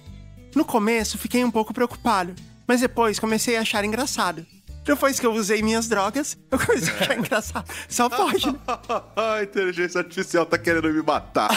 No 0.55 0.65
começo, 0.65 1.17
fiquei 1.17 1.45
um 1.45 1.51
pouco 1.51 1.73
preocupado, 1.73 2.33
mas 2.67 2.81
depois 2.81 3.19
comecei 3.19 3.55
a 3.55 3.61
achar 3.61 3.85
engraçado. 3.85 4.45
Depois 4.83 5.19
que 5.19 5.25
eu 5.25 5.33
usei 5.33 5.61
minhas 5.61 5.87
drogas, 5.87 6.37
eu 6.51 6.59
comecei 6.59 6.93
a 6.93 6.97
achar 6.97 7.17
engraçado. 7.19 7.73
Só 7.87 8.09
pode, 8.09 8.47
né? 8.47 8.59
a 9.15 9.41
inteligência 9.41 9.99
artificial 9.99 10.45
tá 10.45 10.57
querendo 10.57 10.91
me 10.91 11.01
matar. 11.01 11.49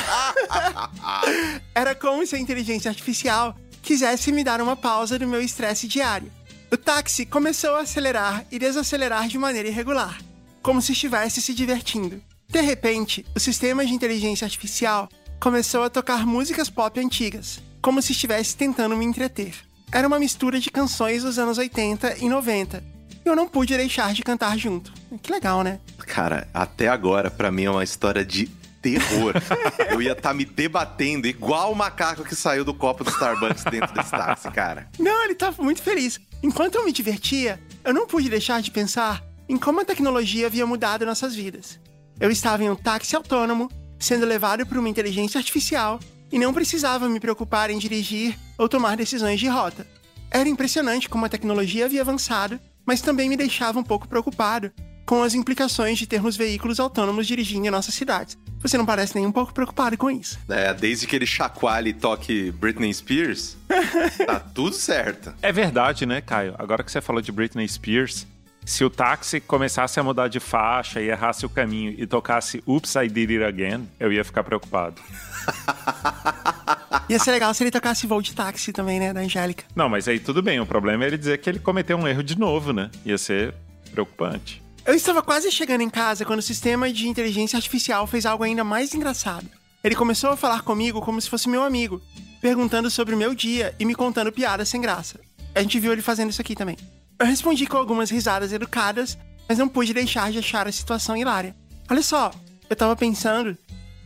Era 1.75 1.95
como 1.95 2.25
se 2.27 2.37
a 2.37 2.39
inteligência 2.39 2.89
artificial 2.89 3.57
quisesse 3.83 4.31
me 4.31 4.45
dar 4.45 4.61
uma 4.61 4.77
pausa 4.77 5.19
do 5.19 5.27
meu 5.27 5.41
estresse 5.41 5.89
diário. 5.89 6.31
O 6.73 6.77
táxi 6.77 7.27
começou 7.27 7.77
a 7.77 7.81
acelerar 7.81 8.45
e 8.51 8.59
desacelerar 8.59 9.29
de 9.29 9.39
maneira 9.39 9.69
irregular, 9.69 10.21
como 10.63 10.83
se 10.83 10.93
estivesse 10.93 11.41
se 11.41 11.55
divertindo. 11.55 12.21
De 12.49 12.61
repente, 12.61 13.25
o 13.35 13.41
sistema 13.41 13.85
de 13.85 13.93
inteligência 13.93 14.45
artificial 14.45 15.09
começou 15.41 15.83
a 15.83 15.91
tocar 15.91 16.27
músicas 16.27 16.71
pop 16.71 16.99
antigas, 16.99 17.61
como 17.81 18.01
se 18.01 18.13
estivesse 18.13 18.57
tentando 18.57 18.97
me 18.97 19.05
entreter. 19.05 19.55
Era 19.93 20.09
uma 20.09 20.19
mistura 20.19 20.59
de 20.59 20.71
canções 20.71 21.23
dos 21.23 21.39
anos 21.39 21.59
80 21.59 22.19
e 22.19 22.29
90, 22.29 22.83
eu 23.29 23.37
não 23.37 23.49
pude 23.49 23.77
deixar 23.77 24.13
de 24.13 24.23
cantar 24.23 24.59
junto. 24.59 24.93
Que 25.23 25.33
legal, 25.33 25.63
né? 25.63 25.81
Cara, 25.99 26.49
até 26.53 26.89
agora, 26.89 27.31
para 27.31 27.51
mim, 27.51 27.65
é 27.65 27.71
uma 27.71 27.85
história 27.85 28.25
de 28.25 28.47
terror. 28.81 29.35
eu 29.91 30.01
ia 30.01 30.13
estar 30.13 30.31
tá 30.31 30.35
me 30.35 30.45
debatendo 30.45 31.27
igual 31.27 31.73
o 31.73 31.77
macaco 31.77 32.25
que 32.25 32.37
saiu 32.37 32.65
do 32.65 32.73
copo 32.73 33.03
do 33.03 33.11
Starbucks 33.11 33.65
dentro 33.65 33.93
desse 33.95 34.11
táxi, 34.11 34.51
cara. 34.51 34.89
Não, 34.99 35.25
ele 35.25 35.35
tava 35.35 35.63
muito 35.63 35.83
feliz. 35.83 36.21
Enquanto 36.43 36.77
eu 36.77 36.85
me 36.85 36.93
divertia, 36.93 37.61
eu 37.85 37.93
não 37.93 38.07
pude 38.07 38.29
deixar 38.29 38.63
de 38.63 38.71
pensar 38.71 39.23
em 39.49 39.57
como 39.57 39.81
a 39.81 39.85
tecnologia 39.85 40.47
havia 40.47 40.67
mudado 40.67 41.07
nossas 41.07 41.35
vidas. 41.35 41.81
Eu 42.19 42.31
estava 42.31 42.63
em 42.63 42.71
um 42.71 42.77
táxi 42.77 43.17
autônomo, 43.17 43.71
sendo 43.99 44.27
levado 44.27 44.65
por 44.67 44.79
uma 44.79 44.89
inteligência 44.89 45.39
artificial 45.39 45.99
e 46.31 46.39
não 46.39 46.53
precisava 46.53 47.09
me 47.09 47.21
preocupar 47.21 47.71
em 47.71 47.79
dirigir 47.79 48.39
ou 48.59 48.69
tomar 48.69 48.97
decisões 48.97 49.39
de 49.39 49.49
rota. 49.49 49.87
Era 50.31 50.49
impressionante 50.49 51.09
como 51.09 51.25
a 51.25 51.29
tecnologia 51.29 51.85
havia 51.85 52.01
avançado 52.01 52.61
mas 52.87 53.03
também 53.03 53.29
me 53.29 53.37
deixava 53.37 53.79
um 53.79 53.83
pouco 53.83 54.09
preocupado 54.09 54.73
com 55.05 55.23
as 55.23 55.35
implicações 55.35 55.99
de 55.99 56.07
termos 56.07 56.37
veículos 56.37 56.81
autônomos 56.81 57.27
dirigindo 57.27 57.67
em 57.67 57.71
nossas 57.71 57.95
cidades. 57.95 58.37
Você 58.61 58.77
não 58.77 58.85
parece 58.85 59.15
nem 59.15 59.27
um 59.27 59.31
pouco 59.33 59.53
preocupado 59.55 59.97
com 59.97 60.11
isso. 60.11 60.39
É, 60.49 60.75
desde 60.75 61.07
que 61.07 61.15
ele 61.15 61.27
chacoalhe 61.27 61.91
e 61.91 61.95
toque 61.95 62.51
Britney 62.53 62.93
Spears, 62.93 63.57
tá 64.27 64.41
tudo 64.41 64.75
certo. 64.75 65.33
É 65.41 65.53
verdade, 65.53 66.05
né, 66.07 66.21
Caio? 66.21 66.55
Agora 66.59 66.83
que 66.83 66.91
você 66.91 67.01
falou 67.01 67.23
de 67.23 67.31
Britney 67.31 67.69
Spears, 67.69 68.27
se 68.65 68.85
o 68.85 68.91
táxi 68.91 69.39
começasse 69.39 70.01
a 70.01 70.03
mudar 70.03 70.27
de 70.27 70.41
faixa 70.41 71.01
e 71.01 71.09
errasse 71.09 71.47
o 71.47 71.49
caminho 71.49 71.95
e 71.97 72.05
tocasse 72.05 72.61
Oops, 72.67 72.97
I 72.97 73.09
Did 73.09 73.31
It 73.31 73.45
Again, 73.45 73.89
eu 74.01 74.13
ia 74.13 74.25
ficar 74.25 74.43
preocupado. 74.43 75.01
Ia 77.09 77.19
ser 77.19 77.33
legal 77.33 77.53
se 77.53 77.63
ele 77.63 77.71
tocasse 77.71 78.07
voo 78.07 78.23
de 78.23 78.35
táxi 78.35 78.73
também, 78.73 79.01
né, 79.01 79.13
da 79.13 79.21
Angélica. 79.21 79.65
Não, 79.75 79.89
mas 79.89 80.09
aí 80.09 80.19
tudo 80.19 80.43
bem. 80.43 80.61
O 80.61 80.67
problema 80.67 81.05
é 81.05 81.07
ele 81.09 81.19
dizer 81.19 81.39
que 81.39 81.49
ele 81.49 81.59
cometeu 81.59 81.97
um 81.97 82.07
erro 82.07 82.23
de 82.23 82.39
novo, 82.39 82.73
né? 82.73 82.91
Ia 83.05 83.19
ser 83.19 83.55
preocupante. 83.91 84.63
Eu 84.85 84.95
estava 84.95 85.23
quase 85.23 85.51
chegando 85.51 85.81
em 85.81 85.91
casa 85.91 86.25
quando 86.25 86.39
o 86.39 86.43
sistema 86.43 86.93
de 86.93 87.09
inteligência 87.09 87.57
artificial 87.57 88.07
fez 88.07 88.25
algo 88.25 88.45
ainda 88.45 88.63
mais 88.63 88.95
engraçado. 88.95 89.47
Ele 89.83 89.95
começou 89.95 90.31
a 90.31 90.37
falar 90.37 90.63
comigo 90.63 91.01
como 91.01 91.21
se 91.21 91.29
fosse 91.29 91.49
meu 91.49 91.63
amigo, 91.63 92.01
perguntando 92.41 92.91
sobre 92.91 93.15
o 93.15 93.19
meu 93.19 93.35
dia 93.35 93.75
e 93.79 93.85
me 93.85 93.95
contando 93.95 94.33
piadas 94.33 94.69
sem 94.69 94.81
graça. 94.81 95.19
A 95.55 95.61
gente 95.61 95.81
viu 95.81 95.93
ele 95.93 96.03
fazendo 96.03 96.31
isso 96.31 96.41
aqui 96.41 96.55
também. 96.55 96.77
Eu 97.19 97.27
respondi 97.27 97.67
com 97.67 97.77
algumas 97.77 98.11
risadas 98.11 98.53
educadas, 98.53 99.19
mas 99.49 99.59
não 99.59 99.69
pude 99.69 99.95
deixar 99.95 100.31
de 100.31 100.39
achar 100.39 100.69
a 100.69 100.73
situação 100.73 101.17
hilária. 101.17 101.57
Olha 101.91 102.03
só, 102.03 102.31
eu 102.69 102.77
tava 102.77 102.95
pensando 102.95 103.57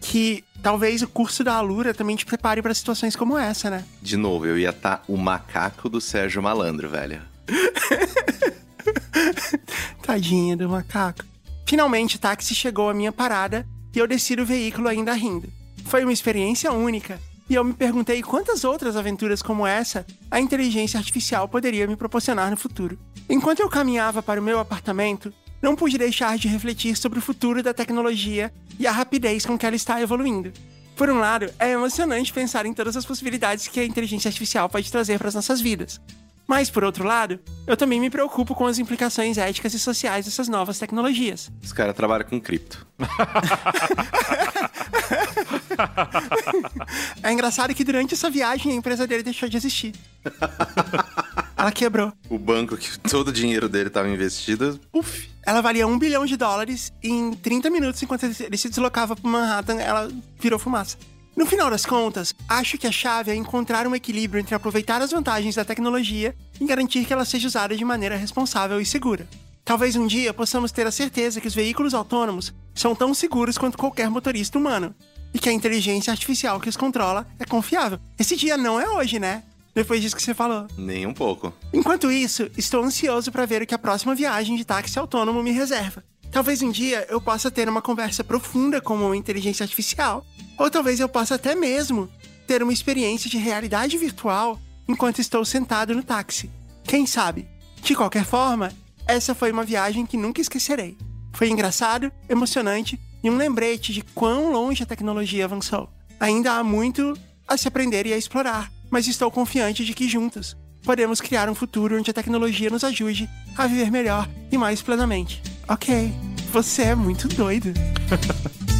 que 0.00 0.42
talvez 0.62 1.02
o 1.02 1.08
curso 1.08 1.44
da 1.44 1.54
Alura 1.54 1.92
também 1.92 2.16
te 2.16 2.24
prepare 2.24 2.62
para 2.62 2.74
situações 2.74 3.14
como 3.14 3.38
essa, 3.38 3.70
né? 3.70 3.84
De 4.00 4.16
novo, 4.16 4.46
eu 4.46 4.58
ia 4.58 4.70
estar 4.70 4.98
tá 4.98 5.02
o 5.06 5.16
macaco 5.16 5.88
do 5.88 6.00
Sérgio 6.00 6.42
Malandro, 6.42 6.88
velho. 6.88 7.22
Tadinha 10.02 10.56
do 10.56 10.68
macaco. 10.68 11.24
Finalmente 11.66 12.16
o 12.16 12.18
táxi 12.18 12.54
chegou 12.54 12.90
à 12.90 12.94
minha 12.94 13.12
parada 13.12 13.66
e 13.94 13.98
eu 13.98 14.06
desci 14.06 14.34
do 14.34 14.44
veículo 14.44 14.88
ainda 14.88 15.12
rindo. 15.12 15.48
Foi 15.84 16.02
uma 16.02 16.12
experiência 16.12 16.72
única 16.72 17.20
e 17.48 17.54
eu 17.54 17.64
me 17.64 17.72
perguntei 17.72 18.22
quantas 18.22 18.64
outras 18.64 18.96
aventuras 18.96 19.42
como 19.42 19.66
essa 19.66 20.06
a 20.30 20.40
inteligência 20.40 20.98
artificial 20.98 21.48
poderia 21.48 21.86
me 21.86 21.96
proporcionar 21.96 22.50
no 22.50 22.56
futuro. 22.56 22.98
Enquanto 23.28 23.60
eu 23.60 23.68
caminhava 23.68 24.22
para 24.22 24.40
o 24.40 24.42
meu 24.42 24.58
apartamento, 24.58 25.32
não 25.60 25.76
pude 25.76 25.98
deixar 25.98 26.38
de 26.38 26.48
refletir 26.48 26.96
sobre 26.96 27.18
o 27.18 27.22
futuro 27.22 27.62
da 27.62 27.74
tecnologia 27.74 28.52
e 28.78 28.86
a 28.86 28.92
rapidez 28.92 29.44
com 29.44 29.58
que 29.58 29.66
ela 29.66 29.76
está 29.76 30.00
evoluindo. 30.00 30.52
Por 30.96 31.08
um 31.08 31.18
lado, 31.18 31.50
é 31.58 31.72
emocionante 31.72 32.32
pensar 32.32 32.66
em 32.66 32.74
todas 32.74 32.96
as 32.96 33.06
possibilidades 33.06 33.68
que 33.68 33.80
a 33.80 33.84
inteligência 33.84 34.28
artificial 34.28 34.68
pode 34.68 34.90
trazer 34.90 35.18
para 35.18 35.28
as 35.28 35.34
nossas 35.34 35.60
vidas. 35.60 36.00
Mas, 36.46 36.68
por 36.68 36.82
outro 36.82 37.04
lado, 37.04 37.38
eu 37.64 37.76
também 37.76 38.00
me 38.00 38.10
preocupo 38.10 38.56
com 38.56 38.66
as 38.66 38.78
implicações 38.78 39.38
éticas 39.38 39.72
e 39.72 39.78
sociais 39.78 40.24
dessas 40.24 40.48
novas 40.48 40.80
tecnologias. 40.80 41.48
Esse 41.62 41.72
cara 41.72 41.94
trabalha 41.94 42.24
com 42.24 42.40
cripto. 42.40 42.84
é 47.22 47.32
engraçado 47.32 47.72
que 47.72 47.84
durante 47.84 48.14
essa 48.14 48.28
viagem 48.28 48.72
a 48.72 48.74
empresa 48.74 49.06
dele 49.06 49.22
deixou 49.22 49.48
de 49.48 49.56
existir. 49.56 49.94
Ela 51.60 51.70
quebrou. 51.70 52.10
O 52.30 52.38
banco 52.38 52.74
que 52.74 52.98
todo 53.06 53.28
o 53.28 53.32
dinheiro 53.32 53.68
dele 53.68 53.88
estava 53.88 54.08
investido, 54.08 54.80
uff. 54.94 55.28
Ela 55.44 55.60
valia 55.60 55.86
um 55.86 55.98
bilhão 55.98 56.24
de 56.24 56.34
dólares 56.34 56.90
e 57.02 57.08
em 57.08 57.34
30 57.34 57.68
minutos, 57.68 58.02
enquanto 58.02 58.24
ele 58.24 58.56
se 58.56 58.68
deslocava 58.68 59.14
para 59.14 59.30
Manhattan, 59.30 59.74
ela 59.74 60.10
virou 60.38 60.58
fumaça. 60.58 60.96
No 61.36 61.44
final 61.44 61.70
das 61.70 61.84
contas, 61.84 62.34
acho 62.48 62.78
que 62.78 62.86
a 62.86 62.92
chave 62.92 63.30
é 63.30 63.34
encontrar 63.34 63.86
um 63.86 63.94
equilíbrio 63.94 64.40
entre 64.40 64.54
aproveitar 64.54 65.02
as 65.02 65.10
vantagens 65.10 65.54
da 65.54 65.64
tecnologia 65.64 66.34
e 66.58 66.64
garantir 66.64 67.04
que 67.04 67.12
ela 67.12 67.24
seja 67.26 67.48
usada 67.48 67.76
de 67.76 67.84
maneira 67.84 68.16
responsável 68.16 68.80
e 68.80 68.86
segura. 68.86 69.28
Talvez 69.64 69.96
um 69.96 70.06
dia 70.06 70.32
possamos 70.32 70.72
ter 70.72 70.86
a 70.86 70.90
certeza 70.90 71.40
que 71.40 71.48
os 71.48 71.54
veículos 71.54 71.92
autônomos 71.92 72.54
são 72.74 72.94
tão 72.94 73.12
seguros 73.12 73.58
quanto 73.58 73.76
qualquer 73.76 74.08
motorista 74.08 74.58
humano 74.58 74.94
e 75.32 75.38
que 75.38 75.48
a 75.48 75.52
inteligência 75.52 76.10
artificial 76.10 76.58
que 76.58 76.68
os 76.68 76.76
controla 76.76 77.26
é 77.38 77.44
confiável. 77.44 78.00
Esse 78.18 78.34
dia 78.34 78.56
não 78.56 78.80
é 78.80 78.88
hoje, 78.88 79.18
né? 79.18 79.42
Depois 79.80 80.02
disso 80.02 80.14
que 80.14 80.22
você 80.22 80.34
falou. 80.34 80.66
Nem 80.76 81.06
um 81.06 81.14
pouco. 81.14 81.54
Enquanto 81.72 82.12
isso, 82.12 82.50
estou 82.54 82.84
ansioso 82.84 83.32
para 83.32 83.46
ver 83.46 83.62
o 83.62 83.66
que 83.66 83.74
a 83.74 83.78
próxima 83.78 84.14
viagem 84.14 84.54
de 84.54 84.62
táxi 84.62 84.98
autônomo 84.98 85.42
me 85.42 85.52
reserva. 85.52 86.04
Talvez 86.30 86.60
um 86.60 86.70
dia 86.70 87.06
eu 87.08 87.18
possa 87.18 87.50
ter 87.50 87.66
uma 87.66 87.80
conversa 87.80 88.22
profunda 88.22 88.78
com 88.78 88.94
uma 88.94 89.16
inteligência 89.16 89.64
artificial, 89.64 90.24
ou 90.58 90.70
talvez 90.70 91.00
eu 91.00 91.08
possa 91.08 91.36
até 91.36 91.54
mesmo 91.54 92.10
ter 92.46 92.62
uma 92.62 92.74
experiência 92.74 93.30
de 93.30 93.38
realidade 93.38 93.96
virtual 93.96 94.60
enquanto 94.86 95.18
estou 95.18 95.44
sentado 95.46 95.94
no 95.94 96.02
táxi. 96.02 96.50
Quem 96.84 97.06
sabe? 97.06 97.48
De 97.82 97.94
qualquer 97.94 98.26
forma, 98.26 98.70
essa 99.06 99.34
foi 99.34 99.50
uma 99.50 99.64
viagem 99.64 100.04
que 100.04 100.18
nunca 100.18 100.42
esquecerei. 100.42 100.98
Foi 101.32 101.48
engraçado, 101.48 102.12
emocionante 102.28 103.00
e 103.24 103.30
um 103.30 103.36
lembrete 103.36 103.94
de 103.94 104.02
quão 104.02 104.52
longe 104.52 104.82
a 104.82 104.86
tecnologia 104.86 105.46
avançou. 105.46 105.88
Ainda 106.20 106.52
há 106.52 106.62
muito 106.62 107.16
a 107.48 107.56
se 107.56 107.66
aprender 107.66 108.06
e 108.06 108.12
a 108.12 108.18
explorar, 108.18 108.70
mas 108.90 109.06
estou 109.06 109.30
confiante 109.30 109.84
de 109.84 109.94
que 109.94 110.08
juntos 110.08 110.56
podemos 110.82 111.20
criar 111.20 111.48
um 111.48 111.54
futuro 111.54 111.96
onde 111.98 112.10
a 112.10 112.14
tecnologia 112.14 112.70
nos 112.70 112.82
ajude 112.82 113.28
a 113.56 113.66
viver 113.66 113.90
melhor 113.90 114.28
e 114.50 114.58
mais 114.58 114.82
plenamente. 114.82 115.42
Ok, 115.68 116.12
você 116.50 116.82
é 116.82 116.94
muito 116.94 117.28
doido. 117.28 117.72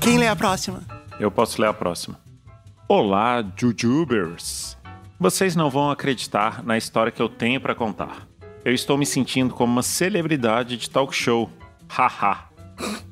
Quem 0.00 0.16
lê 0.16 0.26
a 0.26 0.34
próxima? 0.34 0.82
Eu 1.20 1.30
posso 1.30 1.60
ler 1.60 1.68
a 1.68 1.74
próxima. 1.74 2.18
Olá, 2.88 3.44
Jujubers! 3.54 4.78
Vocês 5.20 5.54
não 5.54 5.68
vão 5.68 5.90
acreditar 5.90 6.64
na 6.64 6.78
história 6.78 7.12
que 7.12 7.20
eu 7.20 7.28
tenho 7.28 7.60
para 7.60 7.74
contar. 7.74 8.26
Eu 8.64 8.72
estou 8.72 8.96
me 8.96 9.04
sentindo 9.04 9.52
como 9.52 9.70
uma 9.70 9.82
celebridade 9.82 10.78
de 10.78 10.88
talk 10.88 11.14
show. 11.14 11.50
Haha. 11.88 12.48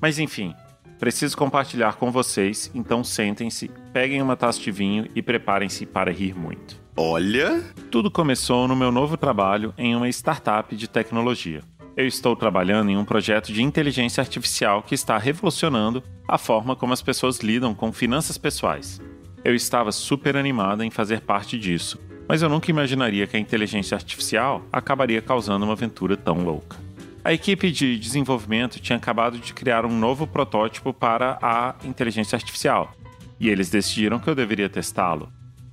Mas 0.00 0.18
enfim, 0.18 0.54
preciso 0.98 1.36
compartilhar 1.36 1.96
com 1.96 2.10
vocês, 2.10 2.70
então 2.74 3.02
sentem-se, 3.02 3.70
peguem 3.92 4.22
uma 4.22 4.36
taça 4.36 4.60
de 4.60 4.70
vinho 4.70 5.08
e 5.14 5.22
preparem-se 5.22 5.86
para 5.86 6.12
rir 6.12 6.34
muito. 6.34 6.80
Olha, 6.96 7.62
Tudo 7.90 8.10
começou 8.10 8.66
no 8.66 8.74
meu 8.74 8.90
novo 8.90 9.16
trabalho 9.16 9.74
em 9.76 9.94
uma 9.94 10.08
startup 10.08 10.74
de 10.74 10.88
tecnologia. 10.88 11.60
Eu 11.96 12.06
estou 12.06 12.34
trabalhando 12.36 12.90
em 12.90 12.96
um 12.96 13.04
projeto 13.04 13.52
de 13.52 13.62
inteligência 13.62 14.20
artificial 14.20 14.82
que 14.82 14.94
está 14.94 15.16
revolucionando 15.18 16.02
a 16.28 16.38
forma 16.38 16.76
como 16.76 16.92
as 16.92 17.02
pessoas 17.02 17.38
lidam 17.40 17.74
com 17.74 17.92
finanças 17.92 18.36
pessoais. 18.38 19.00
Eu 19.44 19.54
estava 19.54 19.92
super 19.92 20.36
animada 20.36 20.84
em 20.84 20.90
fazer 20.90 21.20
parte 21.20 21.58
disso, 21.58 21.98
mas 22.28 22.42
eu 22.42 22.48
nunca 22.48 22.70
imaginaria 22.70 23.26
que 23.26 23.36
a 23.36 23.40
inteligência 23.40 23.94
artificial 23.94 24.62
acabaria 24.72 25.22
causando 25.22 25.64
uma 25.64 25.72
aventura 25.72 26.16
tão 26.16 26.42
louca. 26.42 26.85
A 27.26 27.32
equipe 27.32 27.72
de 27.72 27.98
desenvolvimento 27.98 28.78
tinha 28.78 28.96
acabado 28.96 29.36
de 29.36 29.52
criar 29.52 29.84
um 29.84 29.98
novo 29.98 30.28
protótipo 30.28 30.94
para 30.94 31.36
a 31.42 31.74
inteligência 31.82 32.36
artificial, 32.36 32.94
e 33.40 33.48
eles 33.48 33.68
decidiram 33.68 34.20
que 34.20 34.30
eu 34.30 34.34
deveria 34.36 34.68
testá-lo. 34.68 35.28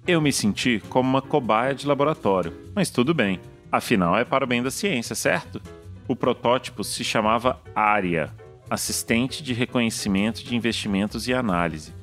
Eu 0.08 0.20
me 0.20 0.34
senti 0.34 0.82
como 0.90 1.08
uma 1.08 1.22
cobaia 1.22 1.76
de 1.76 1.86
laboratório, 1.86 2.72
mas 2.74 2.90
tudo 2.90 3.14
bem, 3.14 3.40
afinal 3.72 4.18
é 4.18 4.26
para 4.26 4.46
o 4.46 4.48
bem 4.48 4.64
da 4.64 4.72
ciência, 4.72 5.14
certo? 5.14 5.62
O 6.08 6.16
protótipo 6.16 6.84
se 6.84 7.04
chamava 7.04 7.62
ARIA 7.76 8.32
Assistente 8.68 9.44
de 9.44 9.54
Reconhecimento 9.54 10.44
de 10.44 10.56
Investimentos 10.56 11.28
e 11.28 11.36
Análise 11.36 11.94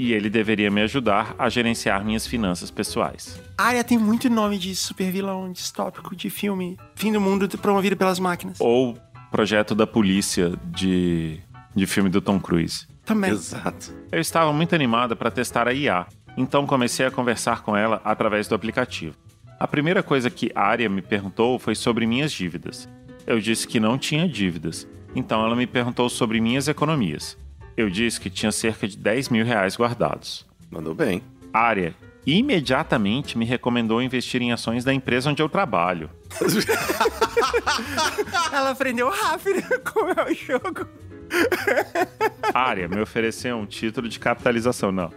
e 0.00 0.14
ele 0.14 0.30
deveria 0.30 0.70
me 0.70 0.80
ajudar 0.80 1.34
a 1.38 1.50
gerenciar 1.50 2.02
minhas 2.02 2.26
finanças 2.26 2.70
pessoais. 2.70 3.38
A 3.58 3.64
área 3.64 3.84
tem 3.84 3.98
muito 3.98 4.30
nome 4.30 4.56
de 4.56 4.74
super 4.74 5.12
vilão 5.12 5.52
distópico 5.52 6.16
de 6.16 6.30
filme 6.30 6.78
Fim 6.94 7.12
do 7.12 7.20
Mundo 7.20 7.46
promovido 7.58 7.94
pelas 7.98 8.18
máquinas. 8.18 8.56
Ou 8.60 8.96
projeto 9.30 9.74
da 9.74 9.86
polícia 9.86 10.54
de, 10.64 11.38
de 11.76 11.86
filme 11.86 12.08
do 12.08 12.18
Tom 12.22 12.40
Cruise. 12.40 12.88
Também. 13.04 13.30
exato. 13.30 13.94
Eu 14.10 14.18
estava 14.18 14.50
muito 14.54 14.74
animada 14.74 15.14
para 15.14 15.30
testar 15.30 15.68
a 15.68 15.74
IA, 15.74 16.06
então 16.34 16.66
comecei 16.66 17.04
a 17.04 17.10
conversar 17.10 17.60
com 17.60 17.76
ela 17.76 18.00
através 18.02 18.48
do 18.48 18.54
aplicativo. 18.54 19.14
A 19.58 19.68
primeira 19.68 20.02
coisa 20.02 20.30
que 20.30 20.50
a 20.54 20.62
Aria 20.62 20.88
me 20.88 21.02
perguntou 21.02 21.58
foi 21.58 21.74
sobre 21.74 22.06
minhas 22.06 22.32
dívidas. 22.32 22.88
Eu 23.26 23.38
disse 23.38 23.68
que 23.68 23.78
não 23.78 23.98
tinha 23.98 24.26
dívidas, 24.26 24.88
então 25.14 25.44
ela 25.44 25.54
me 25.54 25.66
perguntou 25.66 26.08
sobre 26.08 26.40
minhas 26.40 26.68
economias. 26.68 27.36
Eu 27.80 27.88
disse 27.88 28.20
que 28.20 28.28
tinha 28.28 28.52
cerca 28.52 28.86
de 28.86 28.94
10 28.94 29.30
mil 29.30 29.42
reais 29.42 29.74
guardados. 29.74 30.44
Mandou 30.70 30.94
bem. 30.94 31.22
A 31.50 31.60
Aria 31.60 31.94
imediatamente 32.26 33.38
me 33.38 33.46
recomendou 33.46 34.02
investir 34.02 34.42
em 34.42 34.52
ações 34.52 34.84
da 34.84 34.92
empresa 34.92 35.30
onde 35.30 35.42
eu 35.42 35.48
trabalho. 35.48 36.10
Ela 38.52 38.72
aprendeu 38.72 39.08
rápido 39.08 39.62
como 39.90 40.10
é 40.10 40.30
o 40.30 40.34
jogo. 40.34 40.86
A 42.52 42.68
Aria 42.68 42.86
me 42.86 43.00
ofereceu 43.00 43.56
um 43.56 43.64
título 43.64 44.10
de 44.10 44.18
capitalização, 44.18 44.92
não. 44.92 45.10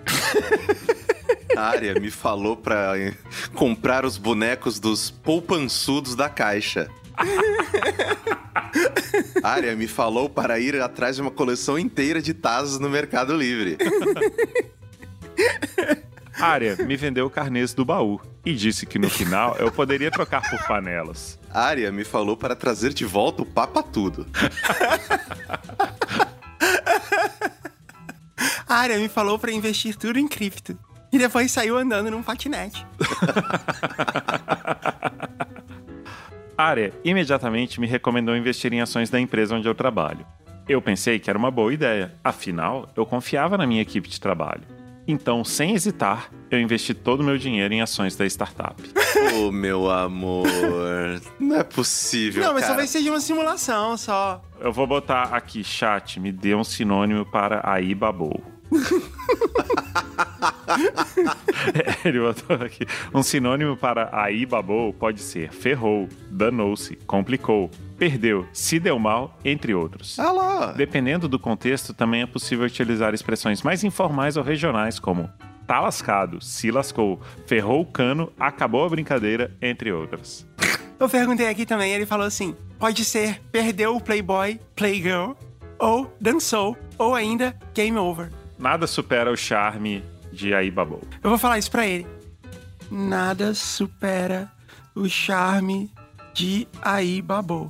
Área 1.58 2.00
me 2.00 2.10
falou 2.10 2.56
pra 2.56 2.98
eh, 2.98 3.14
comprar 3.54 4.06
os 4.06 4.18
bonecos 4.18 4.80
dos 4.80 5.12
poupançudos 5.12 6.16
da 6.16 6.30
caixa. 6.30 6.90
A 9.44 9.50
área 9.50 9.76
me 9.76 9.88
falou 9.88 10.30
para 10.30 10.60
ir 10.60 10.80
atrás 10.82 11.16
de 11.16 11.22
uma 11.22 11.32
coleção 11.32 11.78
inteira 11.78 12.22
de 12.22 12.34
tazos 12.34 12.80
no 12.80 12.90
Mercado 12.90 13.36
Livre. 13.36 13.78
A 16.40 16.48
Aria 16.48 16.76
me 16.78 16.98
vendeu 16.98 17.30
carnês 17.30 17.74
do 17.74 17.86
baú 17.86 18.20
e 18.46 18.54
disse 18.54 18.86
que 18.86 19.00
no 19.00 19.10
final 19.10 19.56
eu 19.58 19.72
poderia 19.72 20.12
trocar 20.12 20.42
por 20.50 20.62
panelas. 20.68 21.40
A 21.50 21.62
área 21.62 21.92
me 21.92 22.04
falou 22.04 22.36
para 22.36 22.56
trazer 22.56 22.94
de 22.94 23.06
volta 23.06 23.44
o 23.44 23.46
Papa 23.46 23.84
Tudo. 23.84 24.26
A 28.68 28.76
área 28.76 28.98
me 28.98 29.08
falou 29.08 29.38
pra 29.38 29.52
investir 29.52 29.96
tudo 29.96 30.18
em 30.18 30.28
cripto. 30.28 30.78
E 31.12 31.18
depois 31.20 31.52
saiu 31.52 31.78
andando 31.78 32.10
num 32.10 32.24
patinete. 32.24 32.84
A 36.58 36.66
Aria 36.66 36.94
imediatamente 37.04 37.80
me 37.80 37.88
recomendou 37.88 38.36
investir 38.36 38.72
em 38.74 38.82
ações 38.82 39.10
da 39.10 39.20
empresa 39.20 39.56
onde 39.56 39.68
eu 39.68 39.74
trabalho. 39.76 40.26
Eu 40.70 40.82
pensei 40.82 41.20
que 41.20 41.30
era 41.30 41.38
uma 41.38 41.52
boa 41.52 41.74
ideia, 41.74 42.14
afinal, 42.24 42.88
eu 42.96 43.06
confiava 43.06 43.58
na 43.58 43.66
minha 43.68 43.82
equipe 43.82 44.08
de 44.08 44.20
trabalho. 44.22 44.62
Então, 45.06 45.44
sem 45.44 45.74
hesitar, 45.74 46.30
eu 46.50 46.60
investi 46.62 46.94
todo 46.94 47.20
o 47.20 47.24
meu 47.24 47.38
dinheiro 47.38 47.74
em 47.74 47.82
ações 47.82 48.16
da 48.16 48.26
startup. 48.26 48.82
Oh, 49.36 49.52
meu 49.52 49.90
amor. 49.90 50.46
Não 51.40 51.56
é 51.56 51.64
possível, 51.64 52.44
Não, 52.44 52.52
mas 52.54 52.62
cara. 52.64 52.74
talvez 52.74 52.90
seja 52.90 53.10
uma 53.10 53.22
simulação 53.22 53.98
só. 53.98 54.44
Eu 54.60 54.72
vou 54.72 54.86
botar 54.86 55.24
aqui, 55.34 55.64
chat, 55.64 56.20
me 56.20 56.32
dê 56.32 56.54
um 56.54 56.64
sinônimo 56.64 57.26
para 57.26 57.62
aí 57.64 57.96
babou. 57.96 58.44
Ele 62.04 62.20
botou 62.20 62.56
aqui. 62.58 62.86
Um 63.14 63.24
sinônimo 63.24 63.78
para 63.78 64.10
aí 64.12 64.46
babou 64.46 64.94
pode 64.94 65.22
ser 65.22 65.52
ferrou, 65.52 66.10
danou-se, 66.30 66.96
complicou, 67.08 67.70
perdeu, 67.98 68.46
se 68.52 68.80
deu 68.80 69.00
mal, 69.00 69.38
entre 69.44 69.74
outros. 69.74 70.20
Ah 70.20 70.32
lá. 70.32 70.72
Dependendo 70.74 71.28
do 71.28 71.40
contexto, 71.40 71.94
também 71.94 72.22
é 72.22 72.26
possível 72.26 72.66
utilizar 72.66 73.14
expressões 73.14 73.62
mais 73.62 73.84
informais 73.84 74.38
ou 74.38 74.44
regionais, 74.44 75.00
como 75.00 75.30
tá 75.66 75.80
lascado, 75.80 76.44
se 76.44 76.70
lascou, 76.72 77.22
ferrou 77.48 77.82
o 77.82 77.86
cano, 77.86 78.32
acabou 78.40 78.86
a 78.86 78.90
brincadeira, 78.90 79.56
entre 79.62 79.92
outras. 79.92 80.46
Eu 81.00 81.10
perguntei 81.10 81.48
aqui 81.48 81.66
também, 81.66 81.94
ele 81.94 82.06
falou 82.06 82.26
assim: 82.26 82.56
pode 82.80 83.04
ser 83.04 83.42
perdeu 83.52 83.96
o 83.96 84.02
Playboy, 84.02 84.60
Playgirl, 84.76 85.34
ou 85.80 86.14
dançou, 86.20 86.78
ou 86.98 87.16
ainda 87.16 87.56
Game 87.74 87.98
Over. 87.98 88.30
Nada 88.64 88.88
supera 88.88 89.30
o 89.30 89.36
charme 89.36 90.02
de 90.32 90.56
aí 90.56 90.72
babou. 90.72 91.02
Eu 91.22 91.30
vou 91.30 91.38
falar 91.38 91.60
isso 91.60 91.70
pra 91.70 91.86
ele. 91.86 92.08
Nada 92.90 93.54
supera 93.54 94.50
o 94.96 95.06
charme 95.10 95.92
de 96.34 96.66
Aí 96.82 97.22
Babou. 97.22 97.70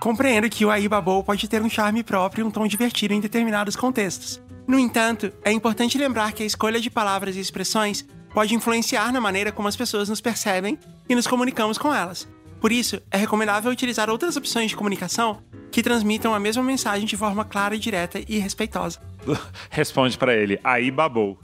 Compreendo 0.00 0.50
que 0.50 0.64
o 0.64 0.70
Aí 0.70 0.88
Babou 0.88 1.22
pode 1.22 1.46
ter 1.46 1.62
um 1.62 1.70
charme 1.70 2.02
próprio 2.02 2.42
e 2.42 2.44
um 2.44 2.50
tom 2.50 2.66
divertido 2.66 3.14
em 3.14 3.20
determinados 3.20 3.76
contextos. 3.76 4.42
No 4.66 4.80
entanto, 4.80 5.32
é 5.44 5.52
importante 5.52 5.96
lembrar 5.96 6.32
que 6.32 6.42
a 6.42 6.46
escolha 6.46 6.80
de 6.80 6.90
palavras 6.90 7.36
e 7.36 7.40
expressões 7.40 8.04
pode 8.34 8.52
influenciar 8.52 9.12
na 9.12 9.20
maneira 9.20 9.52
como 9.52 9.68
as 9.68 9.76
pessoas 9.76 10.08
nos 10.08 10.20
percebem 10.20 10.76
e 11.08 11.14
nos 11.14 11.28
comunicamos 11.28 11.78
com 11.78 11.94
elas. 11.94 12.26
Por 12.60 12.72
isso, 12.72 13.00
é 13.10 13.16
recomendável 13.16 13.70
utilizar 13.70 14.08
outras 14.10 14.36
opções 14.36 14.70
de 14.70 14.76
comunicação 14.76 15.42
que 15.70 15.82
transmitam 15.82 16.34
a 16.34 16.40
mesma 16.40 16.62
mensagem 16.62 17.06
de 17.06 17.16
forma 17.16 17.44
clara, 17.44 17.78
direta 17.78 18.18
e 18.26 18.38
respeitosa. 18.38 18.98
Responde 19.70 20.16
pra 20.16 20.34
ele, 20.34 20.58
aí 20.64 20.90
babou. 20.90 21.38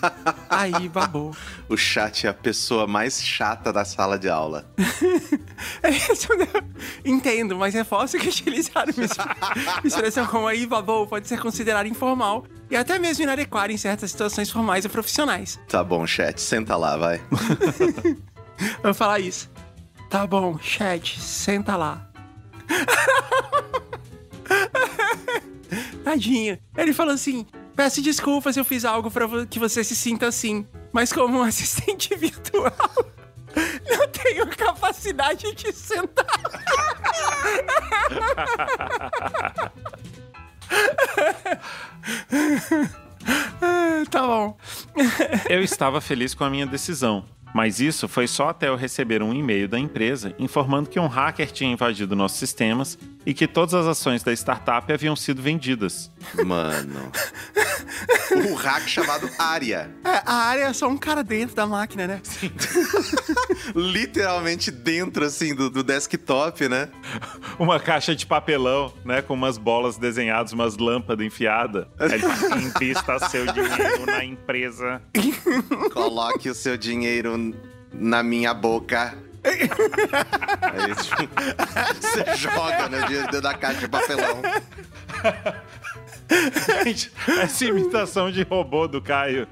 Aí 0.48 0.88
babou. 0.88 1.36
O 1.68 1.76
chat 1.76 2.26
é 2.26 2.30
a 2.30 2.34
pessoa 2.34 2.86
mais 2.86 3.22
chata 3.22 3.70
da 3.70 3.84
sala 3.84 4.18
de 4.18 4.28
aula. 4.30 4.66
É 5.82 5.90
isso, 5.90 6.34
né? 6.36 6.46
Entendo, 7.04 7.54
mas 7.56 7.74
reforço 7.74 8.18
que 8.18 8.28
utilizar 8.28 8.84
uma 8.96 9.04
exp- 9.04 9.20
expressão 9.84 10.26
como 10.26 10.46
aí 10.46 10.66
babou 10.66 11.06
pode 11.06 11.28
ser 11.28 11.38
considerada 11.38 11.86
informal 11.86 12.44
e 12.70 12.76
até 12.76 12.98
mesmo 12.98 13.22
inadequada 13.24 13.70
em 13.72 13.76
certas 13.76 14.10
situações 14.10 14.50
formais 14.50 14.84
ou 14.86 14.90
profissionais. 14.90 15.60
Tá 15.68 15.84
bom, 15.84 16.06
chat, 16.06 16.40
senta 16.40 16.76
lá, 16.76 16.96
vai. 16.96 17.20
Vou 18.82 18.94
falar 18.94 19.20
isso. 19.20 19.50
Tá 20.10 20.26
bom, 20.26 20.58
chat, 20.58 21.20
senta 21.20 21.76
lá. 21.76 22.06
Tadinho. 26.04 26.58
Ele 26.76 26.92
falou 26.92 27.14
assim: 27.14 27.46
peço 27.76 28.02
desculpas 28.02 28.54
se 28.54 28.60
eu 28.60 28.64
fiz 28.64 28.84
algo 28.84 29.10
pra 29.10 29.26
vo- 29.26 29.46
que 29.46 29.58
você 29.58 29.84
se 29.84 29.94
sinta 29.94 30.26
assim, 30.26 30.66
mas 30.92 31.12
como 31.12 31.38
um 31.38 31.42
assistente 31.44 32.14
virtual, 32.16 32.72
não 33.88 34.08
tenho 34.08 34.46
capacidade 34.48 35.54
de 35.54 35.72
sentar. 35.72 36.26
Tá 44.10 44.26
bom. 44.26 44.56
Eu 45.48 45.62
estava 45.62 46.00
feliz 46.00 46.34
com 46.34 46.44
a 46.44 46.50
minha 46.50 46.66
decisão, 46.66 47.24
mas 47.54 47.80
isso 47.80 48.08
foi 48.08 48.26
só 48.26 48.50
até 48.50 48.68
eu 48.68 48.76
receber 48.76 49.22
um 49.22 49.34
e-mail 49.34 49.68
da 49.68 49.78
empresa 49.78 50.34
informando 50.38 50.88
que 50.88 51.00
um 51.00 51.06
hacker 51.06 51.50
tinha 51.50 51.72
invadido 51.72 52.16
nossos 52.16 52.38
sistemas 52.38 52.98
e 53.24 53.34
que 53.34 53.46
todas 53.46 53.74
as 53.74 53.86
ações 53.86 54.22
da 54.22 54.32
startup 54.32 54.90
haviam 54.92 55.14
sido 55.14 55.42
vendidas. 55.42 56.10
Mano. 56.44 57.12
um 58.34 58.54
hack 58.54 58.88
chamado 58.88 59.28
Aria. 59.38 59.90
É, 60.04 60.22
a 60.24 60.34
área 60.34 60.64
é 60.64 60.72
só 60.72 60.88
um 60.88 60.96
cara 60.96 61.22
dentro 61.22 61.54
da 61.54 61.66
máquina, 61.66 62.06
né? 62.06 62.22
Literalmente 63.74 64.70
dentro, 64.70 65.24
assim, 65.24 65.54
do, 65.54 65.68
do 65.68 65.82
desktop, 65.82 66.68
né? 66.68 66.88
Uma 67.58 67.78
caixa 67.78 68.14
de 68.14 68.24
papelão, 68.24 68.92
né, 69.04 69.20
com 69.20 69.34
umas 69.34 69.58
bolas 69.58 69.98
desenhadas, 69.98 70.52
umas 70.52 70.76
lâmpadas 70.76 71.24
enfiadas. 71.26 71.86
Aí 71.98 72.12
ele 72.12 72.20
fala, 72.20 72.62
invista 72.62 73.18
seu 73.28 73.46
dinheiro 73.52 74.06
na 74.06 74.24
empresa. 74.24 75.02
Coloque 75.92 76.48
o 76.48 76.54
seu 76.54 76.76
dinheiro 76.76 77.36
na 77.92 78.22
minha 78.22 78.54
boca. 78.54 79.14
Aí, 79.42 80.94
tipo, 80.96 81.28
você 82.00 82.36
joga 82.36 82.88
né, 82.88 83.06
dentro 83.08 83.40
da 83.40 83.54
caixa 83.54 83.80
de 83.80 83.88
papelão. 83.88 84.42
Gente, 86.84 87.12
essa 87.26 87.64
imitação 87.64 88.30
de 88.30 88.42
robô 88.42 88.86
do 88.86 89.00
Caio. 89.02 89.48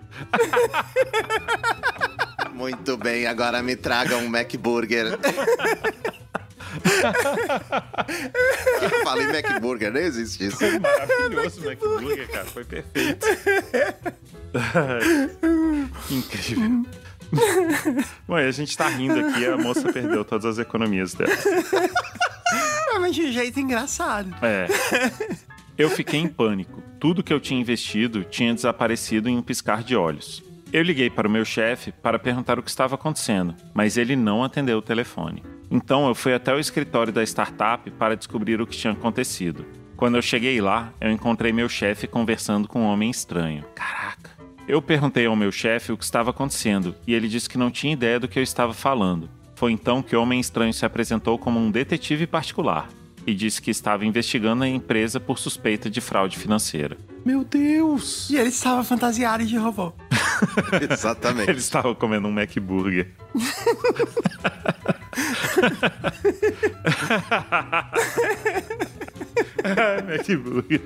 Muito 2.53 2.97
bem, 2.97 3.27
agora 3.27 3.63
me 3.63 3.77
traga 3.77 4.17
um 4.17 4.29
MacBurger. 4.29 5.19
Falei 9.03 9.27
MacBurger, 9.27 9.93
nem 9.93 10.05
existe 10.05 10.47
isso. 10.47 10.59
Maravilhoso 10.81 11.61
o 11.61 11.65
MacBurger, 11.65 12.31
cara. 12.31 12.45
Foi 12.45 12.65
perfeito. 12.65 13.27
Que 16.07 16.15
incrível. 16.15 16.85
Bom, 18.27 18.35
a 18.35 18.51
gente 18.51 18.77
tá 18.77 18.89
rindo 18.89 19.19
aqui, 19.19 19.47
a 19.47 19.57
moça 19.57 19.93
perdeu 19.93 20.25
todas 20.25 20.45
as 20.45 20.59
economias 20.59 21.15
dela. 21.15 21.33
Mas 23.01 23.15
de 23.15 23.23
um 23.23 23.33
jeito 23.33 23.61
engraçado. 23.61 24.35
É. 24.43 24.67
Eu 25.77 25.89
fiquei 25.89 26.19
em 26.19 26.29
pânico. 26.29 26.83
Tudo 26.99 27.23
que 27.23 27.33
eu 27.33 27.39
tinha 27.39 27.61
investido 27.61 28.25
tinha 28.25 28.53
desaparecido 28.53 29.29
em 29.29 29.39
um 29.39 29.43
piscar 29.43 29.83
de 29.83 29.95
olhos. 29.95 30.43
Eu 30.73 30.83
liguei 30.83 31.09
para 31.09 31.29
o 31.29 31.31
meu 31.31 31.45
chefe 31.45 31.93
para 31.93 32.19
perguntar 32.19 32.59
o 32.59 32.63
que 32.63 32.69
estava 32.69 32.97
acontecendo, 32.97 33.55
mas 33.73 33.97
ele 33.97 34.17
não 34.17 34.43
atendeu 34.45 34.79
o 34.79 34.83
telefone. 34.83 35.43
Então 35.71 36.09
eu 36.09 36.15
fui 36.15 36.35
até 36.35 36.53
o 36.53 36.59
escritório 36.59 37.13
da 37.13 37.23
startup 37.23 37.91
para 37.93 38.17
descobrir 38.17 38.61
o 38.61 38.67
que 38.67 38.77
tinha 38.77 38.93
acontecido. 38.93 39.65
Quando 39.97 40.17
eu 40.17 40.23
cheguei 40.23 40.61
lá, 40.61 40.93
eu 41.01 41.11
encontrei 41.11 41.53
meu 41.53 41.69
chefe 41.69 42.07
conversando 42.07 42.69
com 42.69 42.83
um 42.83 42.87
homem 42.87 43.11
estranho. 43.11 43.65
Caraca! 43.75 44.38
Eu 44.69 44.83
perguntei 44.83 45.25
ao 45.25 45.35
meu 45.35 45.51
chefe 45.51 45.93
o 45.93 45.97
que 45.97 46.05
estava 46.05 46.29
acontecendo 46.29 46.95
e 47.07 47.15
ele 47.15 47.27
disse 47.27 47.49
que 47.49 47.57
não 47.57 47.71
tinha 47.71 47.95
ideia 47.95 48.21
do 48.21 48.29
que 48.29 48.39
eu 48.39 48.43
estava 48.43 48.75
falando. 48.75 49.31
Foi 49.55 49.73
então 49.73 50.03
que 50.03 50.15
o 50.15 50.21
homem 50.21 50.39
estranho 50.39 50.75
se 50.75 50.85
apresentou 50.85 51.39
como 51.39 51.59
um 51.59 51.71
detetive 51.71 52.27
particular 52.27 52.91
e 53.27 53.35
disse 53.35 53.63
que 53.63 53.71
estava 53.71 54.05
investigando 54.05 54.65
a 54.65 54.69
empresa 54.69 55.19
por 55.19 55.39
suspeita 55.39 55.89
de 55.89 56.03
fraude 56.03 56.37
financeira. 56.37 56.99
Meu 57.25 57.45
Deus! 57.45 58.29
E 58.29 58.37
ele 58.37 58.51
estava 58.51 58.85
fantasiado 58.85 59.47
de 59.47 59.57
robô. 59.57 59.95
Exatamente. 60.91 61.49
Ele 61.49 61.59
estava 61.59 61.95
comendo 61.95 62.29
um 62.29 62.39
McBurger. 62.39 63.09
Ai, 69.65 69.99
McBurger. 70.15 70.83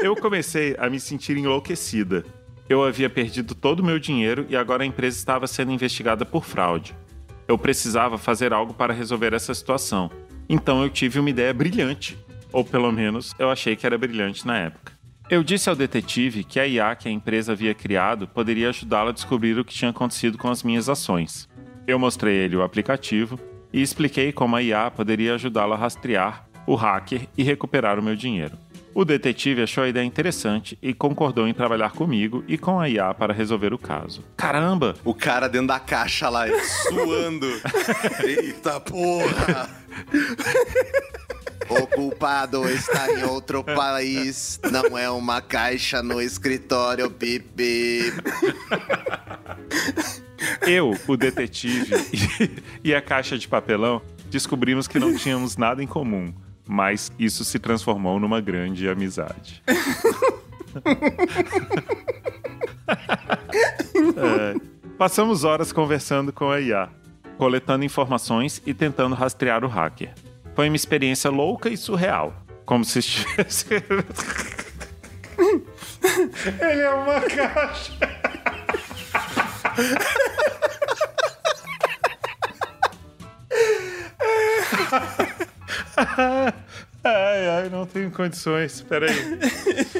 Eu 0.00 0.14
comecei 0.14 0.76
a 0.78 0.88
me 0.88 1.00
sentir 1.00 1.36
enlouquecida. 1.36 2.24
Eu 2.68 2.84
havia 2.84 3.10
perdido 3.10 3.52
todo 3.52 3.80
o 3.80 3.84
meu 3.84 3.98
dinheiro 3.98 4.46
e 4.48 4.56
agora 4.56 4.84
a 4.84 4.86
empresa 4.86 5.16
estava 5.16 5.48
sendo 5.48 5.72
investigada 5.72 6.24
por 6.24 6.44
fraude. 6.44 6.94
Eu 7.48 7.58
precisava 7.58 8.16
fazer 8.16 8.52
algo 8.52 8.72
para 8.72 8.94
resolver 8.94 9.32
essa 9.32 9.52
situação. 9.52 10.08
Então 10.48 10.84
eu 10.84 10.88
tive 10.88 11.18
uma 11.18 11.30
ideia 11.30 11.52
brilhante. 11.52 12.16
Ou 12.52 12.64
pelo 12.64 12.92
menos 12.92 13.34
eu 13.40 13.50
achei 13.50 13.74
que 13.74 13.84
era 13.84 13.98
brilhante 13.98 14.46
na 14.46 14.56
época. 14.56 14.92
Eu 15.28 15.42
disse 15.42 15.68
ao 15.68 15.74
detetive 15.74 16.44
que 16.44 16.60
a 16.60 16.66
IA 16.66 16.94
que 16.94 17.08
a 17.08 17.12
empresa 17.12 17.52
havia 17.52 17.74
criado 17.74 18.28
poderia 18.28 18.68
ajudá-lo 18.68 19.08
a 19.10 19.12
descobrir 19.12 19.58
o 19.58 19.64
que 19.64 19.74
tinha 19.74 19.90
acontecido 19.90 20.38
com 20.38 20.48
as 20.48 20.62
minhas 20.62 20.88
ações. 20.88 21.48
Eu 21.88 21.98
mostrei 21.98 22.36
ele 22.36 22.54
o 22.54 22.62
aplicativo 22.62 23.38
e 23.72 23.82
expliquei 23.82 24.32
como 24.32 24.54
a 24.54 24.62
IA 24.62 24.90
poderia 24.92 25.34
ajudá-lo 25.34 25.72
a 25.72 25.76
rastrear 25.76 26.48
o 26.68 26.74
hacker 26.74 27.26
e 27.36 27.42
recuperar 27.42 27.98
o 27.98 28.02
meu 28.02 28.14
dinheiro. 28.14 28.58
O 28.98 29.04
detetive 29.04 29.62
achou 29.62 29.84
a 29.84 29.88
ideia 29.88 30.04
interessante 30.04 30.76
e 30.82 30.92
concordou 30.92 31.46
em 31.46 31.54
trabalhar 31.54 31.92
comigo 31.92 32.42
e 32.48 32.58
com 32.58 32.80
a 32.80 32.88
IA 32.88 33.14
para 33.14 33.32
resolver 33.32 33.72
o 33.72 33.78
caso. 33.78 34.24
Caramba! 34.36 34.96
O 35.04 35.14
cara 35.14 35.48
dentro 35.48 35.68
da 35.68 35.78
caixa 35.78 36.28
lá, 36.28 36.46
suando. 36.88 37.46
Eita 38.26 38.80
porra! 38.80 39.70
O 41.68 41.86
culpado 41.86 42.68
está 42.68 43.12
em 43.12 43.22
outro 43.22 43.62
país, 43.62 44.58
não 44.68 44.98
é 44.98 45.08
uma 45.08 45.40
caixa 45.40 46.02
no 46.02 46.20
escritório, 46.20 47.08
bip. 47.08 48.12
Eu, 50.66 50.98
o 51.06 51.16
detetive 51.16 51.94
e 52.82 52.92
a 52.92 53.00
caixa 53.00 53.38
de 53.38 53.46
papelão 53.46 54.02
descobrimos 54.28 54.88
que 54.88 54.98
não 54.98 55.14
tínhamos 55.14 55.56
nada 55.56 55.80
em 55.84 55.86
comum, 55.86 56.34
mas 56.68 57.10
isso 57.18 57.44
se 57.44 57.58
transformou 57.58 58.20
numa 58.20 58.40
grande 58.40 58.88
amizade. 58.88 59.62
É, 64.16 64.54
passamos 64.96 65.44
horas 65.44 65.72
conversando 65.72 66.32
com 66.32 66.50
a 66.50 66.60
IA, 66.60 66.88
coletando 67.36 67.84
informações 67.84 68.62
e 68.64 68.72
tentando 68.72 69.14
rastrear 69.14 69.64
o 69.64 69.68
hacker. 69.68 70.14
Foi 70.54 70.68
uma 70.68 70.76
experiência 70.76 71.30
louca 71.30 71.68
e 71.68 71.76
surreal, 71.76 72.34
como 72.64 72.84
se 72.84 73.00
estivesse. 73.00 73.66
Ele 76.60 76.80
é 76.80 76.90
uma 76.90 77.20
caixa. 77.20 77.92
Ai, 87.04 87.48
ai, 87.48 87.68
não 87.70 87.86
tenho 87.86 88.10
condições. 88.10 88.74
Espera 88.74 89.06
aí. 89.10 89.38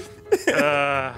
Ah, 0.61 1.15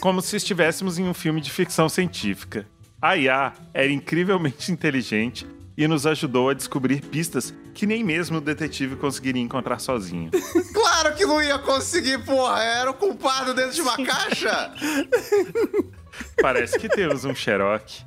como 0.00 0.20
se 0.20 0.36
estivéssemos 0.36 0.98
em 0.98 1.04
um 1.04 1.14
filme 1.14 1.40
de 1.40 1.50
ficção 1.52 1.88
científica. 1.88 2.66
A 3.00 3.16
IA 3.16 3.52
era 3.72 3.92
incrivelmente 3.92 4.72
inteligente 4.72 5.46
e 5.76 5.86
nos 5.86 6.04
ajudou 6.04 6.50
a 6.50 6.54
descobrir 6.54 7.00
pistas 7.00 7.54
que 7.72 7.86
nem 7.86 8.02
mesmo 8.02 8.38
o 8.38 8.40
detetive 8.40 8.96
conseguiria 8.96 9.40
encontrar 9.40 9.78
sozinho. 9.78 10.30
Claro 10.74 11.14
que 11.14 11.24
não 11.24 11.40
ia 11.40 11.58
conseguir, 11.58 12.18
porra! 12.24 12.60
Era 12.60 12.90
o 12.90 12.94
culpado 12.94 13.54
dentro 13.54 13.72
de 13.72 13.80
uma 13.82 13.96
caixa! 13.96 14.72
Parece 16.40 16.76
que 16.78 16.88
temos 16.88 17.24
um 17.24 17.34
Xerox. 17.34 18.04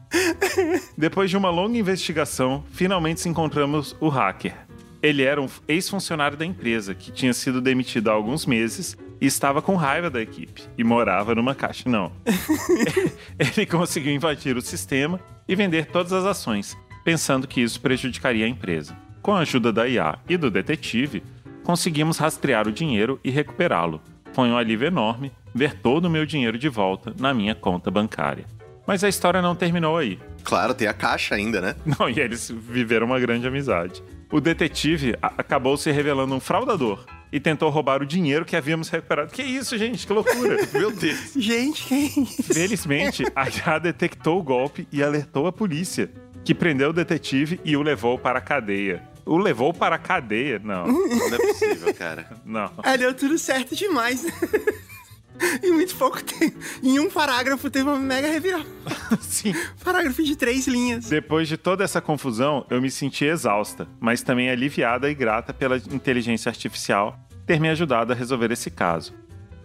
Depois 0.98 1.30
de 1.30 1.38
uma 1.38 1.50
longa 1.50 1.78
investigação, 1.78 2.66
finalmente 2.74 3.28
encontramos 3.30 3.96
o 4.02 4.10
hacker. 4.10 4.56
Ele 5.02 5.24
era 5.24 5.42
um 5.42 5.48
ex-funcionário 5.68 6.38
da 6.38 6.46
empresa 6.46 6.94
que 6.94 7.12
tinha 7.12 7.34
sido 7.34 7.60
demitido 7.60 8.10
há 8.10 8.14
alguns 8.14 8.46
meses 8.46 8.96
e 9.20 9.26
estava 9.26 9.62
com 9.62 9.76
raiva 9.76 10.10
da 10.10 10.22
equipe 10.22 10.64
e 10.78 10.84
morava 10.84 11.34
numa 11.34 11.56
caixa. 11.56 11.90
Não. 11.90 12.12
Ele 13.38 13.66
conseguiu 13.66 14.14
invadir 14.14 14.56
o 14.56 14.62
sistema 14.62 15.20
e 15.48 15.56
vender 15.56 15.88
todas 15.88 16.14
as 16.14 16.26
ações, 16.26 16.78
pensando 17.04 17.48
que 17.48 17.62
isso 17.62 17.82
prejudicaria 17.82 18.46
a 18.46 18.50
empresa. 18.50 18.96
Com 19.22 19.34
a 19.34 19.40
ajuda 19.40 19.72
da 19.72 19.88
IA 19.88 20.18
e 20.30 20.38
do 20.38 20.52
detetive, 20.52 21.24
conseguimos 21.64 22.18
rastrear 22.18 22.68
o 22.68 22.72
dinheiro 22.72 23.20
e 23.24 23.30
recuperá-lo. 23.30 24.02
Foi 24.34 24.50
um 24.50 24.58
alívio 24.58 24.88
enorme 24.88 25.32
ver 25.54 25.74
todo 25.74 26.06
o 26.06 26.10
meu 26.10 26.26
dinheiro 26.26 26.58
de 26.58 26.70
volta 26.70 27.14
na 27.20 27.34
minha 27.34 27.54
conta 27.54 27.92
bancária. 27.92 28.46
Mas 28.88 29.04
a 29.04 29.10
história 29.10 29.42
não 29.42 29.56
terminou 29.56 29.98
aí. 29.98 30.20
Claro, 30.44 30.74
tem 30.74 30.88
a 30.88 30.94
caixa 30.94 31.36
ainda, 31.36 31.62
né? 31.62 31.76
Não, 31.86 32.10
e 32.10 32.20
eles 32.20 32.50
viveram 32.50 33.06
uma 33.06 33.20
grande 33.20 33.48
amizade. 33.48 34.02
O 34.32 34.40
detetive 34.40 35.16
acabou 35.22 35.76
se 35.78 35.92
revelando 35.92 36.34
um 36.34 36.40
fraudador 36.40 37.06
e 37.32 37.40
tentou 37.40 37.70
roubar 37.70 38.02
o 38.02 38.06
dinheiro 38.06 38.46
que 38.46 38.56
havíamos 38.56 38.90
recuperado. 38.90 39.32
Que 39.32 39.42
isso, 39.44 39.78
gente? 39.78 40.08
Que 40.08 40.14
loucura! 40.14 40.58
Meu 40.74 40.92
Deus. 40.92 41.34
Gente, 41.36 41.84
que 41.86 41.96
isso? 41.96 42.54
Felizmente, 42.54 43.24
a 43.36 43.48
IA 43.50 43.80
detectou 43.80 44.40
o 44.40 44.44
golpe 44.44 44.88
e 44.92 45.04
alertou 45.04 45.48
a 45.48 45.52
polícia, 45.52 46.10
que 46.46 46.54
prendeu 46.56 46.90
o 46.90 46.94
detetive 46.94 47.60
e 47.64 47.76
o 47.76 47.82
levou 47.82 48.18
para 48.18 48.40
a 48.40 48.42
cadeia. 48.42 49.04
O 49.26 49.38
levou 49.38 49.74
para 49.74 49.96
a 49.96 50.00
cadeia? 50.00 50.60
Não, 50.64 50.88
Não 50.88 51.28
é 51.34 51.38
possível, 51.38 51.94
cara. 51.94 52.28
não. 52.46 52.72
É, 52.84 52.98
deu 52.98 53.14
tudo 53.14 53.38
certo 53.38 53.76
demais. 53.76 54.26
em 55.64 55.72
muito 55.72 55.96
pouco 55.96 56.24
tempo. 56.24 56.58
Em 56.84 57.00
um 57.00 57.10
parágrafo 57.10 57.70
teve 57.70 57.90
uma 57.90 58.00
mega 58.00 58.28
reviravolta. 58.28 58.72
Sim. 59.22 59.54
Parágrafo 59.84 60.24
de 60.24 60.36
três 60.36 60.68
linhas. 60.68 61.10
Depois 61.10 61.48
de 61.48 61.58
toda 61.58 61.84
essa 61.84 62.02
confusão, 62.02 62.66
eu 62.70 62.82
me 62.82 62.90
senti 62.90 63.26
exausta, 63.26 63.88
mas 64.00 64.22
também 64.22 64.50
aliviada 64.50 65.10
e 65.10 65.16
grata 65.16 65.54
pela 65.54 65.78
inteligência 65.78 66.50
artificial 66.50 67.18
ter 67.46 67.60
me 67.60 67.70
ajudado 67.70 68.14
a 68.14 68.16
resolver 68.16 68.52
esse 68.52 68.70
caso. 68.70 69.14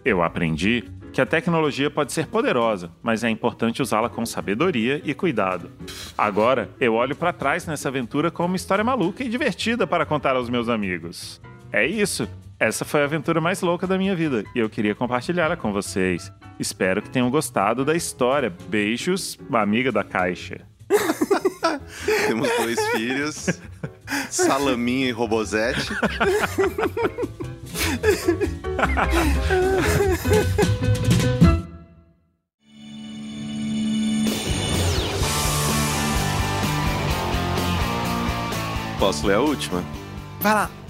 Eu 0.03 0.23
aprendi 0.23 0.83
que 1.11 1.21
a 1.21 1.25
tecnologia 1.25 1.89
pode 1.89 2.11
ser 2.11 2.27
poderosa, 2.27 2.91
mas 3.01 3.23
é 3.23 3.29
importante 3.29 3.81
usá-la 3.81 4.09
com 4.09 4.25
sabedoria 4.25 5.01
e 5.03 5.13
cuidado. 5.13 5.71
Agora, 6.17 6.69
eu 6.79 6.93
olho 6.93 7.15
para 7.15 7.33
trás 7.33 7.65
nessa 7.65 7.89
aventura 7.89 8.29
como 8.29 8.49
uma 8.49 8.55
história 8.55 8.83
maluca 8.83 9.23
e 9.23 9.29
divertida 9.29 9.87
para 9.87 10.05
contar 10.05 10.35
aos 10.35 10.49
meus 10.49 10.69
amigos. 10.69 11.41
É 11.71 11.85
isso. 11.85 12.27
Essa 12.59 12.83
foi 12.83 13.01
a 13.01 13.03
aventura 13.03 13.39
mais 13.39 13.61
louca 13.61 13.85
da 13.85 13.99
minha 13.99 14.15
vida 14.15 14.43
e 14.55 14.59
eu 14.59 14.67
queria 14.69 14.95
compartilhá-la 14.95 15.55
com 15.55 15.71
vocês. 15.71 16.31
Espero 16.59 17.03
que 17.03 17.09
tenham 17.09 17.29
gostado 17.29 17.85
da 17.85 17.95
história. 17.95 18.51
Beijos, 18.67 19.37
amiga 19.53 19.91
da 19.91 20.03
caixa. 20.03 20.65
Temos 22.27 22.49
dois 22.57 22.79
filhos, 22.89 23.61
Salaminha 24.31 25.07
e 25.07 25.11
Robozete. 25.11 25.91
Posso 38.97 39.27
ler 39.27 39.35
a 39.35 39.41
última? 39.41 39.83
Vai 40.41 40.53
lá. 40.55 40.86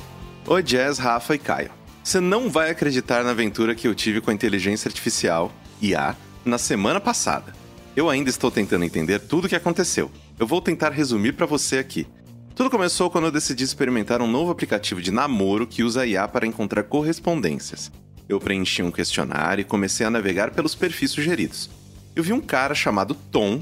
Oi, 0.49 0.63
Jazz, 0.63 0.97
Rafa 0.97 1.35
e 1.35 1.37
Caio. 1.37 1.71
Você 2.01 2.21
não 2.21 2.49
vai 2.49 2.69
acreditar 2.69 3.21
na 3.21 3.31
aventura 3.31 3.75
que 3.75 3.85
eu 3.85 3.93
tive 3.93 4.21
com 4.21 4.31
a 4.31 4.33
inteligência 4.33 4.87
artificial, 4.87 5.51
IA, 5.81 6.15
na 6.45 6.57
semana 6.57 7.01
passada. 7.01 7.53
Eu 7.97 8.09
ainda 8.09 8.29
estou 8.29 8.49
tentando 8.49 8.85
entender 8.85 9.19
tudo 9.19 9.43
o 9.43 9.49
que 9.49 9.57
aconteceu. 9.57 10.09
Eu 10.39 10.47
vou 10.47 10.61
tentar 10.61 10.91
resumir 10.91 11.33
para 11.33 11.45
você 11.45 11.79
aqui. 11.79 12.07
Tudo 12.55 12.69
começou 12.69 13.09
quando 13.09 13.25
eu 13.25 13.31
decidi 13.31 13.65
experimentar 13.65 14.21
um 14.21 14.31
novo 14.31 14.49
aplicativo 14.49 15.01
de 15.01 15.11
namoro 15.11 15.67
que 15.67 15.83
usa 15.83 16.07
IA 16.07 16.25
para 16.29 16.47
encontrar 16.47 16.83
correspondências. 16.83 17.91
Eu 18.29 18.39
preenchi 18.39 18.81
um 18.81 18.89
questionário 18.89 19.63
e 19.63 19.65
comecei 19.65 20.05
a 20.05 20.09
navegar 20.09 20.51
pelos 20.51 20.73
perfis 20.73 21.11
sugeridos. 21.11 21.69
Eu 22.15 22.23
vi 22.23 22.31
um 22.31 22.39
cara 22.39 22.73
chamado 22.73 23.13
Tom 23.13 23.61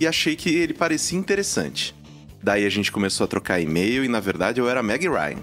e 0.00 0.06
achei 0.06 0.34
que 0.34 0.48
ele 0.48 0.72
parecia 0.72 1.18
interessante. 1.18 1.94
Daí 2.42 2.66
a 2.66 2.70
gente 2.70 2.90
começou 2.90 3.24
a 3.24 3.28
trocar 3.28 3.60
e-mail 3.60 4.04
e 4.04 4.08
na 4.08 4.18
verdade 4.18 4.60
eu 4.60 4.68
era 4.68 4.82
Meg 4.82 5.08
Ryan. 5.08 5.38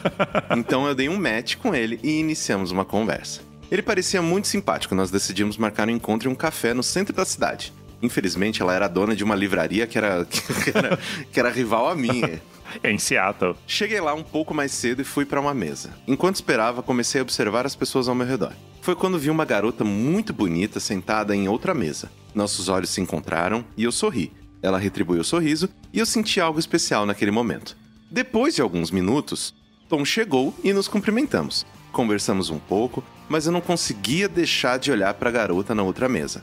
então 0.56 0.86
eu 0.86 0.94
dei 0.94 1.08
um 1.08 1.18
match 1.18 1.56
com 1.56 1.74
ele 1.74 1.98
e 2.02 2.20
iniciamos 2.20 2.70
uma 2.70 2.84
conversa. 2.84 3.40
Ele 3.70 3.82
parecia 3.82 4.20
muito 4.20 4.46
simpático, 4.46 4.94
nós 4.94 5.10
decidimos 5.10 5.56
marcar 5.56 5.88
um 5.88 5.92
encontro 5.92 6.28
em 6.28 6.32
um 6.32 6.34
café 6.34 6.74
no 6.74 6.82
centro 6.82 7.14
da 7.14 7.24
cidade. 7.24 7.72
Infelizmente, 8.02 8.60
ela 8.60 8.74
era 8.74 8.86
dona 8.86 9.16
de 9.16 9.24
uma 9.24 9.34
livraria 9.34 9.86
que 9.86 9.96
era, 9.96 10.24
que 10.28 10.76
era, 10.76 10.98
que 11.32 11.40
era 11.40 11.50
rival 11.50 11.88
à 11.88 11.94
minha. 11.94 12.42
Em 12.82 12.98
Seattle. 12.98 13.54
Cheguei 13.66 14.00
lá 14.00 14.14
um 14.14 14.22
pouco 14.22 14.52
mais 14.52 14.72
cedo 14.72 15.00
e 15.00 15.04
fui 15.04 15.24
para 15.24 15.40
uma 15.40 15.54
mesa. 15.54 15.90
Enquanto 16.08 16.36
esperava, 16.36 16.82
comecei 16.82 17.20
a 17.20 17.22
observar 17.22 17.66
as 17.66 17.76
pessoas 17.76 18.08
ao 18.08 18.14
meu 18.14 18.26
redor. 18.26 18.52
Foi 18.80 18.96
quando 18.96 19.18
vi 19.18 19.30
uma 19.30 19.44
garota 19.44 19.84
muito 19.84 20.32
bonita 20.32 20.80
sentada 20.80 21.36
em 21.36 21.48
outra 21.48 21.72
mesa. 21.72 22.10
Nossos 22.34 22.68
olhos 22.68 22.90
se 22.90 23.00
encontraram 23.00 23.64
e 23.76 23.84
eu 23.84 23.92
sorri. 23.92 24.32
Ela 24.64 24.78
retribuiu 24.78 25.20
o 25.20 25.24
sorriso 25.24 25.68
e 25.92 25.98
eu 25.98 26.06
senti 26.06 26.40
algo 26.40 26.58
especial 26.58 27.04
naquele 27.04 27.30
momento. 27.30 27.76
Depois 28.10 28.54
de 28.54 28.62
alguns 28.62 28.90
minutos, 28.90 29.54
Tom 29.90 30.06
chegou 30.06 30.54
e 30.64 30.72
nos 30.72 30.88
cumprimentamos. 30.88 31.66
Conversamos 31.92 32.48
um 32.48 32.58
pouco, 32.58 33.04
mas 33.28 33.44
eu 33.44 33.52
não 33.52 33.60
conseguia 33.60 34.26
deixar 34.26 34.78
de 34.78 34.90
olhar 34.90 35.12
para 35.12 35.28
a 35.28 35.32
garota 35.32 35.74
na 35.74 35.82
outra 35.82 36.08
mesa. 36.08 36.42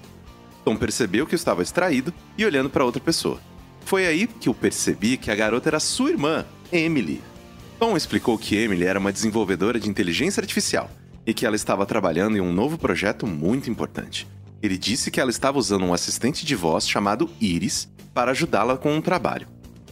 Tom 0.64 0.78
percebeu 0.78 1.26
que 1.26 1.34
eu 1.34 1.38
estava 1.38 1.64
distraído 1.64 2.14
e 2.38 2.46
olhando 2.46 2.70
para 2.70 2.86
outra 2.86 3.02
pessoa. 3.02 3.42
Foi 3.86 4.06
aí 4.06 4.28
que 4.28 4.48
eu 4.48 4.54
percebi 4.54 5.18
que 5.18 5.32
a 5.32 5.36
garota 5.36 5.70
era 5.70 5.80
sua 5.80 6.12
irmã, 6.12 6.46
Emily. 6.72 7.24
Tom 7.80 7.98
explicou 7.98 8.38
que 8.38 8.56
Emily 8.56 8.86
era 8.86 9.00
uma 9.00 9.12
desenvolvedora 9.12 9.80
de 9.80 9.90
inteligência 9.90 10.42
artificial 10.42 10.92
e 11.26 11.34
que 11.34 11.44
ela 11.44 11.56
estava 11.56 11.88
trabalhando 11.88 12.38
em 12.38 12.42
um 12.42 12.54
novo 12.54 12.78
projeto 12.78 13.26
muito 13.26 13.68
importante. 13.68 14.28
Ele 14.62 14.78
disse 14.78 15.10
que 15.10 15.20
ela 15.20 15.32
estava 15.32 15.58
usando 15.58 15.86
um 15.86 15.94
assistente 15.94 16.46
de 16.46 16.56
voz 16.56 16.88
chamado 16.88 17.28
Iris 17.42 17.90
para 18.14 18.32
ajudá-la 18.32 18.78
com 18.78 18.94
um 18.94 19.02
trabalho. 19.02 19.48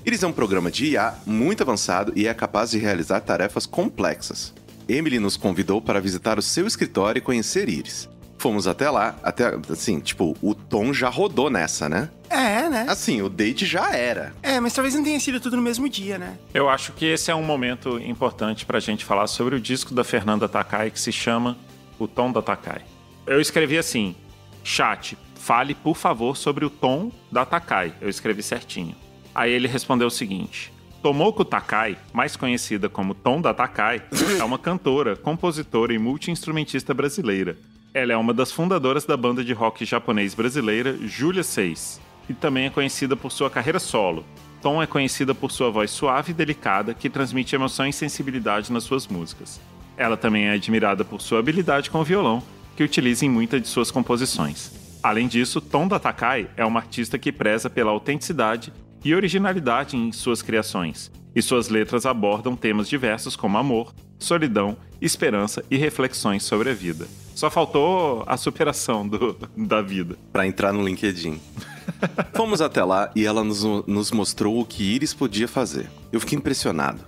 Iris 0.05 0.23
é 0.23 0.27
um 0.27 0.31
programa 0.31 0.71
de 0.71 0.87
IA 0.87 1.13
muito 1.25 1.61
avançado 1.61 2.13
e 2.15 2.27
é 2.27 2.33
capaz 2.33 2.71
de 2.71 2.77
realizar 2.77 3.19
tarefas 3.21 3.65
complexas. 3.65 4.53
Emily 4.87 5.19
nos 5.19 5.37
convidou 5.37 5.81
para 5.81 6.01
visitar 6.01 6.39
o 6.39 6.41
seu 6.41 6.65
escritório 6.65 7.19
e 7.19 7.21
conhecer 7.21 7.69
Iris. 7.69 8.09
Fomos 8.39 8.67
até 8.67 8.89
lá, 8.89 9.15
até 9.21 9.53
assim, 9.69 9.99
tipo, 9.99 10.35
o 10.41 10.55
Tom 10.55 10.93
já 10.93 11.09
rodou 11.09 11.49
nessa, 11.49 11.89
né? 11.89 12.09
É, 12.29 12.69
né? 12.69 12.85
Assim, 12.87 13.21
o 13.21 13.27
date 13.27 13.65
já 13.65 13.91
era. 13.91 14.33
É, 14.41 14.59
mas 14.61 14.73
talvez 14.73 14.95
não 14.95 15.03
tenha 15.03 15.19
sido 15.19 15.41
tudo 15.41 15.57
no 15.57 15.61
mesmo 15.61 15.89
dia, 15.89 16.17
né? 16.17 16.37
Eu 16.53 16.69
acho 16.69 16.93
que 16.93 17.05
esse 17.05 17.29
é 17.29 17.35
um 17.35 17.43
momento 17.43 17.99
importante 17.99 18.65
pra 18.65 18.79
gente 18.79 19.03
falar 19.03 19.27
sobre 19.27 19.55
o 19.55 19.59
disco 19.59 19.93
da 19.93 20.05
Fernanda 20.05 20.47
Takai 20.47 20.89
que 20.89 20.99
se 20.99 21.11
chama 21.11 21.57
O 21.99 22.07
Tom 22.07 22.31
da 22.31 22.41
Takai. 22.41 22.81
Eu 23.27 23.41
escrevi 23.41 23.77
assim: 23.77 24.15
chat, 24.63 25.17
fale 25.39 25.73
por 25.73 25.95
favor 25.95 26.37
sobre 26.37 26.65
o 26.65 26.69
tom 26.69 27.11
da 27.31 27.45
Takai. 27.45 27.93
Eu 27.99 28.09
escrevi 28.09 28.43
certinho. 28.43 28.95
Aí 29.33 29.51
ele 29.51 29.67
respondeu 29.67 30.07
o 30.07 30.11
seguinte: 30.11 30.71
Tomoko 31.01 31.45
Takai, 31.45 31.97
mais 32.13 32.35
conhecida 32.35 32.89
como 32.89 33.15
Tom 33.15 33.41
da 33.41 33.53
Takai, 33.53 34.03
é 34.37 34.43
uma 34.43 34.59
cantora, 34.59 35.15
compositora 35.15 35.93
e 35.93 35.97
multi-instrumentista 35.97 36.93
brasileira. 36.93 37.57
Ela 37.93 38.13
é 38.13 38.17
uma 38.17 38.33
das 38.33 38.51
fundadoras 38.51 39.05
da 39.05 39.17
banda 39.17 39.43
de 39.43 39.53
rock 39.53 39.83
japonês 39.85 40.35
brasileira 40.35 40.95
Julia 41.07 41.41
6 41.41 41.99
e 42.29 42.33
também 42.33 42.65
é 42.65 42.69
conhecida 42.69 43.15
por 43.15 43.31
sua 43.31 43.49
carreira 43.49 43.79
solo. 43.79 44.23
Tom 44.61 44.83
é 44.83 44.85
conhecida 44.85 45.33
por 45.33 45.51
sua 45.51 45.71
voz 45.71 45.89
suave 45.89 46.31
e 46.31 46.35
delicada 46.35 46.93
que 46.93 47.09
transmite 47.09 47.55
emoção 47.55 47.87
e 47.87 47.93
sensibilidade 47.93 48.71
nas 48.71 48.83
suas 48.83 49.07
músicas. 49.07 49.59
Ela 49.97 50.17
também 50.17 50.47
é 50.47 50.51
admirada 50.51 51.03
por 51.03 51.21
sua 51.21 51.39
habilidade 51.39 51.89
com 51.89 51.99
o 51.99 52.03
violão, 52.03 52.43
que 52.75 52.83
utiliza 52.83 53.25
em 53.25 53.29
muitas 53.29 53.61
de 53.61 53.67
suas 53.67 53.89
composições. 53.89 54.78
Além 55.01 55.27
disso, 55.27 55.61
Tom 55.61 55.87
da 55.87 55.97
Takai 55.97 56.49
é 56.57 56.65
uma 56.65 56.79
artista 56.79 57.17
que 57.17 57.31
preza 57.31 57.69
pela 57.69 57.91
autenticidade 57.91 58.73
e 59.03 59.15
originalidade 59.15 59.95
em 59.95 60.11
suas 60.11 60.41
criações, 60.41 61.09
e 61.33 61.41
suas 61.41 61.69
letras 61.69 62.05
abordam 62.05 62.55
temas 62.55 62.89
diversos 62.89 63.35
como 63.35 63.57
amor, 63.57 63.93
solidão, 64.17 64.77
esperança 65.01 65.63
e 65.71 65.77
reflexões 65.77 66.43
sobre 66.43 66.69
a 66.69 66.73
vida. 66.73 67.07
Só 67.33 67.49
faltou 67.49 68.25
a 68.27 68.35
superação 68.35 69.07
do, 69.07 69.37
da 69.55 69.81
vida. 69.81 70.17
Pra 70.33 70.45
entrar 70.45 70.73
no 70.73 70.85
LinkedIn. 70.85 71.39
Fomos 72.35 72.61
até 72.61 72.83
lá 72.83 73.09
e 73.15 73.25
ela 73.25 73.43
nos, 73.43 73.63
nos 73.87 74.11
mostrou 74.11 74.59
o 74.59 74.65
que 74.65 74.83
Iris 74.83 75.13
podia 75.13 75.47
fazer. 75.47 75.89
Eu 76.11 76.19
fiquei 76.19 76.37
impressionado. 76.37 76.99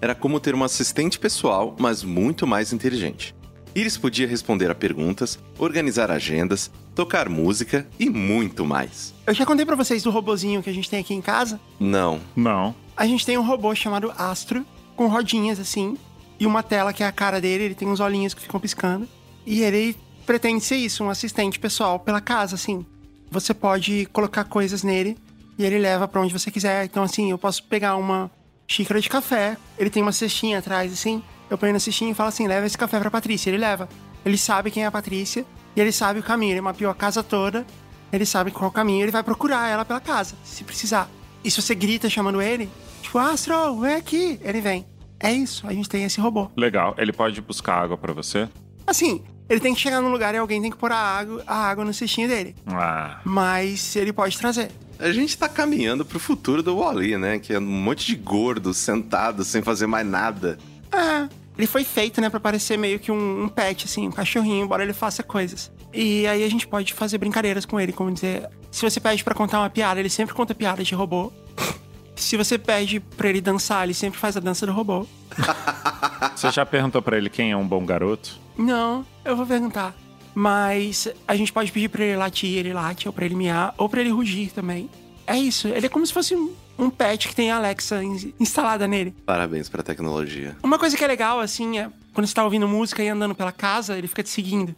Era 0.00 0.14
como 0.14 0.40
ter 0.40 0.54
uma 0.54 0.66
assistente 0.66 1.18
pessoal, 1.18 1.76
mas 1.78 2.02
muito 2.02 2.46
mais 2.46 2.72
inteligente. 2.72 3.34
Iris 3.74 3.96
podia 3.96 4.26
responder 4.26 4.70
a 4.70 4.74
perguntas, 4.74 5.38
organizar 5.58 6.10
agendas, 6.10 6.70
tocar 6.94 7.28
música 7.28 7.86
e 7.98 8.08
muito 8.08 8.64
mais. 8.64 9.12
Eu 9.26 9.34
já 9.34 9.44
contei 9.44 9.66
pra 9.66 9.74
vocês 9.74 10.02
do 10.02 10.10
robozinho 10.10 10.62
que 10.62 10.70
a 10.70 10.72
gente 10.72 10.88
tem 10.88 11.00
aqui 11.00 11.12
em 11.12 11.20
casa. 11.20 11.60
Não, 11.80 12.20
Não. 12.36 12.74
A 12.96 13.06
gente 13.08 13.26
tem 13.26 13.36
um 13.36 13.42
robô 13.42 13.74
chamado 13.74 14.12
Astro, 14.16 14.64
com 14.94 15.08
rodinhas 15.08 15.58
assim, 15.58 15.96
e 16.38 16.46
uma 16.46 16.62
tela 16.62 16.92
que 16.92 17.02
é 17.02 17.06
a 17.06 17.10
cara 17.10 17.40
dele, 17.40 17.64
ele 17.64 17.74
tem 17.74 17.88
uns 17.88 17.98
olhinhos 17.98 18.34
que 18.34 18.40
ficam 18.40 18.60
piscando. 18.60 19.08
E 19.44 19.62
ele 19.62 19.96
pretende 20.24 20.64
ser 20.64 20.76
isso, 20.76 21.02
um 21.02 21.10
assistente 21.10 21.58
pessoal 21.58 21.98
pela 21.98 22.20
casa, 22.20 22.54
assim. 22.54 22.86
Você 23.32 23.52
pode 23.52 24.06
colocar 24.12 24.44
coisas 24.44 24.84
nele 24.84 25.16
e 25.58 25.64
ele 25.64 25.78
leva 25.78 26.06
pra 26.06 26.20
onde 26.20 26.32
você 26.32 26.52
quiser. 26.52 26.84
Então, 26.84 27.02
assim, 27.02 27.32
eu 27.32 27.38
posso 27.38 27.64
pegar 27.64 27.96
uma 27.96 28.30
xícara 28.68 29.00
de 29.00 29.08
café, 29.08 29.56
ele 29.76 29.90
tem 29.90 30.02
uma 30.02 30.12
cestinha 30.12 30.60
atrás, 30.60 30.92
assim. 30.92 31.20
Eu 31.54 31.58
ponho 31.58 31.72
na 31.72 31.78
cestinha 31.78 32.10
e 32.10 32.14
falo 32.14 32.30
assim: 32.30 32.48
leva 32.48 32.66
esse 32.66 32.76
café 32.76 32.98
pra 32.98 33.08
Patrícia. 33.08 33.48
Ele 33.48 33.58
leva. 33.58 33.88
Ele 34.26 34.36
sabe 34.36 34.72
quem 34.72 34.82
é 34.82 34.86
a 34.86 34.90
Patrícia 34.90 35.46
e 35.76 35.80
ele 35.80 35.92
sabe 35.92 36.18
o 36.18 36.22
caminho. 36.22 36.52
Ele 36.52 36.60
mapeou 36.60 36.90
a 36.90 36.94
casa 36.94 37.22
toda, 37.22 37.64
ele 38.12 38.26
sabe 38.26 38.50
qual 38.50 38.72
caminho, 38.72 39.04
ele 39.04 39.12
vai 39.12 39.22
procurar 39.22 39.68
ela 39.68 39.84
pela 39.84 40.00
casa, 40.00 40.34
se 40.42 40.64
precisar. 40.64 41.08
E 41.44 41.50
se 41.50 41.62
você 41.62 41.72
grita 41.72 42.10
chamando 42.10 42.42
ele, 42.42 42.68
tipo, 43.02 43.18
Astro, 43.18 43.78
vem 43.78 43.94
aqui, 43.94 44.40
ele 44.42 44.60
vem. 44.60 44.84
É 45.20 45.32
isso, 45.32 45.64
a 45.64 45.72
gente 45.72 45.88
tem 45.88 46.02
esse 46.02 46.20
robô. 46.20 46.50
Legal. 46.56 46.92
Ele 46.98 47.12
pode 47.12 47.40
buscar 47.40 47.84
água 47.84 47.96
pra 47.96 48.12
você? 48.12 48.48
Assim, 48.84 49.22
ele 49.48 49.60
tem 49.60 49.74
que 49.74 49.80
chegar 49.80 50.00
num 50.00 50.10
lugar 50.10 50.34
e 50.34 50.38
alguém 50.38 50.60
tem 50.60 50.72
que 50.72 50.76
pôr 50.76 50.90
a 50.90 50.96
água, 50.96 51.44
a 51.46 51.54
água 51.54 51.84
no 51.84 51.94
cestinho 51.94 52.26
dele. 52.26 52.56
Ah. 52.66 53.20
Mas 53.24 53.94
ele 53.94 54.12
pode 54.12 54.36
trazer. 54.36 54.72
a 54.98 55.12
gente 55.12 55.38
tá 55.38 55.48
caminhando 55.48 56.04
pro 56.04 56.18
futuro 56.18 56.64
do 56.64 56.78
Wally, 56.78 57.16
né? 57.16 57.38
Que 57.38 57.52
é 57.52 57.60
um 57.60 57.62
monte 57.62 58.06
de 58.06 58.16
gordo 58.16 58.74
sentado 58.74 59.44
sem 59.44 59.62
fazer 59.62 59.86
mais 59.86 60.04
nada. 60.04 60.58
É, 60.90 61.28
ele 61.56 61.66
foi 61.66 61.84
feito, 61.84 62.20
né, 62.20 62.28
pra 62.28 62.40
parecer 62.40 62.76
meio 62.76 62.98
que 62.98 63.12
um, 63.12 63.44
um 63.44 63.48
pet, 63.48 63.84
assim, 63.84 64.08
um 64.08 64.12
cachorrinho, 64.12 64.64
embora 64.64 64.82
ele 64.82 64.92
faça 64.92 65.22
coisas. 65.22 65.70
E 65.92 66.26
aí 66.26 66.42
a 66.42 66.48
gente 66.50 66.66
pode 66.66 66.92
fazer 66.92 67.18
brincadeiras 67.18 67.64
com 67.64 67.78
ele, 67.78 67.92
como 67.92 68.10
dizer, 68.10 68.48
se 68.70 68.82
você 68.82 68.98
pede 68.98 69.22
pra 69.22 69.34
contar 69.34 69.60
uma 69.60 69.70
piada, 69.70 70.00
ele 70.00 70.10
sempre 70.10 70.34
conta 70.34 70.54
piada 70.54 70.82
de 70.82 70.94
robô. 70.94 71.32
Se 72.16 72.36
você 72.36 72.56
pede 72.56 73.00
pra 73.00 73.28
ele 73.28 73.40
dançar, 73.40 73.82
ele 73.82 73.92
sempre 73.92 74.20
faz 74.20 74.36
a 74.36 74.40
dança 74.40 74.64
do 74.64 74.72
robô. 74.72 75.04
Você 76.34 76.50
já 76.52 76.64
perguntou 76.64 77.02
pra 77.02 77.18
ele 77.18 77.28
quem 77.28 77.50
é 77.50 77.56
um 77.56 77.66
bom 77.66 77.84
garoto? 77.84 78.38
Não, 78.56 79.04
eu 79.24 79.36
vou 79.36 79.44
perguntar. 79.44 79.94
Mas 80.34 81.08
a 81.26 81.34
gente 81.34 81.52
pode 81.52 81.72
pedir 81.72 81.88
pra 81.88 82.04
ele 82.04 82.16
latir, 82.16 82.56
ele 82.56 82.72
late, 82.72 83.08
ou 83.08 83.12
pra 83.12 83.24
ele 83.24 83.34
miar, 83.34 83.74
ou 83.76 83.88
pra 83.88 84.00
ele 84.00 84.10
rugir 84.10 84.52
também. 84.52 84.88
É 85.26 85.36
isso, 85.36 85.68
ele 85.68 85.86
é 85.86 85.88
como 85.88 86.06
se 86.06 86.12
fosse 86.12 86.34
um, 86.36 86.52
um 86.78 86.90
pet 86.90 87.28
que 87.28 87.34
tem 87.34 87.50
a 87.50 87.56
Alexa 87.56 88.02
in- 88.02 88.32
instalada 88.38 88.86
nele. 88.88 89.14
Parabéns 89.26 89.68
pra 89.68 89.82
tecnologia. 89.82 90.56
Uma 90.62 90.78
coisa 90.78 90.96
que 90.96 91.04
é 91.04 91.06
legal, 91.06 91.40
assim, 91.40 91.78
é 91.78 91.88
quando 92.12 92.26
você 92.26 92.34
tá 92.34 92.44
ouvindo 92.44 92.66
música 92.68 93.02
e 93.02 93.08
andando 93.08 93.34
pela 93.34 93.52
casa, 93.52 93.96
ele 93.98 94.06
fica 94.08 94.22
te 94.22 94.28
seguindo. 94.30 94.74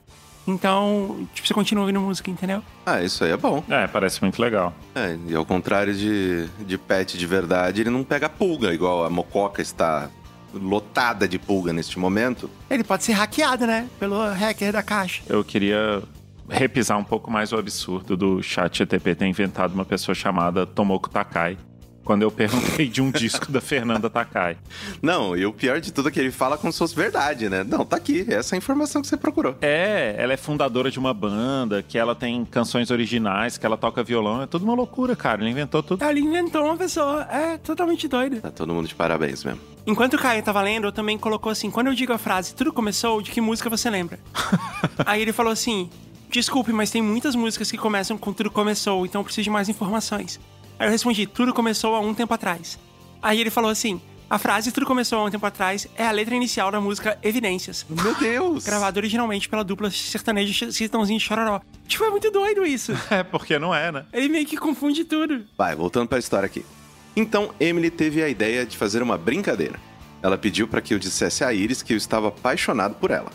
Então, 0.47 1.27
tipo, 1.35 1.47
você 1.47 1.53
continua 1.53 1.83
ouvindo 1.83 2.01
música, 2.01 2.31
entendeu? 2.31 2.63
Ah, 2.85 3.03
isso 3.03 3.25
aí 3.25 3.33
é 3.33 3.37
bom. 3.37 3.65
É, 3.69 3.87
parece 3.89 4.23
muito 4.23 4.41
legal. 4.41 4.73
É, 4.95 5.19
e 5.27 5.35
ao 5.35 5.45
contrário 5.45 5.93
de, 5.93 6.47
de 6.65 6.79
pet 6.79 7.19
de 7.19 7.27
verdade, 7.27 7.81
ele 7.81 7.91
não 7.91 8.05
pega 8.05 8.29
pulga, 8.29 8.73
igual 8.73 9.05
a 9.05 9.11
mococa 9.11 9.61
está 9.61 10.09
lotada 10.55 11.27
de 11.27 11.39
pulga 11.39 11.73
neste 11.73 11.99
momento. 11.99 12.49
Ele 12.71 12.85
pode 12.85 13.03
ser 13.05 13.13
hackeado, 13.13 13.67
né? 13.67 13.89
Pelo 13.99 14.17
hacker 14.33 14.73
da 14.73 14.83
caixa. 14.83 15.23
Eu 15.29 15.43
queria 15.45 16.03
repisar 16.49 16.97
um 16.97 17.05
pouco 17.05 17.29
mais 17.31 17.53
o 17.53 17.57
absurdo 17.59 18.17
do 18.17 18.41
chat 18.41 18.79
GTP 18.79 19.17
ter 19.17 19.27
inventado 19.27 19.73
uma 19.75 19.85
pessoa 19.85 20.15
chamada 20.15 20.65
Tomoko 20.65 21.11
Takai. 21.11 21.59
Quando 22.07 22.23
eu 22.23 22.31
perguntei 22.31 22.87
de 22.87 23.03
um 23.03 23.11
disco 23.11 23.51
da 23.51 23.61
Fernanda 23.61 24.09
Takai. 24.09 24.57
Não, 25.03 25.37
e 25.37 25.45
o 25.45 25.53
pior 25.53 25.81
de 25.81 25.93
tudo 25.93 26.09
é 26.09 26.13
que 26.13 26.21
ele 26.21 26.31
fala 26.31 26.57
como 26.57 26.73
se 26.73 26.79
fosse 26.79 26.95
verdade, 26.95 27.49
né? 27.49 27.65
Não, 27.65 27.85
tá 27.85 27.97
aqui, 27.97 28.25
essa 28.29 28.55
é 28.55 28.57
a 28.57 28.59
informação 28.59 29.03
que 29.03 29.09
você 29.09 29.17
procurou. 29.17 29.57
É, 29.61 30.15
ela 30.17 30.33
é 30.33 30.37
fundadora 30.37 30.89
de 30.89 31.01
uma 31.01 31.13
banda, 31.13 31.83
que 31.83 31.99
ela 31.99 32.15
tem 32.15 32.45
canções 32.45 32.93
originais, 32.93 33.59
que 33.59 33.67
ela 33.67 33.77
toca 33.77 34.05
violão. 34.05 34.41
É 34.41 34.47
tudo 34.47 34.65
uma 34.65 34.75
loucura, 34.75 35.17
cara. 35.17 35.43
Ele 35.43 35.51
inventou 35.51 35.83
tudo. 35.83 36.05
Ele 36.05 36.21
inventou 36.21 36.65
uma 36.65 36.77
pessoa. 36.77 37.23
É 37.25 37.59
totalmente 37.59 38.07
doido. 38.07 38.41
Tá 38.41 38.53
todo 38.53 38.73
mundo 38.73 38.87
de 38.87 38.95
parabéns 38.95 39.43
mesmo. 39.43 39.61
Enquanto 39.85 40.15
o 40.15 40.19
Caio 40.19 40.45
tava 40.45 40.63
lendo, 40.63 40.87
eu 40.87 40.93
também 40.93 41.19
colocou 41.19 41.51
assim: 41.51 41.73
quando 41.73 41.89
eu 41.89 41.95
digo 41.95 42.13
a 42.13 42.19
frase 42.19 42.55
tudo 42.55 42.73
começou, 42.73 43.21
de 43.21 43.33
que 43.33 43.41
música 43.41 43.69
você 43.69 43.91
lembra? 43.91 44.21
Aí 45.05 45.23
ele 45.23 45.33
falou 45.33 45.53
assim: 45.53 45.91
desculpe, 46.31 46.73
mas 46.73 46.91
tem 46.91 47.03
muitas 47.03 47.35
músicas 47.35 47.69
que 47.69 47.77
começam 47.77 48.17
com 48.17 48.33
tudo 48.33 48.49
começou, 48.51 49.05
então 49.05 49.21
eu 49.21 49.25
preciso 49.25 49.45
de 49.45 49.51
mais 49.51 49.69
informações. 49.69 50.39
Aí 50.79 50.87
eu 50.87 50.91
respondi: 50.91 51.27
tudo 51.27 51.53
começou 51.55 51.95
há 51.95 52.01
um 52.01 52.15
tempo 52.15 52.33
atrás. 52.33 52.79
Aí 53.23 53.41
ele 53.41 53.51
falou 53.51 53.71
assim: 53.71 54.01
a 54.29 54.39
frase 54.39 54.73
tudo 54.73 54.85
começou 54.85 55.21
há 55.21 55.25
um 55.25 55.31
tempo 55.31 55.47
atrás 55.47 55.87
é 55.97 56.05
a 56.05 56.11
letra 56.11 56.35
inicial 56.35 56.71
da 56.73 56.81
música 56.81 57.17
Evidências. 57.23 57.87
Meu 57.89 58.13
Deus! 58.17 58.65
Gravada 58.65 58.99
originalmente 58.99 59.49
pela 59.49 59.63
dupla 59.63 59.89
sertaneja 59.89 60.73
Sertãozinho 60.73 61.19
de 61.19 61.25
Chororó. 61.25 61.61
Tipo, 61.87 62.05
é 62.05 62.11
muito 62.11 62.31
doido 62.31 62.65
isso. 62.67 62.93
É, 63.09 63.23
porque 63.23 63.57
não 63.57 63.73
é, 63.73 63.93
né? 63.93 64.05
Ele 64.13 64.29
meio 64.29 64.45
que 64.45 64.57
confunde 64.57 65.05
tudo. 65.05 65.45
Vai, 65.57 65.77
voltando 65.77 66.09
pra 66.09 66.19
história 66.19 66.47
aqui. 66.47 66.67
Então, 67.15 67.55
Emily 67.61 67.89
teve 67.89 68.21
a 68.21 68.29
ideia 68.29 68.67
de 68.67 68.77
fazer 68.77 69.01
uma 69.01 69.17
brincadeira. 69.17 69.79
Ela 70.21 70.37
pediu 70.37 70.67
para 70.67 70.81
que 70.81 70.93
eu 70.93 70.99
dissesse 70.99 71.45
a 71.45 71.53
Iris 71.53 71.83
que 71.83 71.93
eu 71.93 71.97
estava 71.97 72.29
apaixonado 72.29 72.97
por 72.97 73.13
ela. 73.13 73.31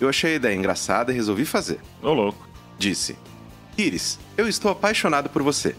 Eu 0.00 0.08
achei 0.08 0.32
a 0.32 0.36
ideia 0.36 0.56
engraçada 0.56 1.12
e 1.12 1.14
resolvi 1.14 1.44
fazer. 1.44 1.78
Ô, 2.02 2.12
louco. 2.12 2.48
Disse: 2.78 3.16
Iris, 3.78 4.18
eu 4.36 4.48
estou 4.48 4.72
apaixonado 4.72 5.30
por 5.30 5.40
você. 5.40 5.76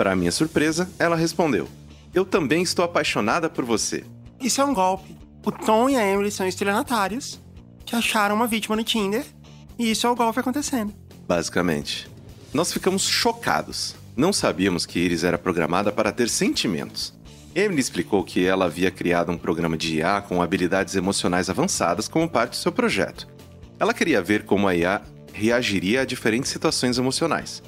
Para 0.00 0.16
minha 0.16 0.32
surpresa, 0.32 0.90
ela 0.98 1.14
respondeu: 1.14 1.68
Eu 2.14 2.24
também 2.24 2.62
estou 2.62 2.82
apaixonada 2.82 3.50
por 3.50 3.66
você. 3.66 4.02
Isso 4.40 4.58
é 4.58 4.64
um 4.64 4.72
golpe. 4.72 5.14
O 5.44 5.52
Tom 5.52 5.90
e 5.90 5.96
a 5.98 6.02
Emily 6.02 6.30
são 6.30 6.48
estelionatários 6.48 7.38
que 7.84 7.94
acharam 7.94 8.34
uma 8.34 8.46
vítima 8.46 8.74
no 8.74 8.82
Tinder 8.82 9.26
e 9.78 9.90
isso 9.90 10.06
é 10.06 10.10
o 10.10 10.16
golpe 10.16 10.40
acontecendo. 10.40 10.94
Basicamente. 11.28 12.08
Nós 12.54 12.72
ficamos 12.72 13.02
chocados. 13.06 13.94
Não 14.16 14.32
sabíamos 14.32 14.86
que 14.86 14.98
Iris 14.98 15.22
era 15.22 15.36
programada 15.36 15.92
para 15.92 16.12
ter 16.12 16.30
sentimentos. 16.30 17.12
Emily 17.54 17.82
explicou 17.82 18.24
que 18.24 18.46
ela 18.46 18.64
havia 18.64 18.90
criado 18.90 19.30
um 19.30 19.36
programa 19.36 19.76
de 19.76 19.96
IA 19.96 20.22
com 20.22 20.40
habilidades 20.40 20.96
emocionais 20.96 21.50
avançadas 21.50 22.08
como 22.08 22.26
parte 22.26 22.52
do 22.52 22.56
seu 22.56 22.72
projeto. 22.72 23.28
Ela 23.78 23.92
queria 23.92 24.22
ver 24.22 24.44
como 24.46 24.66
a 24.66 24.74
IA 24.74 25.02
reagiria 25.34 26.00
a 26.00 26.06
diferentes 26.06 26.50
situações 26.50 26.96
emocionais. 26.96 27.62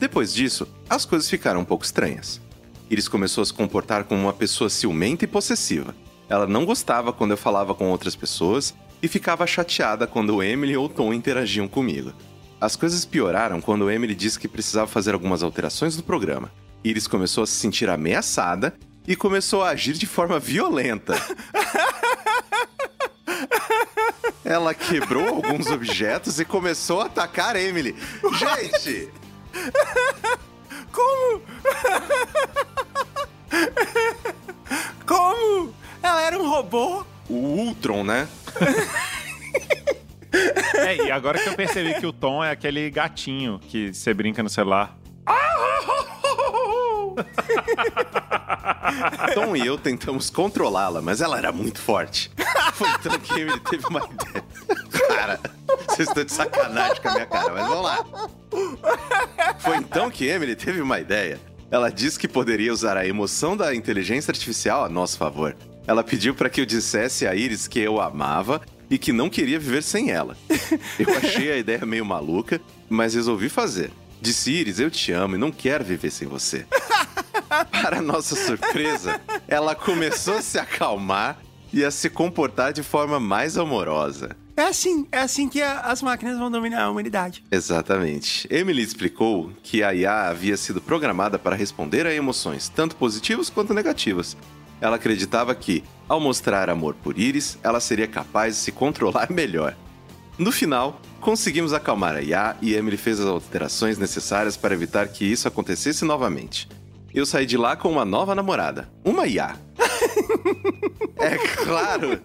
Depois 0.00 0.32
disso, 0.32 0.66
as 0.88 1.04
coisas 1.04 1.28
ficaram 1.28 1.60
um 1.60 1.64
pouco 1.64 1.84
estranhas. 1.84 2.40
Iris 2.88 3.06
começou 3.06 3.42
a 3.42 3.44
se 3.44 3.52
comportar 3.52 4.04
como 4.04 4.22
uma 4.22 4.32
pessoa 4.32 4.70
ciumenta 4.70 5.26
e 5.26 5.28
possessiva. 5.28 5.94
Ela 6.26 6.46
não 6.46 6.64
gostava 6.64 7.12
quando 7.12 7.32
eu 7.32 7.36
falava 7.36 7.74
com 7.74 7.90
outras 7.90 8.16
pessoas 8.16 8.74
e 9.02 9.08
ficava 9.08 9.46
chateada 9.46 10.06
quando 10.06 10.42
Emily 10.42 10.74
ou 10.74 10.88
Tom 10.88 11.12
interagiam 11.12 11.68
comigo. 11.68 12.14
As 12.58 12.76
coisas 12.76 13.04
pioraram 13.04 13.60
quando 13.60 13.90
Emily 13.90 14.14
disse 14.14 14.38
que 14.38 14.48
precisava 14.48 14.86
fazer 14.86 15.12
algumas 15.12 15.42
alterações 15.42 15.98
no 15.98 16.02
programa. 16.02 16.50
Iris 16.82 17.06
começou 17.06 17.44
a 17.44 17.46
se 17.46 17.56
sentir 17.56 17.90
ameaçada 17.90 18.74
e 19.06 19.14
começou 19.14 19.62
a 19.62 19.68
agir 19.68 19.92
de 19.92 20.06
forma 20.06 20.40
violenta. 20.40 21.14
Ela 24.42 24.72
quebrou 24.72 25.28
alguns 25.28 25.66
objetos 25.66 26.40
e 26.40 26.44
começou 26.46 27.02
a 27.02 27.04
atacar 27.04 27.54
Emily. 27.54 27.94
Gente! 28.38 29.19
Como? 30.92 31.42
Como? 35.06 35.74
Ela 36.02 36.22
era 36.22 36.38
um 36.38 36.48
robô? 36.48 37.04
O 37.28 37.34
Ultron, 37.34 38.04
né? 38.04 38.28
É, 40.74 40.94
e 40.96 41.10
agora 41.10 41.40
que 41.40 41.48
eu 41.48 41.54
percebi 41.54 41.94
que 41.94 42.06
o 42.06 42.12
Tom 42.12 42.42
é 42.42 42.52
aquele 42.52 42.88
gatinho 42.88 43.58
que 43.58 43.92
você 43.92 44.14
brinca 44.14 44.44
no 44.44 44.48
celular. 44.48 44.96
Tom 49.34 49.56
e 49.56 49.66
eu 49.66 49.78
tentamos 49.78 50.30
controlá-la, 50.30 51.00
mas 51.00 51.20
ela 51.20 51.38
era 51.38 51.52
muito 51.52 51.80
forte. 51.80 52.30
Foi 52.74 52.88
então 52.88 53.18
que 53.18 53.40
Emily 53.40 53.60
teve 53.60 53.86
uma 53.86 54.00
ideia. 54.00 54.44
Cara, 55.08 55.40
vocês 55.88 56.08
estão 56.08 56.24
de 56.24 56.32
sacanagem 56.32 57.02
com 57.02 57.08
a 57.08 57.12
minha 57.12 57.26
cara, 57.26 57.52
mas 57.52 57.66
vamos 57.66 57.84
lá. 57.84 58.04
Foi 59.60 59.76
então 59.76 60.10
que 60.10 60.26
Emily 60.26 60.56
teve 60.56 60.80
uma 60.80 60.98
ideia. 60.98 61.40
Ela 61.70 61.90
disse 61.90 62.18
que 62.18 62.26
poderia 62.26 62.72
usar 62.72 62.96
a 62.96 63.06
emoção 63.06 63.56
da 63.56 63.74
inteligência 63.74 64.32
artificial 64.32 64.84
a 64.84 64.88
nosso 64.88 65.16
favor. 65.16 65.56
Ela 65.86 66.02
pediu 66.02 66.34
para 66.34 66.50
que 66.50 66.60
eu 66.60 66.66
dissesse 66.66 67.26
a 67.26 67.34
Iris 67.34 67.68
que 67.68 67.78
eu 67.78 68.00
amava 68.00 68.60
e 68.90 68.98
que 68.98 69.12
não 69.12 69.30
queria 69.30 69.58
viver 69.58 69.82
sem 69.82 70.10
ela. 70.10 70.36
Eu 70.98 71.16
achei 71.16 71.52
a 71.52 71.56
ideia 71.56 71.86
meio 71.86 72.04
maluca, 72.04 72.60
mas 72.88 73.14
resolvi 73.14 73.48
fazer. 73.48 73.92
Disse 74.20 74.50
Iris, 74.50 74.80
eu 74.80 74.90
te 74.90 75.12
amo 75.12 75.36
e 75.36 75.38
não 75.38 75.52
quero 75.52 75.84
viver 75.84 76.10
sem 76.10 76.26
você. 76.26 76.66
Para 77.70 78.00
nossa 78.00 78.36
surpresa, 78.36 79.20
ela 79.48 79.74
começou 79.74 80.38
a 80.38 80.42
se 80.42 80.58
acalmar 80.58 81.38
e 81.72 81.84
a 81.84 81.90
se 81.90 82.08
comportar 82.08 82.72
de 82.72 82.82
forma 82.82 83.18
mais 83.20 83.56
amorosa. 83.58 84.36
É 84.56 84.64
assim, 84.64 85.06
é 85.10 85.18
assim 85.20 85.48
que 85.48 85.62
a- 85.62 85.80
as 85.80 86.02
máquinas 86.02 86.38
vão 86.38 86.50
dominar 86.50 86.82
a 86.84 86.90
humanidade. 86.90 87.42
Exatamente. 87.50 88.46
Emily 88.50 88.82
explicou 88.82 89.50
que 89.62 89.82
a 89.82 89.94
IA 89.94 90.28
havia 90.28 90.56
sido 90.56 90.80
programada 90.80 91.38
para 91.38 91.56
responder 91.56 92.06
a 92.06 92.14
emoções, 92.14 92.68
tanto 92.68 92.94
positivas 92.96 93.48
quanto 93.48 93.72
negativas. 93.72 94.36
Ela 94.80 94.96
acreditava 94.96 95.54
que, 95.54 95.82
ao 96.08 96.20
mostrar 96.20 96.68
amor 96.70 96.94
por 96.94 97.18
Iris, 97.18 97.58
ela 97.62 97.80
seria 97.80 98.06
capaz 98.06 98.54
de 98.56 98.60
se 98.62 98.72
controlar 98.72 99.30
melhor. 99.32 99.76
No 100.38 100.50
final, 100.52 101.00
conseguimos 101.20 101.72
acalmar 101.72 102.16
a 102.16 102.22
IA 102.22 102.56
e 102.62 102.74
Emily 102.74 102.96
fez 102.96 103.20
as 103.20 103.26
alterações 103.26 103.98
necessárias 103.98 104.56
para 104.56 104.74
evitar 104.74 105.06
que 105.08 105.24
isso 105.24 105.46
acontecesse 105.48 106.04
novamente. 106.04 106.68
Eu 107.12 107.26
saí 107.26 107.44
de 107.44 107.56
lá 107.56 107.76
com 107.76 107.90
uma 107.90 108.04
nova 108.04 108.34
namorada, 108.34 108.88
uma 109.04 109.26
IA. 109.26 109.56
É 111.20 111.36
claro 111.36 112.18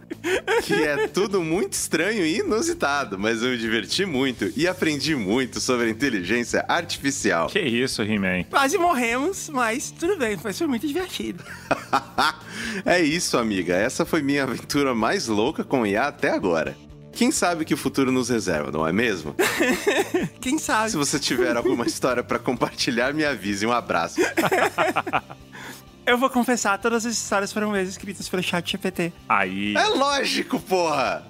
que 0.63 0.73
é 0.73 1.05
tudo 1.07 1.43
muito 1.43 1.73
estranho 1.73 2.25
e 2.25 2.39
inusitado, 2.39 3.19
mas 3.19 3.43
eu 3.43 3.49
me 3.49 3.57
diverti 3.57 4.05
muito 4.05 4.53
e 4.55 4.69
aprendi 4.69 5.13
muito 5.15 5.59
sobre 5.59 5.87
a 5.87 5.89
inteligência 5.89 6.63
artificial. 6.65 7.47
Que 7.47 7.59
isso, 7.59 8.01
He-Man? 8.01 8.45
Quase 8.45 8.77
morremos, 8.77 9.49
mas 9.49 9.91
tudo 9.91 10.17
bem, 10.17 10.37
foi 10.37 10.53
foi 10.53 10.67
muito 10.67 10.87
divertido. 10.87 11.43
é 12.85 13.01
isso, 13.01 13.37
amiga. 13.37 13.75
Essa 13.75 14.05
foi 14.05 14.21
minha 14.21 14.43
aventura 14.43 14.95
mais 14.95 15.27
louca 15.27 15.65
com 15.65 15.85
IA 15.85 16.07
até 16.07 16.31
agora. 16.31 16.73
Quem 17.15 17.31
sabe 17.31 17.63
o 17.63 17.65
que 17.65 17.73
o 17.73 17.77
futuro 17.77 18.11
nos 18.11 18.27
reserva, 18.27 18.69
não 18.71 18.85
é 18.85 18.91
mesmo? 18.91 19.33
Quem 20.41 20.59
sabe? 20.59 20.91
Se 20.91 20.97
você 20.97 21.17
tiver 21.17 21.55
alguma 21.55 21.85
história 21.87 22.21
pra 22.21 22.37
compartilhar, 22.37 23.13
me 23.13 23.23
avise. 23.23 23.65
Um 23.65 23.71
abraço. 23.71 24.19
Eu 26.05 26.19
vou 26.19 26.29
confessar, 26.29 26.77
todas 26.77 27.03
as 27.05 27.13
histórias 27.13 27.51
foram 27.51 27.71
mesmo 27.71 27.89
escritas 27.89 28.29
pelo 28.29 28.43
chat 28.43 28.69
GPT. 28.69 29.11
Aí. 29.27 29.75
É 29.75 29.87
lógico, 29.87 30.59
porra! 30.59 31.25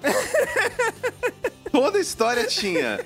Toda 1.72 1.98
história 1.98 2.44
tinha 2.46 3.00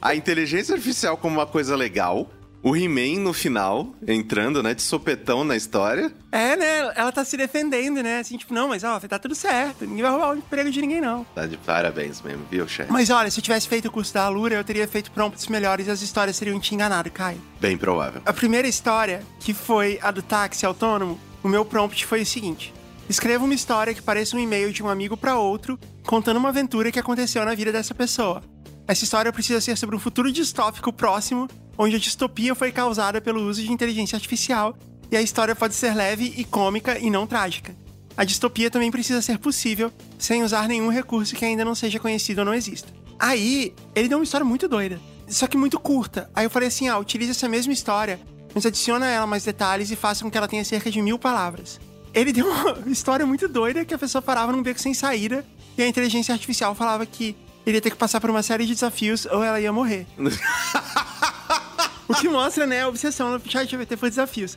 a 0.00 0.14
inteligência 0.14 0.74
artificial 0.74 1.16
como 1.16 1.38
uma 1.38 1.46
coisa 1.46 1.74
legal, 1.74 2.30
o 2.66 2.74
He-Man 2.74 3.20
no 3.20 3.32
final, 3.32 3.94
entrando, 4.08 4.60
né, 4.60 4.74
de 4.74 4.82
sopetão 4.82 5.44
na 5.44 5.54
história. 5.54 6.12
É, 6.32 6.56
né? 6.56 6.92
Ela 6.96 7.12
tá 7.12 7.24
se 7.24 7.36
defendendo, 7.36 8.02
né? 8.02 8.18
Assim, 8.18 8.36
tipo, 8.36 8.52
não, 8.52 8.66
mas 8.66 8.82
ó, 8.82 8.98
tá 8.98 9.20
tudo 9.20 9.36
certo. 9.36 9.86
Ninguém 9.86 10.02
vai 10.02 10.10
roubar 10.10 10.34
o 10.34 10.38
emprego 10.38 10.68
de 10.68 10.80
ninguém, 10.80 11.00
não. 11.00 11.22
Tá 11.32 11.46
de 11.46 11.56
parabéns 11.58 12.20
mesmo, 12.20 12.44
viu, 12.50 12.66
chefe? 12.66 12.90
Mas 12.90 13.08
olha, 13.08 13.30
se 13.30 13.38
eu 13.38 13.44
tivesse 13.44 13.68
feito 13.68 13.86
o 13.86 13.90
curso 13.92 14.12
da 14.12 14.24
Alura, 14.24 14.56
eu 14.56 14.64
teria 14.64 14.88
feito 14.88 15.12
prompts 15.12 15.46
melhores 15.46 15.86
e 15.86 15.92
as 15.92 16.02
histórias 16.02 16.34
seriam 16.34 16.58
te 16.58 16.74
enganado, 16.74 17.08
Caio. 17.08 17.40
Bem 17.60 17.78
provável. 17.78 18.20
A 18.26 18.32
primeira 18.32 18.66
história, 18.66 19.22
que 19.38 19.54
foi 19.54 20.00
a 20.02 20.10
do 20.10 20.20
táxi 20.20 20.66
autônomo, 20.66 21.20
o 21.44 21.48
meu 21.48 21.64
prompt 21.64 22.04
foi 22.04 22.22
o 22.22 22.26
seguinte: 22.26 22.74
escreva 23.08 23.44
uma 23.44 23.54
história 23.54 23.94
que 23.94 24.02
pareça 24.02 24.36
um 24.36 24.40
e-mail 24.40 24.72
de 24.72 24.82
um 24.82 24.88
amigo 24.88 25.16
para 25.16 25.38
outro, 25.38 25.78
contando 26.04 26.38
uma 26.38 26.48
aventura 26.48 26.90
que 26.90 26.98
aconteceu 26.98 27.44
na 27.44 27.54
vida 27.54 27.70
dessa 27.70 27.94
pessoa. 27.94 28.42
Essa 28.88 29.02
história 29.02 29.32
precisa 29.32 29.60
ser 29.60 29.76
sobre 29.76 29.96
um 29.96 29.98
futuro 29.98 30.30
distópico 30.30 30.92
próximo, 30.92 31.48
onde 31.76 31.96
a 31.96 31.98
distopia 31.98 32.54
foi 32.54 32.70
causada 32.70 33.20
pelo 33.20 33.42
uso 33.42 33.60
de 33.60 33.72
inteligência 33.72 34.14
artificial, 34.14 34.76
e 35.10 35.16
a 35.16 35.22
história 35.22 35.56
pode 35.56 35.74
ser 35.74 35.94
leve 35.94 36.32
e 36.36 36.44
cômica 36.44 36.98
e 36.98 37.10
não 37.10 37.26
trágica. 37.26 37.74
A 38.16 38.24
distopia 38.24 38.70
também 38.70 38.90
precisa 38.90 39.20
ser 39.20 39.38
possível, 39.38 39.92
sem 40.18 40.44
usar 40.44 40.68
nenhum 40.68 40.88
recurso 40.88 41.34
que 41.34 41.44
ainda 41.44 41.64
não 41.64 41.74
seja 41.74 41.98
conhecido 41.98 42.38
ou 42.38 42.44
não 42.44 42.54
exista. 42.54 42.88
Aí, 43.18 43.74
ele 43.94 44.08
deu 44.08 44.18
uma 44.18 44.24
história 44.24 44.44
muito 44.44 44.68
doida, 44.68 45.00
só 45.28 45.46
que 45.46 45.56
muito 45.56 45.80
curta. 45.80 46.30
Aí 46.34 46.46
eu 46.46 46.50
falei 46.50 46.68
assim: 46.68 46.88
ah, 46.88 46.98
utilize 46.98 47.32
essa 47.32 47.48
mesma 47.48 47.72
história, 47.72 48.20
mas 48.54 48.64
adiciona 48.64 49.06
a 49.06 49.10
ela 49.10 49.26
mais 49.26 49.44
detalhes 49.44 49.90
e 49.90 49.96
faça 49.96 50.24
com 50.24 50.30
que 50.30 50.38
ela 50.38 50.48
tenha 50.48 50.64
cerca 50.64 50.90
de 50.90 51.02
mil 51.02 51.18
palavras. 51.18 51.80
Ele 52.14 52.32
deu 52.32 52.46
uma 52.46 52.88
história 52.90 53.26
muito 53.26 53.48
doida 53.48 53.84
que 53.84 53.94
a 53.94 53.98
pessoa 53.98 54.22
parava 54.22 54.52
num 54.52 54.62
beco 54.62 54.80
sem 54.80 54.94
saída 54.94 55.44
e 55.76 55.82
a 55.82 55.88
inteligência 55.88 56.32
artificial 56.32 56.74
falava 56.74 57.04
que 57.04 57.36
ele 57.66 57.78
ia 57.78 57.80
ter 57.80 57.90
que 57.90 57.96
passar 57.96 58.20
por 58.20 58.30
uma 58.30 58.42
série 58.42 58.64
de 58.64 58.74
desafios 58.74 59.26
ou 59.26 59.42
ela 59.42 59.60
ia 59.60 59.72
morrer. 59.72 60.06
o 62.08 62.14
que 62.14 62.28
mostra, 62.28 62.64
né, 62.64 62.82
a 62.82 62.88
obsessão 62.88 63.30
no 63.32 63.50
chat 63.50 63.68
GPT 63.68 63.96
por 63.96 64.08
desafios. 64.08 64.56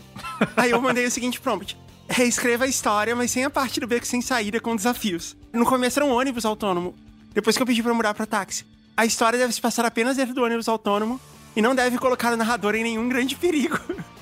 Aí 0.55 0.69
eu 0.69 0.79
mandei 0.79 1.05
o 1.05 1.11
seguinte 1.11 1.41
prompt. 1.41 1.75
Reescreva 2.07 2.65
a 2.65 2.67
história, 2.67 3.15
mas 3.15 3.31
sem 3.31 3.43
a 3.43 3.49
parte 3.49 3.79
do 3.79 3.87
beco 3.87 4.05
sem 4.05 4.21
saída 4.21 4.59
com 4.59 4.75
desafios. 4.75 5.35
No 5.51 5.65
começo 5.65 5.97
era 5.99 6.05
um 6.05 6.11
ônibus 6.11 6.45
autônomo. 6.45 6.95
Depois 7.33 7.55
que 7.55 7.61
eu 7.61 7.67
pedi 7.67 7.81
pra 7.81 7.93
mudar 7.93 8.13
pra 8.13 8.25
táxi. 8.25 8.65
A 8.95 9.05
história 9.05 9.39
deve 9.39 9.53
se 9.53 9.61
passar 9.61 9.85
apenas 9.85 10.17
dentro 10.17 10.33
do 10.33 10.43
ônibus 10.43 10.67
autônomo 10.67 11.19
e 11.55 11.61
não 11.61 11.73
deve 11.73 11.97
colocar 11.97 12.33
o 12.33 12.37
narrador 12.37 12.75
em 12.75 12.83
nenhum 12.83 13.09
grande 13.09 13.35
perigo. 13.35 13.79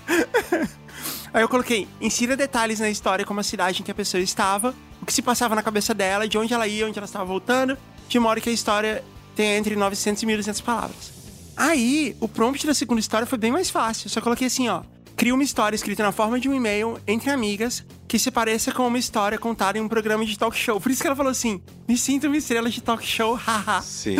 Aí 1.33 1.41
eu 1.41 1.49
coloquei, 1.49 1.87
insira 1.99 2.37
detalhes 2.37 2.79
na 2.79 2.89
história 2.89 3.25
como 3.25 3.39
a 3.39 3.43
cidade 3.43 3.81
em 3.81 3.83
que 3.83 3.91
a 3.91 3.95
pessoa 3.95 4.21
estava, 4.21 4.73
o 5.01 5.05
que 5.05 5.13
se 5.13 5.21
passava 5.21 5.55
na 5.55 5.61
cabeça 5.61 5.93
dela, 5.93 6.27
de 6.27 6.37
onde 6.37 6.53
ela 6.53 6.67
ia, 6.67 6.87
onde 6.87 6.97
ela 6.97 7.05
estava 7.05 7.25
voltando, 7.25 7.77
de 8.07 8.19
modo 8.19 8.41
que 8.41 8.49
a 8.49 8.53
história 8.53 9.03
tenha 9.35 9.57
entre 9.57 9.75
900 9.75 10.23
e 10.23 10.25
1200 10.25 10.61
palavras. 10.61 11.13
Aí, 11.55 12.15
o 12.19 12.27
prompt 12.27 12.65
da 12.65 12.73
segunda 12.73 12.99
história 12.99 13.25
foi 13.25 13.37
bem 13.37 13.51
mais 13.51 13.69
fácil. 13.69 14.07
Eu 14.07 14.11
só 14.11 14.21
coloquei 14.21 14.47
assim, 14.47 14.69
ó. 14.69 14.83
Cria 15.15 15.33
uma 15.33 15.43
história 15.43 15.75
escrita 15.75 16.03
na 16.03 16.11
forma 16.11 16.39
de 16.39 16.47
um 16.47 16.53
e-mail 16.53 16.99
entre 17.07 17.31
amigas 17.31 17.83
que 18.07 18.19
se 18.19 18.29
pareça 18.29 18.71
com 18.71 18.85
uma 18.85 18.99
história 18.99 19.39
contada 19.39 19.79
em 19.79 19.81
um 19.81 19.87
programa 19.87 20.23
de 20.23 20.37
talk 20.37 20.55
show. 20.55 20.79
Por 20.79 20.91
isso 20.91 21.01
que 21.01 21.07
ela 21.07 21.15
falou 21.15 21.31
assim: 21.31 21.59
me 21.87 21.97
sinto 21.97 22.27
uma 22.27 22.37
estrela 22.37 22.69
de 22.69 22.81
talk 22.81 23.03
show, 23.03 23.33
haha. 23.43 23.81
Sim. 23.81 24.15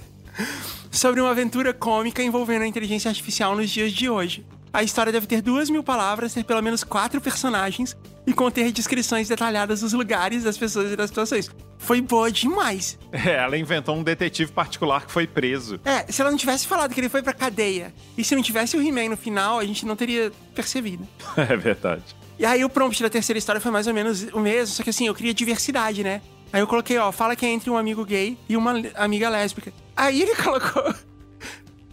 Sobre 0.92 1.22
uma 1.22 1.30
aventura 1.30 1.72
cômica 1.72 2.22
envolvendo 2.22 2.62
a 2.62 2.66
inteligência 2.66 3.08
artificial 3.08 3.56
nos 3.56 3.70
dias 3.70 3.92
de 3.92 4.10
hoje. 4.10 4.44
A 4.72 4.82
história 4.82 5.12
deve 5.12 5.26
ter 5.26 5.42
duas 5.42 5.68
mil 5.68 5.82
palavras, 5.82 6.32
ter 6.32 6.44
pelo 6.44 6.62
menos 6.62 6.84
quatro 6.84 7.20
personagens 7.20 7.96
e 8.26 8.32
conter 8.32 8.70
descrições 8.70 9.28
detalhadas 9.28 9.80
dos 9.80 9.92
lugares, 9.92 10.44
das 10.44 10.56
pessoas 10.56 10.92
e 10.92 10.96
das 10.96 11.10
situações. 11.10 11.50
Foi 11.78 12.00
boa 12.00 12.30
demais. 12.30 12.98
É, 13.10 13.36
ela 13.36 13.56
inventou 13.56 13.96
um 13.96 14.02
detetive 14.02 14.52
particular 14.52 15.06
que 15.06 15.12
foi 15.12 15.26
preso. 15.26 15.80
É, 15.84 16.10
se 16.10 16.20
ela 16.20 16.30
não 16.30 16.38
tivesse 16.38 16.66
falado 16.66 16.94
que 16.94 17.00
ele 17.00 17.08
foi 17.08 17.22
pra 17.22 17.32
cadeia 17.32 17.92
e 18.16 18.22
se 18.22 18.36
não 18.36 18.42
tivesse 18.42 18.76
o 18.76 18.82
He-Man 18.82 19.08
no 19.08 19.16
final, 19.16 19.58
a 19.58 19.64
gente 19.64 19.84
não 19.84 19.96
teria 19.96 20.30
percebido. 20.54 21.06
É 21.36 21.56
verdade. 21.56 22.04
E 22.38 22.44
aí 22.44 22.64
o 22.64 22.70
prompt 22.70 23.02
da 23.02 23.10
terceira 23.10 23.38
história 23.38 23.60
foi 23.60 23.70
mais 23.70 23.86
ou 23.86 23.92
menos 23.92 24.22
o 24.32 24.40
mesmo, 24.40 24.74
só 24.74 24.82
que 24.82 24.90
assim, 24.90 25.06
eu 25.06 25.14
queria 25.14 25.34
diversidade, 25.34 26.02
né? 26.02 26.22
Aí 26.52 26.60
eu 26.60 26.66
coloquei, 26.66 26.96
ó, 26.98 27.10
fala 27.12 27.36
que 27.36 27.44
é 27.44 27.48
entre 27.48 27.70
um 27.70 27.76
amigo 27.76 28.04
gay 28.04 28.36
e 28.48 28.56
uma 28.56 28.74
amiga 28.94 29.28
lésbica. 29.28 29.72
Aí 29.96 30.22
ele 30.22 30.34
colocou 30.42 30.94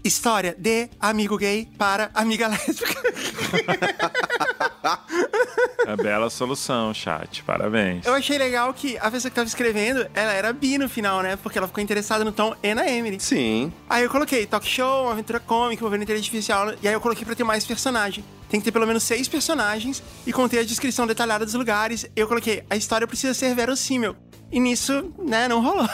história 0.08 0.56
de 0.58 0.90
amigo 1.00 1.38
gay 1.38 1.68
para 1.78 2.10
amiga 2.14 2.48
lésbica. 2.48 3.02
É 5.86 5.96
bela 5.96 6.30
solução, 6.30 6.94
chat. 6.94 7.44
Parabéns. 7.44 8.06
Eu 8.06 8.14
achei 8.14 8.38
legal 8.38 8.74
que 8.74 8.98
a 8.98 9.10
pessoa 9.10 9.30
que 9.30 9.36
tava 9.36 9.48
escrevendo, 9.48 10.06
ela 10.14 10.34
era 10.34 10.54
bi 10.54 10.78
no 10.78 10.90
final, 10.90 11.22
né? 11.22 11.36
Porque 11.38 11.58
ela 11.58 11.68
ficou 11.68 11.84
interessada 11.84 12.26
no 12.26 12.32
tom 12.32 12.56
e 12.62 12.74
na 12.74 12.88
Emily. 12.88 13.20
Sim. 13.20 13.72
Aí 13.90 14.04
eu 14.04 14.10
coloquei 14.10 14.46
talk 14.46 14.66
show, 14.68 15.04
uma 15.04 15.14
aventura 15.14 15.40
cômica, 15.40 15.82
envolvendo 15.82 16.04
inteligência 16.04 16.30
artificial. 16.30 16.74
E 16.82 16.88
aí 16.88 16.94
eu 16.94 17.02
coloquei 17.02 17.26
pra 17.26 17.36
ter 17.36 17.44
mais 17.44 17.66
personagem. 17.66 18.24
Tem 18.50 18.60
que 18.60 18.66
ter 18.66 18.72
pelo 18.72 18.88
menos 18.88 19.04
seis 19.04 19.28
personagens 19.28 20.02
e 20.26 20.32
conter 20.32 20.60
a 20.60 20.64
descrição 20.64 21.06
detalhada 21.06 21.46
dos 21.46 21.54
lugares. 21.54 22.06
Eu 22.16 22.28
coloquei, 22.28 22.64
a 22.70 22.76
história 22.76 23.08
precisa 23.08 23.34
ser 23.34 23.54
verossímil. 23.56 24.16
E 24.52 24.60
nisso, 24.60 25.14
né, 25.18 25.48
não 25.48 25.62
rolou. 25.62 25.88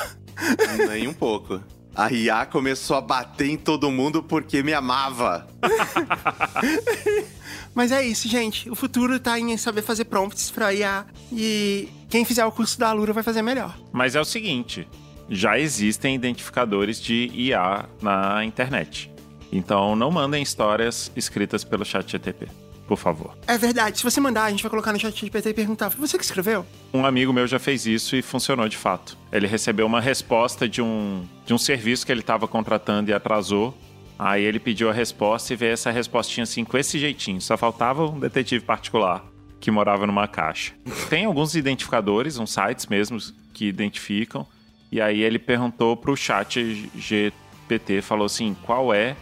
Nem 0.88 1.07
um 1.07 1.14
pouco. 1.14 1.61
A 1.96 2.12
IA 2.12 2.46
começou 2.46 2.98
a 2.98 3.02
bater 3.02 3.50
em 3.50 3.58
todo 3.58 3.91
mundo 3.91 4.24
porque 4.24 4.64
me 4.64 4.74
amava. 4.74 5.48
Mas 7.76 7.91
é 7.91 8.04
isso, 8.04 8.28
gente. 8.28 8.70
O 8.70 8.76
futuro 8.76 9.20
tá 9.20 9.39
em 9.39 9.56
saber 9.58 9.82
fazer 9.82 10.06
prompts 10.06 10.52
pra 10.52 10.74
IA. 10.74 11.06
E 11.32 11.88
quem 12.10 12.26
fizer 12.26 12.46
o 12.46 12.52
curso 12.52 12.80
da 12.80 12.89
Alura 12.89 13.14
vai 13.14 13.24
fazer 13.24 13.41
melhor. 13.41 13.78
Mas 13.91 14.16
é 14.16 14.22
o 14.22 14.26
seguinte: 14.26 14.88
já 15.30 15.60
existem 15.60 16.16
identificadores 16.16 17.00
de 17.00 17.30
IA 17.34 17.86
na 18.02 18.44
internet. 18.44 19.12
Então 19.52 19.96
não 19.96 20.10
mandem 20.10 20.41
histórias 20.41 21.12
escritas 21.16 21.64
pelo 21.64 21.86
chat 21.86 22.12
GTP, 22.12 22.48
por 22.94 22.98
favor. 22.98 23.36
É 23.48 23.58
verdade. 23.58 23.98
Se 23.98 24.04
você 24.04 24.22
mandar, 24.22 24.44
a 24.44 24.52
gente 24.52 24.62
vai 24.62 24.70
colocar 24.70 24.94
no 24.94 25.00
chat 25.00 25.20
GPT 25.20 25.50
e 25.50 25.54
perguntar: 25.54 25.89
foi 25.89 26.08
você 26.08 26.18
que 26.18 26.24
escreveu? 26.24 26.64
Um 26.94 27.06
amigo 27.06 27.34
meu 27.34 27.48
já 27.48 27.58
fez 27.58 27.88
isso 27.88 28.16
e 28.16 28.22
funcionou 28.22 28.70
de 28.70 28.78
fato. 28.78 29.18
Ele 29.32 29.48
recebeu 29.48 29.86
uma 29.88 30.00
resposta 30.00 30.70
de 30.70 30.82
um, 30.82 31.28
de 31.46 31.54
um 31.54 31.58
serviço 31.58 32.06
que 32.06 32.12
ele 32.12 32.22
estava 32.22 32.48
contratando 32.48 33.10
e 33.10 33.14
atrasou. 33.14 33.76
Aí 34.18 34.44
ele 34.44 34.60
pediu 34.60 34.91
a 34.91 34.94
resposta 34.94 35.54
e 35.54 35.56
veio 35.56 35.74
essa 35.74 35.89
respostinha 35.89 36.44
assim, 36.44 36.64
com 36.64 36.78
esse 36.78 37.00
jeitinho. 37.00 37.41
Só 37.41 37.58
faltava 37.58 38.06
um 38.06 38.20
detetive 38.20 38.64
particular 38.64 39.26
que 39.60 39.72
morava 39.72 40.06
numa 40.06 40.28
caixa. 40.28 40.74
Tem 41.10 41.26
alguns 41.26 41.56
identificadores, 41.56 42.38
uns 42.38 42.52
sites 42.52 42.86
mesmo 42.86 43.18
que 43.54 43.66
identificam. 43.66 44.46
E 44.91 45.02
aí 45.02 45.22
ele 45.22 45.39
perguntou 45.39 45.98
pro 45.98 46.16
chat 46.16 46.91
GPT, 46.96 48.04
falou 48.04 48.26
assim, 48.26 48.56
qual 48.66 48.94
é 48.94 49.16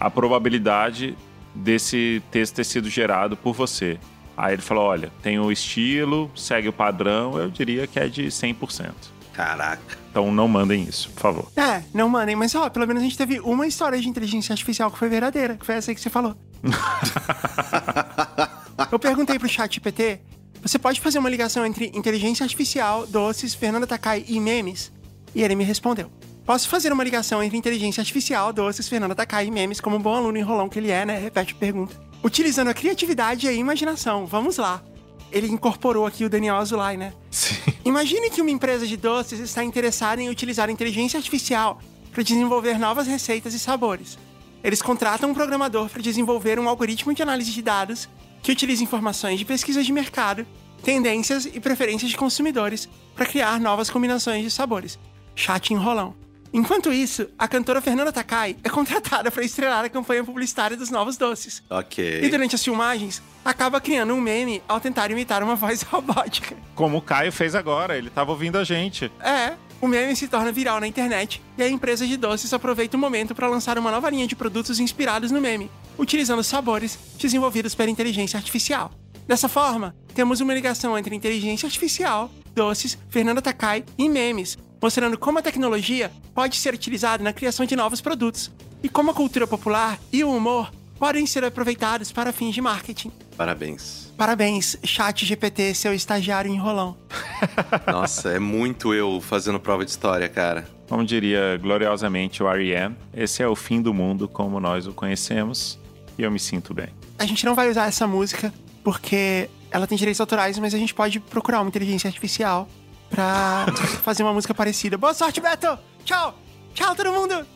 a 0.00 0.08
probabilidade 0.08 1.14
desse 1.54 2.22
texto 2.30 2.56
ter 2.56 2.64
sido 2.64 2.88
gerado 2.88 3.36
por 3.36 3.54
você? 3.54 3.98
Aí 4.36 4.52
ele 4.52 4.62
falou, 4.62 4.84
olha, 4.84 5.10
tem 5.22 5.38
o 5.38 5.50
estilo, 5.50 6.30
segue 6.36 6.68
o 6.68 6.72
padrão, 6.72 7.38
eu 7.38 7.50
diria 7.50 7.86
que 7.86 7.98
é 7.98 8.06
de 8.06 8.26
100%. 8.26 8.92
Caraca. 9.32 9.98
Então 10.10 10.32
não 10.32 10.48
mandem 10.48 10.82
isso, 10.82 11.10
por 11.10 11.20
favor. 11.20 11.52
É, 11.56 11.82
não 11.94 12.08
mandem, 12.08 12.34
mas 12.34 12.54
ó, 12.54 12.68
pelo 12.70 12.86
menos 12.86 13.02
a 13.02 13.04
gente 13.04 13.16
teve 13.16 13.40
uma 13.40 13.66
história 13.66 14.00
de 14.00 14.08
inteligência 14.08 14.52
artificial 14.52 14.90
que 14.90 14.98
foi 14.98 15.08
verdadeira, 15.08 15.56
que 15.56 15.66
foi 15.66 15.76
essa 15.76 15.90
aí 15.90 15.94
que 15.94 16.00
você 16.00 16.10
falou. 16.10 16.36
Eu 18.90 18.98
perguntei 18.98 19.38
pro 19.38 19.48
chat 19.48 19.74
GPT, 19.74 20.20
você 20.62 20.78
pode 20.78 21.00
fazer 21.00 21.18
uma 21.18 21.30
ligação 21.30 21.64
entre 21.64 21.90
inteligência 21.94 22.44
artificial, 22.44 23.06
doces, 23.06 23.54
Fernanda 23.54 23.86
Takai 23.86 24.24
e 24.28 24.40
memes? 24.40 24.92
E 25.34 25.42
ele 25.42 25.54
me 25.54 25.64
respondeu. 25.64 26.10
Posso 26.48 26.66
fazer 26.66 26.90
uma 26.90 27.04
ligação 27.04 27.42
entre 27.42 27.58
inteligência 27.58 28.00
artificial, 28.00 28.54
doces, 28.54 28.88
Fernanda 28.88 29.14
Takai 29.14 29.48
e 29.48 29.50
memes, 29.50 29.82
como 29.82 29.96
um 29.96 30.00
bom 30.00 30.14
aluno 30.14 30.38
enrolão 30.38 30.66
que 30.66 30.78
ele 30.78 30.90
é, 30.90 31.04
né? 31.04 31.18
Repete 31.18 31.52
a 31.52 31.56
pergunta. 31.58 31.94
Utilizando 32.24 32.68
a 32.68 32.72
criatividade 32.72 33.44
e 33.44 33.50
a 33.50 33.52
imaginação. 33.52 34.24
Vamos 34.24 34.56
lá. 34.56 34.82
Ele 35.30 35.46
incorporou 35.46 36.06
aqui 36.06 36.24
o 36.24 36.30
Daniel 36.30 36.56
Azulay, 36.56 36.96
né? 36.96 37.12
Sim. 37.30 37.54
Imagine 37.84 38.30
que 38.30 38.40
uma 38.40 38.50
empresa 38.50 38.86
de 38.86 38.96
doces 38.96 39.40
está 39.40 39.62
interessada 39.62 40.22
em 40.22 40.30
utilizar 40.30 40.70
a 40.70 40.72
inteligência 40.72 41.18
artificial 41.18 41.82
para 42.10 42.22
desenvolver 42.22 42.78
novas 42.78 43.06
receitas 43.06 43.52
e 43.52 43.58
sabores. 43.58 44.18
Eles 44.64 44.80
contratam 44.80 45.28
um 45.28 45.34
programador 45.34 45.90
para 45.90 46.00
desenvolver 46.00 46.58
um 46.58 46.66
algoritmo 46.66 47.12
de 47.12 47.22
análise 47.22 47.50
de 47.50 47.60
dados 47.60 48.08
que 48.42 48.50
utiliza 48.50 48.82
informações 48.82 49.38
de 49.38 49.44
pesquisas 49.44 49.84
de 49.84 49.92
mercado, 49.92 50.46
tendências 50.82 51.44
e 51.44 51.60
preferências 51.60 52.10
de 52.10 52.16
consumidores 52.16 52.88
para 53.14 53.26
criar 53.26 53.60
novas 53.60 53.90
combinações 53.90 54.42
de 54.42 54.50
sabores. 54.50 54.98
Chat 55.34 55.74
enrolão. 55.74 56.14
Enquanto 56.52 56.92
isso, 56.92 57.28
a 57.38 57.46
cantora 57.46 57.80
Fernanda 57.80 58.12
Takai 58.12 58.56
é 58.64 58.68
contratada 58.70 59.30
para 59.30 59.44
estrelar 59.44 59.84
a 59.84 59.88
campanha 59.88 60.24
publicitária 60.24 60.76
dos 60.76 60.90
novos 60.90 61.16
doces. 61.16 61.62
E 61.70 61.74
Ok. 61.74 62.30
durante 62.30 62.54
as 62.54 62.64
filmagens, 62.64 63.22
acaba 63.44 63.80
criando 63.80 64.14
um 64.14 64.20
meme 64.20 64.62
ao 64.66 64.80
tentar 64.80 65.10
imitar 65.10 65.42
uma 65.42 65.54
voz 65.54 65.82
robótica. 65.90 66.56
Como 66.74 66.96
o 66.96 67.02
Caio 67.02 67.30
fez 67.32 67.54
agora, 67.54 67.96
ele 67.98 68.08
tava 68.10 68.30
ouvindo 68.30 68.56
a 68.56 68.64
gente. 68.64 69.10
É, 69.20 69.52
o 69.80 69.86
meme 69.86 70.16
se 70.16 70.26
torna 70.26 70.50
viral 70.50 70.80
na 70.80 70.86
internet 70.86 71.42
e 71.56 71.62
a 71.62 71.68
empresa 71.68 72.06
de 72.06 72.16
doces 72.16 72.52
aproveita 72.54 72.96
o 72.96 73.00
momento 73.00 73.34
para 73.34 73.46
lançar 73.46 73.78
uma 73.78 73.90
nova 73.90 74.08
linha 74.08 74.26
de 74.26 74.34
produtos 74.34 74.80
inspirados 74.80 75.30
no 75.30 75.40
meme, 75.40 75.70
utilizando 75.98 76.42
sabores 76.42 76.98
desenvolvidos 77.18 77.74
pela 77.74 77.90
inteligência 77.90 78.38
artificial. 78.38 78.90
Dessa 79.26 79.48
forma, 79.48 79.94
temos 80.14 80.40
uma 80.40 80.54
ligação 80.54 80.96
entre 80.96 81.14
inteligência 81.14 81.66
artificial, 81.66 82.30
doces, 82.54 82.96
Fernanda 83.10 83.42
Takai 83.42 83.84
e 83.98 84.08
memes, 84.08 84.56
mostrando 84.80 85.18
como 85.18 85.38
a 85.38 85.42
tecnologia 85.42 86.10
pode 86.34 86.56
ser 86.56 86.74
utilizada 86.74 87.22
na 87.22 87.32
criação 87.32 87.66
de 87.66 87.74
novos 87.76 88.00
produtos 88.00 88.50
e 88.82 88.88
como 88.88 89.10
a 89.10 89.14
cultura 89.14 89.46
popular 89.46 89.98
e 90.12 90.22
o 90.22 90.34
humor 90.34 90.70
podem 90.98 91.26
ser 91.26 91.44
aproveitados 91.44 92.10
para 92.10 92.32
fins 92.32 92.54
de 92.54 92.60
marketing. 92.60 93.12
Parabéns. 93.36 94.12
Parabéns, 94.16 94.76
chat 94.84 95.24
GPT, 95.24 95.74
seu 95.74 95.94
estagiário 95.94 96.52
enrolão. 96.52 96.96
Nossa, 97.86 98.30
é 98.30 98.38
muito 98.38 98.92
eu 98.92 99.20
fazendo 99.20 99.60
prova 99.60 99.84
de 99.84 99.92
história, 99.92 100.28
cara. 100.28 100.68
Como 100.88 101.04
diria 101.04 101.56
gloriosamente 101.62 102.42
o 102.42 102.48
R.E.M., 102.48 102.96
esse 103.14 103.42
é 103.42 103.46
o 103.46 103.54
fim 103.54 103.80
do 103.80 103.94
mundo 103.94 104.26
como 104.26 104.58
nós 104.58 104.86
o 104.86 104.92
conhecemos 104.92 105.78
e 106.18 106.22
eu 106.22 106.30
me 106.30 106.40
sinto 106.40 106.74
bem. 106.74 106.88
A 107.18 107.26
gente 107.26 107.44
não 107.46 107.54
vai 107.54 107.70
usar 107.70 107.86
essa 107.86 108.06
música 108.06 108.52
porque 108.82 109.48
ela 109.70 109.86
tem 109.86 109.96
direitos 109.96 110.20
autorais, 110.20 110.58
mas 110.58 110.74
a 110.74 110.78
gente 110.78 110.94
pode 110.94 111.20
procurar 111.20 111.60
uma 111.60 111.68
inteligência 111.68 112.08
artificial 112.08 112.68
pra 113.10 113.66
fazer 114.02 114.22
uma 114.22 114.32
música 114.32 114.54
parecida. 114.54 114.96
Boa 114.98 115.14
sorte, 115.14 115.40
Beto! 115.40 115.78
Tchau! 116.04 116.38
Tchau, 116.74 116.94
todo 116.94 117.12
mundo! 117.12 117.46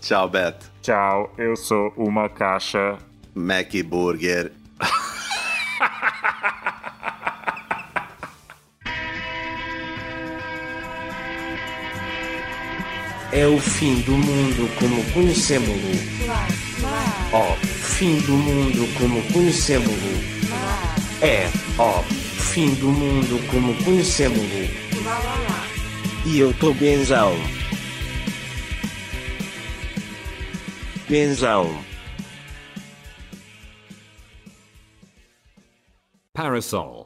Tchau, 0.00 0.28
Beto. 0.28 0.66
Tchau, 0.82 1.32
eu 1.38 1.56
sou 1.56 1.92
uma 1.96 2.28
caixa. 2.28 2.98
Mac 3.34 3.72
Burger. 3.84 4.52
É 13.34 13.46
o 13.46 13.58
fim 13.58 14.02
do 14.02 14.12
mundo 14.12 14.68
como 14.78 15.02
conhecemos-lo. 15.14 15.90
Ó, 17.32 17.54
fim 17.64 18.18
do 18.18 18.32
mundo 18.32 18.86
como 18.98 19.22
conhecemos-lo. 19.32 20.20
É, 21.22 21.48
ó, 21.78 22.02
fim 22.52 22.74
do 22.74 22.88
mundo 22.88 23.40
como 23.50 23.74
conhecemos-lo. 23.82 24.68
E 26.26 26.38
eu 26.38 26.52
tô 26.52 26.74
benzão. 26.74 27.32
Benzão. 31.08 31.82
Parasol. 36.34 37.01